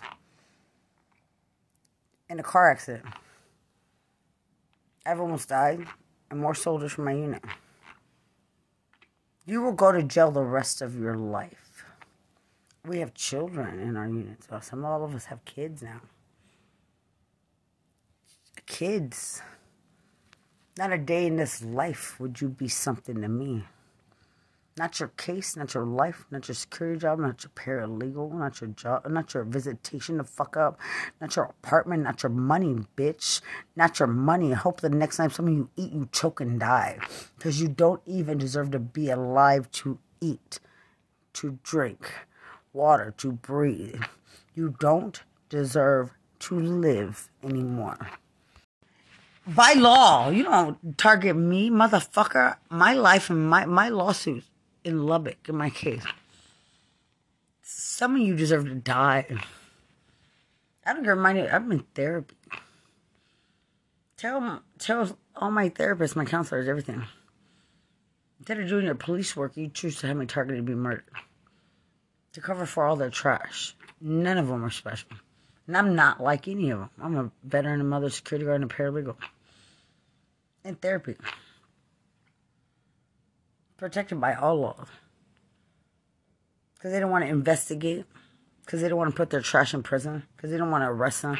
[2.29, 3.05] In a car accident.
[5.03, 5.87] I've almost died,
[6.33, 7.43] and more soldiers from my unit.
[9.45, 11.85] You will go to jail the rest of your life.
[12.85, 14.47] We have children in our units.
[14.49, 16.01] so some all of us have kids now.
[18.65, 19.41] Kids.
[20.75, 23.65] Not a day in this life would you be something to me.
[24.75, 28.71] Not your case, not your life, not your security job, not your paralegal, not your
[28.71, 30.79] job, not your visitation to fuck up,
[31.21, 33.41] not your apartment, not your money, bitch.
[33.75, 34.51] Not your money.
[34.51, 36.97] I hope the next time some of you eat, you choke and die.
[37.37, 40.59] Because you don't even deserve to be alive to eat,
[41.33, 42.11] to drink,
[42.71, 44.01] water, to breathe.
[44.55, 48.09] You don't deserve to live anymore.
[49.45, 52.55] By law, you don't target me, motherfucker.
[52.69, 54.49] My life and my, my lawsuits
[54.83, 56.03] in Lubbock, in my case.
[57.61, 59.25] Some of you deserve to die.
[60.85, 61.49] I don't get reminded.
[61.49, 62.35] I'm in therapy.
[64.17, 67.03] Tell tell all my therapists, my counselors, everything.
[68.39, 71.05] Instead of doing your police work, you choose to have me targeted to be murdered.
[72.33, 73.75] To cover for all their trash.
[74.01, 75.09] None of them are special.
[75.67, 76.89] And I'm not like any of them.
[77.01, 79.15] I'm a veteran, a mother, security guard, and a paralegal.
[80.65, 81.15] In therapy
[83.83, 84.87] protected by all laws.
[86.75, 88.05] Because they don't want to investigate.
[88.61, 90.23] Because they don't want to put their trash in prison.
[90.37, 91.37] Because they don't want to arrest them.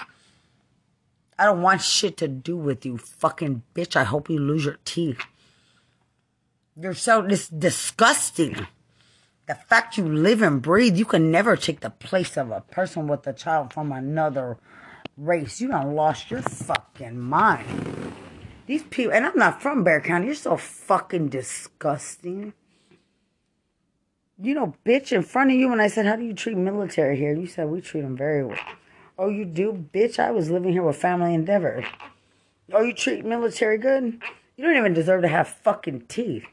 [1.39, 3.95] I don't want shit to do with you, fucking bitch.
[3.95, 5.21] I hope you lose your teeth.
[6.77, 8.67] You're so this disgusting.
[9.47, 13.07] The fact you live and breathe, you can never take the place of a person
[13.07, 14.57] with a child from another
[15.15, 15.61] race.
[15.61, 18.13] You done lost your fucking mind.
[18.65, 22.53] These people, and I'm not from Bexar County, you're so fucking disgusting.
[24.41, 27.17] You know, bitch, in front of you, when I said, How do you treat military
[27.17, 27.35] here?
[27.35, 28.57] You said, We treat them very well.
[29.17, 29.87] Oh, you do?
[29.93, 31.85] Bitch, I was living here with Family Endeavor.
[32.71, 34.21] Oh, you treat military good?
[34.55, 36.45] You don't even deserve to have fucking teeth.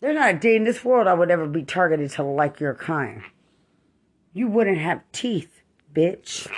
[0.00, 2.74] There's not a day in this world I would ever be targeted to like your
[2.74, 3.22] kind.
[4.32, 5.62] You wouldn't have teeth,
[5.92, 6.48] bitch.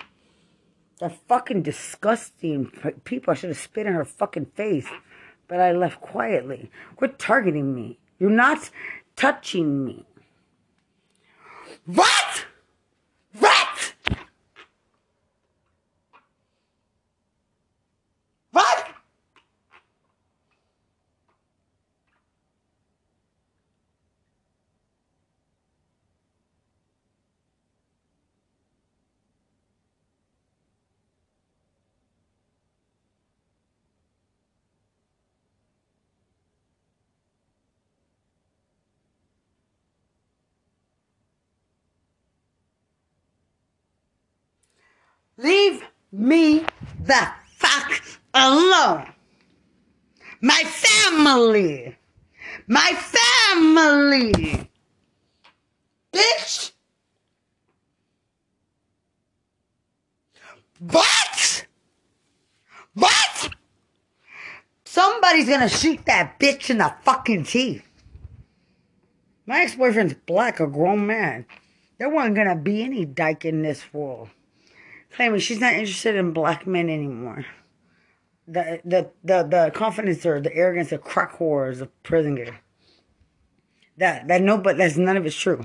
[1.01, 2.71] They're fucking disgusting
[3.05, 3.31] people.
[3.31, 4.89] I should have spit in her fucking face.
[5.49, 6.71] But I left quietly.
[6.97, 7.99] Quit targeting me.
[8.19, 8.71] You're not
[9.17, 10.05] touching me.
[11.87, 12.45] What?
[13.39, 13.95] What?
[45.43, 46.67] Leave me
[47.03, 48.03] the fuck
[48.35, 49.07] alone.
[50.43, 51.97] My family.
[52.67, 54.69] My family.
[56.13, 56.73] Bitch.
[60.79, 61.67] What?
[62.93, 63.51] What?
[64.85, 67.87] Somebody's gonna shoot that bitch in the fucking teeth.
[69.47, 71.47] My ex boyfriend's black, a grown man.
[71.99, 74.29] There wasn't gonna be any dyke in this world.
[75.13, 77.45] Claiming she's not interested in black men anymore.
[78.47, 82.61] The the the, the confidence or the arrogance, of crack whores of prison gear.
[83.97, 85.63] That that no, but that's none of it's true.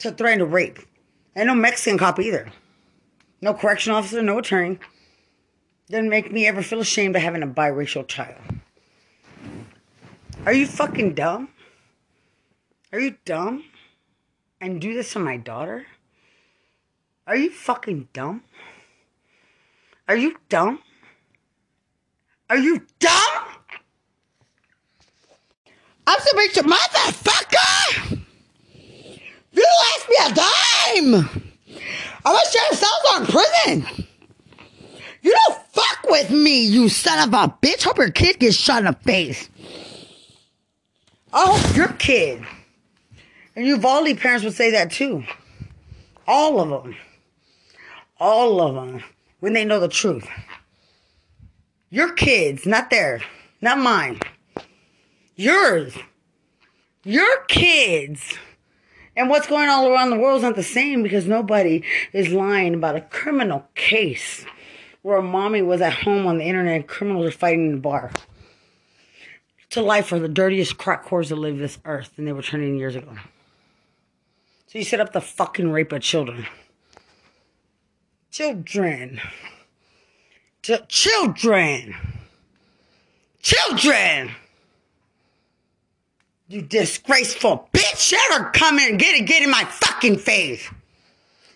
[0.00, 0.78] To threaten to rape,
[1.34, 2.50] and no Mexican cop either.
[3.40, 4.78] No correction officer, no attorney.
[5.88, 8.40] Doesn't make me ever feel ashamed of having a biracial child.
[10.44, 11.48] Are you fucking dumb?
[12.92, 13.64] Are you dumb?
[14.60, 15.86] And do this to my daughter?
[17.28, 18.42] Are you fucking dumb?
[20.08, 20.80] Are you dumb?
[22.48, 23.44] Are you dumb?
[26.06, 28.18] I'm supposed make your motherfucker!
[29.52, 31.14] You asked me a dime!
[32.24, 34.06] I'm gonna share cells on prison!
[35.20, 37.84] You don't fuck with me, you son of a bitch!
[37.84, 39.50] Hope your kid gets shot in the face!
[41.30, 42.42] I hope your kid
[43.54, 45.24] and you Uvalde parents would say that too.
[46.26, 46.96] All of them.
[48.18, 49.02] All of them.
[49.40, 50.26] When they know the truth.
[51.90, 53.22] Your kids, not theirs,
[53.60, 54.20] not mine.
[55.36, 55.96] Yours.
[57.04, 58.34] Your kids.
[59.16, 61.82] And what's going all around the world is not the same because nobody
[62.12, 64.44] is lying about a criminal case
[65.02, 67.80] where a mommy was at home on the internet and criminals are fighting in the
[67.80, 68.10] bar.
[69.70, 72.76] To life for the dirtiest crack whores that live this earth, and they were turning
[72.76, 73.12] years ago.
[74.66, 76.46] So you set up the fucking rape of children.
[78.30, 79.20] Children.
[80.62, 81.94] Ch- children.
[83.42, 84.30] Children.
[86.48, 90.68] You disgraceful bitch You ever come in and get it, get in my fucking face.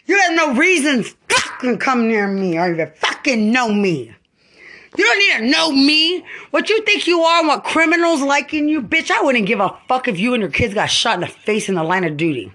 [0.06, 4.14] You have no reason fucking come near me or even fucking know me.
[4.96, 6.24] You don't need to know me.
[6.50, 9.60] What you think you are and what criminals like in you, bitch, I wouldn't give
[9.60, 12.04] a fuck if you and your kids got shot in the face in the line
[12.04, 12.52] of duty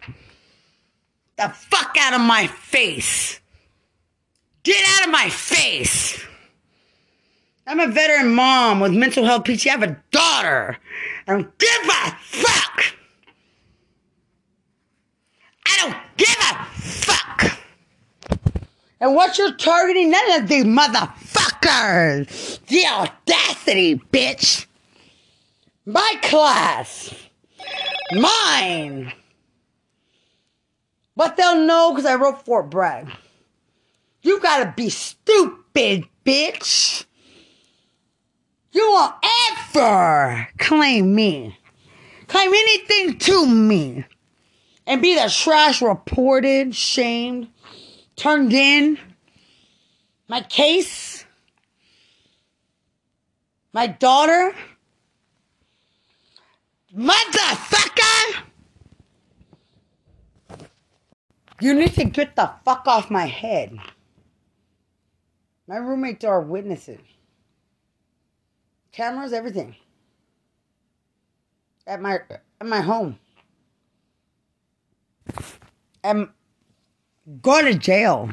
[1.38, 3.40] the fuck out of my face.
[4.68, 6.22] Get out of my face.
[7.66, 9.66] I'm a veteran mom with mental health PT.
[9.68, 10.78] I have a daughter.
[11.26, 12.84] I don't give a fuck.
[15.66, 17.60] I don't give a fuck.
[19.00, 22.60] And what you're targeting, none of these motherfuckers.
[22.66, 24.66] The audacity, bitch.
[25.86, 27.16] My class.
[28.12, 29.14] Mine.
[31.16, 33.10] But they'll know because I wrote Fort Bragg.
[34.22, 37.06] You gotta be stupid, bitch.
[38.72, 39.16] You won't
[39.76, 41.58] ever claim me.
[42.28, 44.06] Claim anything to me.
[44.86, 47.50] And be the trash reported, shamed,
[48.16, 49.00] turned in.
[50.28, 51.26] My case.
[53.74, 54.54] My daughter.
[56.96, 58.44] Motherfucker!
[61.60, 63.78] You need to get the fuck off my head.
[65.68, 67.00] My roommates are witnesses.
[68.92, 69.76] Cameras, everything.
[71.86, 73.20] At my at my home.
[76.04, 76.30] And
[77.42, 78.30] go to jail.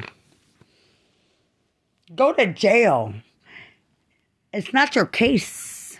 [2.15, 3.13] Go to jail.
[4.53, 5.97] It's not your case.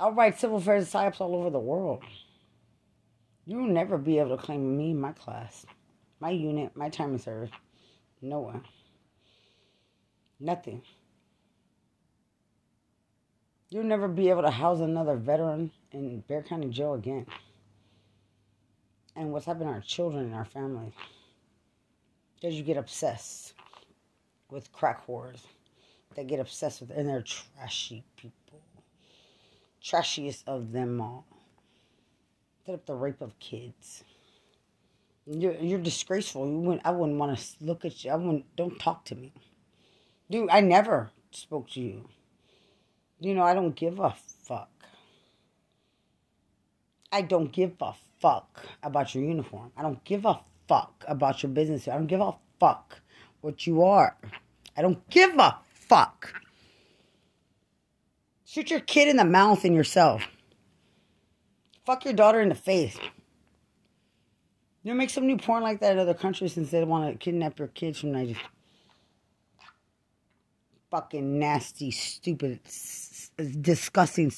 [0.00, 2.02] I'll write civil affairs psyops all over the world.
[3.46, 5.66] You'll never be able to claim me, my class,
[6.18, 7.50] my unit, my time of service.
[8.22, 8.64] No one.
[10.44, 10.82] Nothing.
[13.70, 17.24] You'll never be able to house another veteran in Bexar County Jail again.
[19.16, 20.92] And what's happened to our children and our families.
[22.34, 23.54] Because you get obsessed
[24.50, 25.40] with crack whores.
[26.14, 28.60] They get obsessed with, and they're trashy people.
[29.82, 31.24] Trashiest of them all
[32.66, 34.04] set up the rape of kids.
[35.26, 36.46] You're, you're disgraceful.
[36.46, 38.10] You wouldn't, I wouldn't want to look at you.
[38.10, 38.56] I wouldn't.
[38.56, 39.32] Don't talk to me,
[40.30, 40.50] dude.
[40.50, 42.08] I never spoke to you.
[43.20, 44.14] You know, I don't give a
[44.44, 44.70] fuck.
[47.12, 49.70] I don't give a fuck about your uniform.
[49.76, 51.88] I don't give a fuck about your business.
[51.88, 53.00] I don't give a fuck
[53.40, 54.16] what you are.
[54.76, 56.42] I don't give a fuck.
[58.44, 60.22] Shoot your kid in the mouth and yourself.
[61.84, 62.96] Fuck your daughter in the face.
[64.82, 67.18] You know, make some new porn like that in other countries since they want to
[67.18, 68.40] kidnap your kids from Nigeria.
[70.94, 72.60] Fucking nasty, stupid,
[73.60, 74.30] disgusting,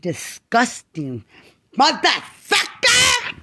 [0.00, 1.24] disgusting
[1.76, 3.34] motherfucker!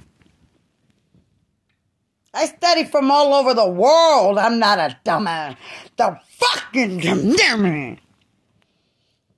[2.34, 4.38] I study from all over the world.
[4.38, 5.58] I'm not a dumbass.
[5.98, 8.00] The fucking dummy.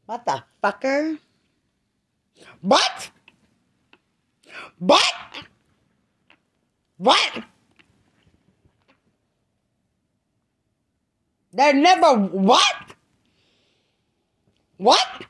[0.08, 1.18] Motherfucker.
[2.62, 3.10] What?
[4.78, 5.16] What?
[6.98, 7.44] What?
[11.54, 12.96] They're never what?
[14.78, 15.26] What?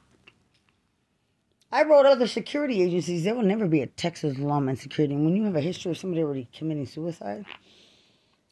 [1.71, 3.23] I wrote other security agencies.
[3.23, 5.15] There will never be a Texas lawman security.
[5.15, 7.45] when you have a history of somebody already committing suicide,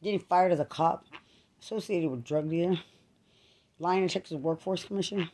[0.04, 1.06] getting fired as a cop,
[1.62, 2.78] associated with drug dealer,
[3.80, 5.30] lying to Texas Workforce Commission,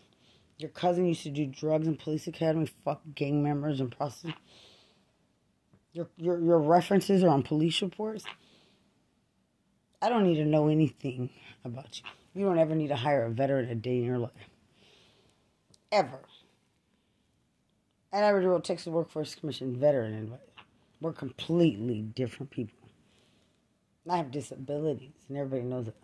[0.58, 4.38] your cousin used to do drugs in police academy, fuck gang members and prostitutes.
[5.94, 8.26] Your, your, your references are on police reports.
[10.02, 11.30] I don't need to know anything
[11.64, 12.04] about you.
[12.38, 14.32] You don't ever need to hire a veteran a day in your life.
[15.92, 16.20] Ever.
[18.14, 20.40] And I wrote Texas Workforce Commission veteran advice.
[21.02, 22.78] We're completely different people.
[24.08, 25.96] I have disabilities, and everybody knows it.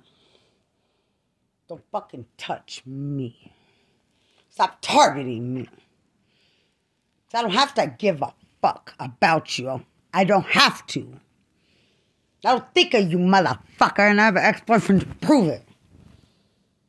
[1.69, 3.53] Don't fucking touch me.
[4.49, 5.69] Stop targeting me.
[7.31, 9.85] I don't have to give a fuck about you.
[10.11, 11.19] I don't have to.
[12.43, 15.63] I don't think of you, motherfucker, and I have an ex boyfriend to prove it.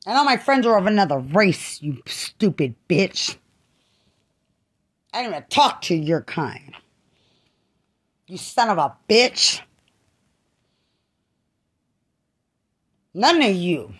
[0.06, 3.36] And all my friends are of another race, you stupid bitch.
[5.12, 6.74] I don't even talk to your kind.
[8.26, 9.60] You son of a bitch.
[13.14, 13.94] None of you.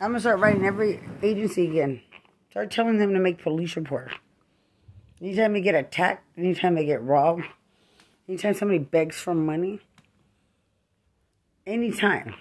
[0.00, 2.00] I'm gonna start writing every agency again.
[2.50, 4.14] Start telling them to make police reports.
[5.20, 7.44] Anytime they get attacked, anytime they get robbed,
[8.28, 9.80] anytime somebody begs for money,
[11.66, 12.34] anytime.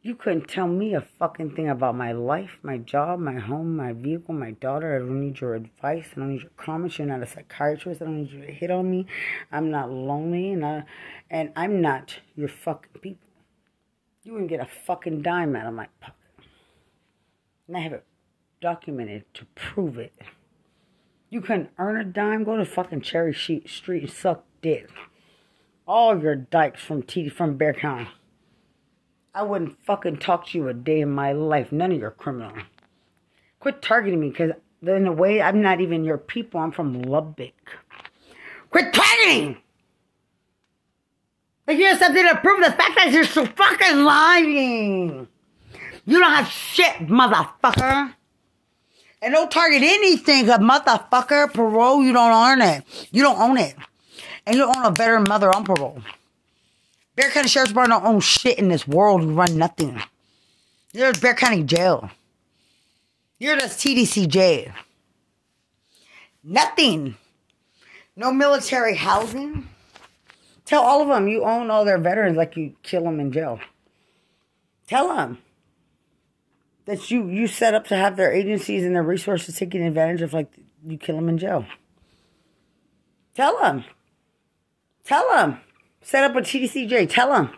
[0.00, 3.92] You couldn't tell me a fucking thing about my life, my job, my home, my
[3.92, 4.94] vehicle, my daughter.
[4.94, 6.06] I don't need your advice.
[6.12, 6.98] I don't need your comments.
[6.98, 8.00] You're not a psychiatrist.
[8.00, 9.06] I don't need you to hit on me.
[9.50, 10.84] I'm not lonely, and I,
[11.30, 13.28] and I'm not your fucking people.
[14.22, 16.14] You wouldn't get a fucking dime out of my pocket.
[17.66, 18.04] And I have it
[18.60, 20.14] documented to prove it.
[21.28, 24.88] You couldn't earn a dime, go to fucking Cherry Street and suck dick.
[25.88, 28.08] All your dykes from T from Bexar County.
[29.34, 31.72] I wouldn't fucking talk to you a day in my life.
[31.72, 32.52] None of your criminal.
[33.58, 34.52] Quit targeting me, because
[34.82, 36.60] in a way, I'm not even your people.
[36.60, 37.54] I'm from Lubbock.
[38.70, 39.56] Quit targeting!
[41.66, 45.26] Like you have something to prove the fact that you're so fucking lying.
[46.04, 48.14] You don't have shit, motherfucker.
[49.22, 51.52] And don't target anything, a motherfucker.
[51.52, 52.84] Parole, you don't earn it.
[53.10, 53.74] You don't own it.
[54.48, 56.02] And you don't own a better mother on parole.
[57.16, 59.22] Bexar County Sheriff's Department don't own shit in this world.
[59.22, 60.00] You run nothing.
[60.94, 62.10] You're Bexar County Jail.
[63.38, 64.72] You're just TDC jail.
[66.42, 67.16] Nothing.
[68.16, 69.68] No military housing.
[70.64, 73.60] Tell all of them you own all their veterans like you kill them in jail.
[74.86, 75.42] Tell them
[76.86, 80.32] that you you set up to have their agencies and their resources taking advantage of
[80.32, 80.50] like
[80.86, 81.66] you kill them in jail.
[83.34, 83.84] Tell them.
[85.08, 85.58] Tell them.
[86.02, 87.08] Set up a TDCJ.
[87.08, 87.50] Tell them.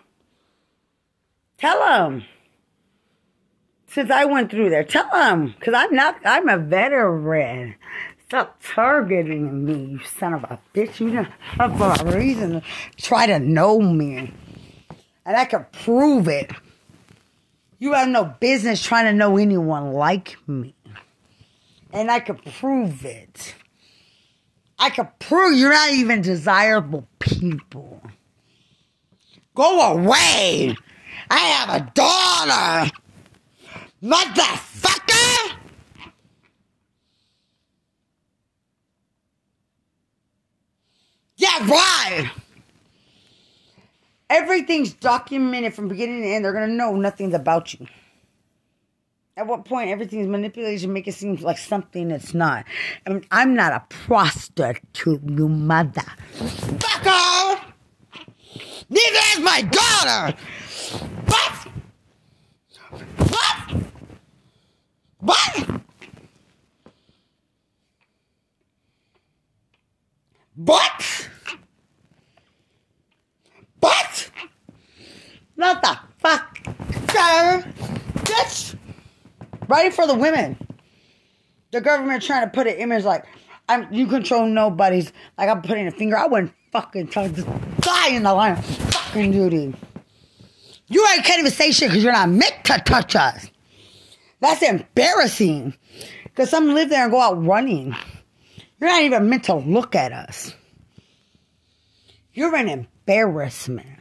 [1.58, 2.24] Tell them.
[3.88, 6.16] Since I went through there, tell them because I'm not.
[6.24, 7.74] I'm a veteran.
[8.24, 11.00] Stop targeting me, you son of a bitch.
[11.00, 11.26] You
[11.58, 12.62] have for a reason
[12.96, 14.32] try to know me.
[15.26, 16.52] And I can prove it.
[17.80, 20.76] You have no business trying to know anyone like me.
[21.92, 23.56] And I can prove it.
[24.80, 28.00] I can prove you're not even desirable people.
[29.54, 30.74] Go away!
[31.30, 32.90] I have a daughter!
[34.02, 35.56] Motherfucker!
[41.36, 42.30] Yeah, right.
[44.30, 46.44] Everything's documented from beginning to end.
[46.44, 47.86] They're gonna know nothing about you.
[49.40, 52.66] At what point everything's manipulated to make it seem like something it's not.
[53.06, 56.02] I mean, I'm not a prostitute, you mother.
[56.34, 57.72] Fuck off!
[58.90, 60.36] Neither is my daughter!
[61.24, 61.68] What?
[63.30, 63.82] What?
[65.20, 65.80] What?
[70.56, 71.28] What?
[73.80, 74.30] What?
[75.56, 76.58] Not the fuck,
[77.10, 77.64] sir.
[78.16, 78.79] Bitch.
[79.70, 80.58] Writing for the women.
[81.70, 83.24] The government trying to put an image like
[83.68, 86.18] I'm you control nobody's like I'm putting a finger.
[86.18, 87.46] I wouldn't fucking tell just
[87.80, 89.72] die in the line of fucking duty.
[90.88, 93.48] You ain't can't even say shit because you're not meant to touch us.
[94.40, 95.74] That's embarrassing.
[96.24, 97.94] Because some live there and go out running.
[98.80, 100.52] You're not even meant to look at us.
[102.32, 104.00] You're an embarrassment.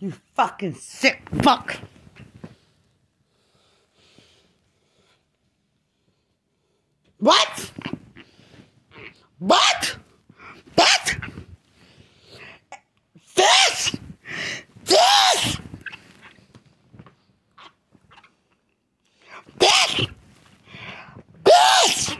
[0.00, 1.78] You fucking sick fuck.
[7.18, 7.72] What?
[9.40, 9.96] What?
[10.76, 11.16] What?
[13.34, 13.96] This?
[14.84, 15.56] This?
[19.58, 20.06] This?
[21.44, 22.16] This?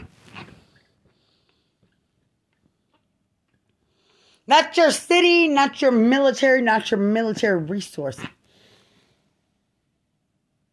[4.49, 8.19] Not your city, not your military, not your military resource.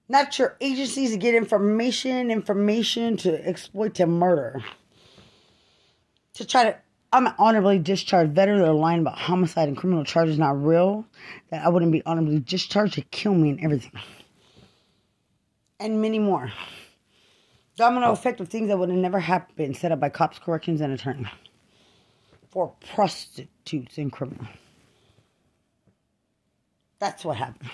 [0.08, 4.64] Not your agencies to get information, information to exploit to murder.
[6.36, 6.78] To try to,
[7.12, 8.60] I'm an honorably discharged veteran.
[8.62, 11.06] They're lying about homicide and criminal charges not real.
[11.50, 13.92] That I wouldn't be honorably discharged to kill me and everything.
[15.80, 16.52] And many more.
[17.76, 20.94] Domino effect of things that would have never happened set up by cops, corrections, and
[20.94, 21.30] attorney.
[22.50, 24.48] For prostitutes and criminals.
[27.00, 27.70] That's what happened.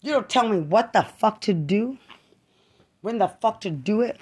[0.00, 1.98] You don't tell me what the fuck to do,
[3.00, 4.18] when the fuck to do it,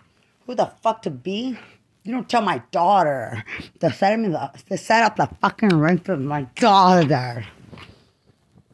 [0.46, 1.58] who the fuck to be.
[2.02, 3.44] You don't tell my daughter
[3.80, 7.44] to set, me the, to set up the fucking rape of my daughter.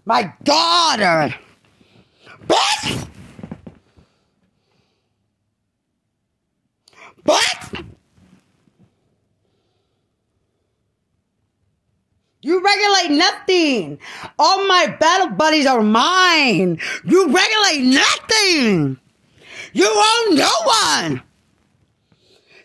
[0.04, 1.34] My daughter!
[2.46, 3.08] Bitch!
[7.24, 7.51] What?
[12.43, 13.98] You regulate nothing.
[14.36, 16.78] All my battle buddies are mine.
[17.05, 18.98] You regulate nothing.
[19.73, 21.23] You own no one.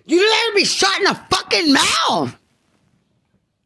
[0.06, 2.36] You deserve to be shot in the fucking mouth.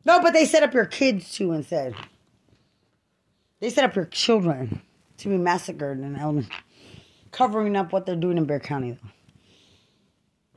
[0.03, 1.95] No, but they set up your kids too instead.
[3.61, 4.81] They set up your children
[5.17, 6.49] to be massacred in element,
[7.31, 8.97] covering up what they're doing in Bexar County.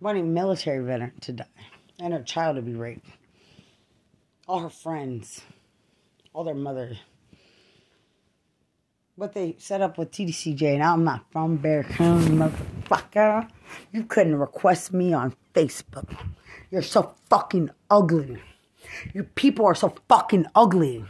[0.00, 1.46] Wanting military veteran to die
[2.00, 3.06] and her child to be raped
[4.46, 5.42] all her friends,
[6.32, 6.98] all their mother.
[9.16, 13.48] What they set up with TDCJ, and I'm not from Bexar County, motherfucker.
[13.92, 16.16] You couldn't request me on Facebook.
[16.70, 18.38] You're so fucking ugly.
[19.12, 21.04] Your people are so fucking ugly.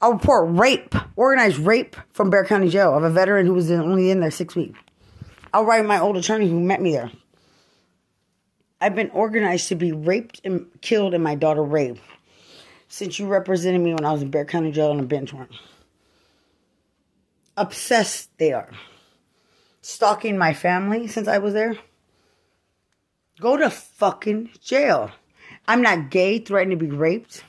[0.00, 4.10] I'll report rape, organized rape from Bexar County Jail of a veteran who was only
[4.10, 4.78] in there six weeks.
[5.52, 7.10] I'll write my old attorney who met me there.
[8.80, 12.00] I've been organized to be raped and killed and my daughter raped
[12.88, 15.52] since you represented me when I was in Bexar County Jail on a bench warrant.
[17.56, 18.70] Obsessed they are.
[19.82, 21.76] Stalking my family since I was there.
[23.40, 25.10] Go to fucking jail.
[25.66, 27.44] I'm not gay, threatened to be raped.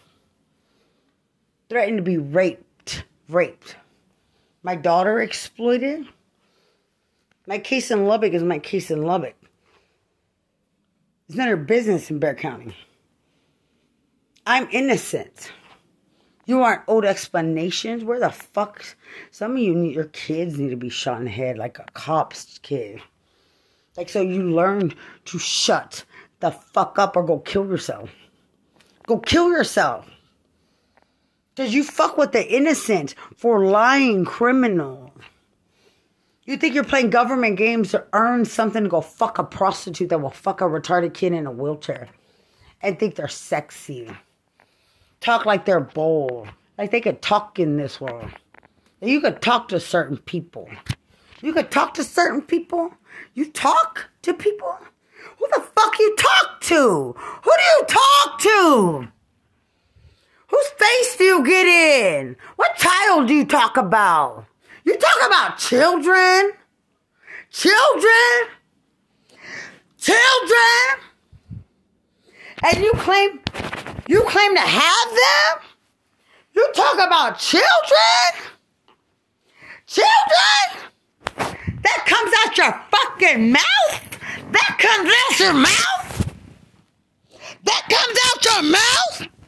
[1.69, 3.05] Threatened to be raped.
[3.27, 3.75] Raped.
[4.61, 6.05] My daughter exploited.
[7.47, 9.35] My case in Lubbock is my case in Lubbock.
[11.27, 12.75] It's none of your business in Bexar County.
[14.49, 15.51] I'm innocent.
[16.47, 18.03] You aren't owed explanations.
[18.03, 18.83] Where the fuck?
[19.29, 21.85] Some of you, need, your kids need to be shot in the head like a
[21.93, 22.99] cop's kid.
[23.95, 24.95] Like, so you learn
[25.25, 26.03] to shut
[26.39, 28.09] the fuck up or go kill yourself.
[29.05, 30.09] Go kill yourself.
[31.53, 35.13] Because you fuck with the innocent for lying criminal.
[36.45, 40.21] You think you're playing government games to earn something to go fuck a prostitute that
[40.21, 42.07] will fuck a retarded kid in a wheelchair
[42.81, 44.09] and think they're sexy
[45.21, 46.49] talk like they're bold.
[46.77, 48.29] Like they could talk in this world.
[49.01, 50.69] You could talk to certain people.
[51.41, 52.93] You could talk to certain people.
[53.33, 54.77] You talk to people?
[55.37, 57.15] Who the fuck you talk to?
[57.17, 59.07] Who do you talk to?
[60.47, 62.35] Whose face do you get in?
[62.55, 64.45] What child do you talk about?
[64.83, 66.51] You talk about children?
[67.51, 68.49] Children?
[69.97, 70.99] Children?
[72.63, 73.39] And you claim
[74.09, 75.69] you claim to have them?
[76.53, 78.31] You talk about children?
[79.85, 80.89] Children?
[81.83, 84.19] That comes out your fucking mouth?
[84.51, 86.33] That comes out your mouth?
[87.63, 89.38] That comes out your mouth?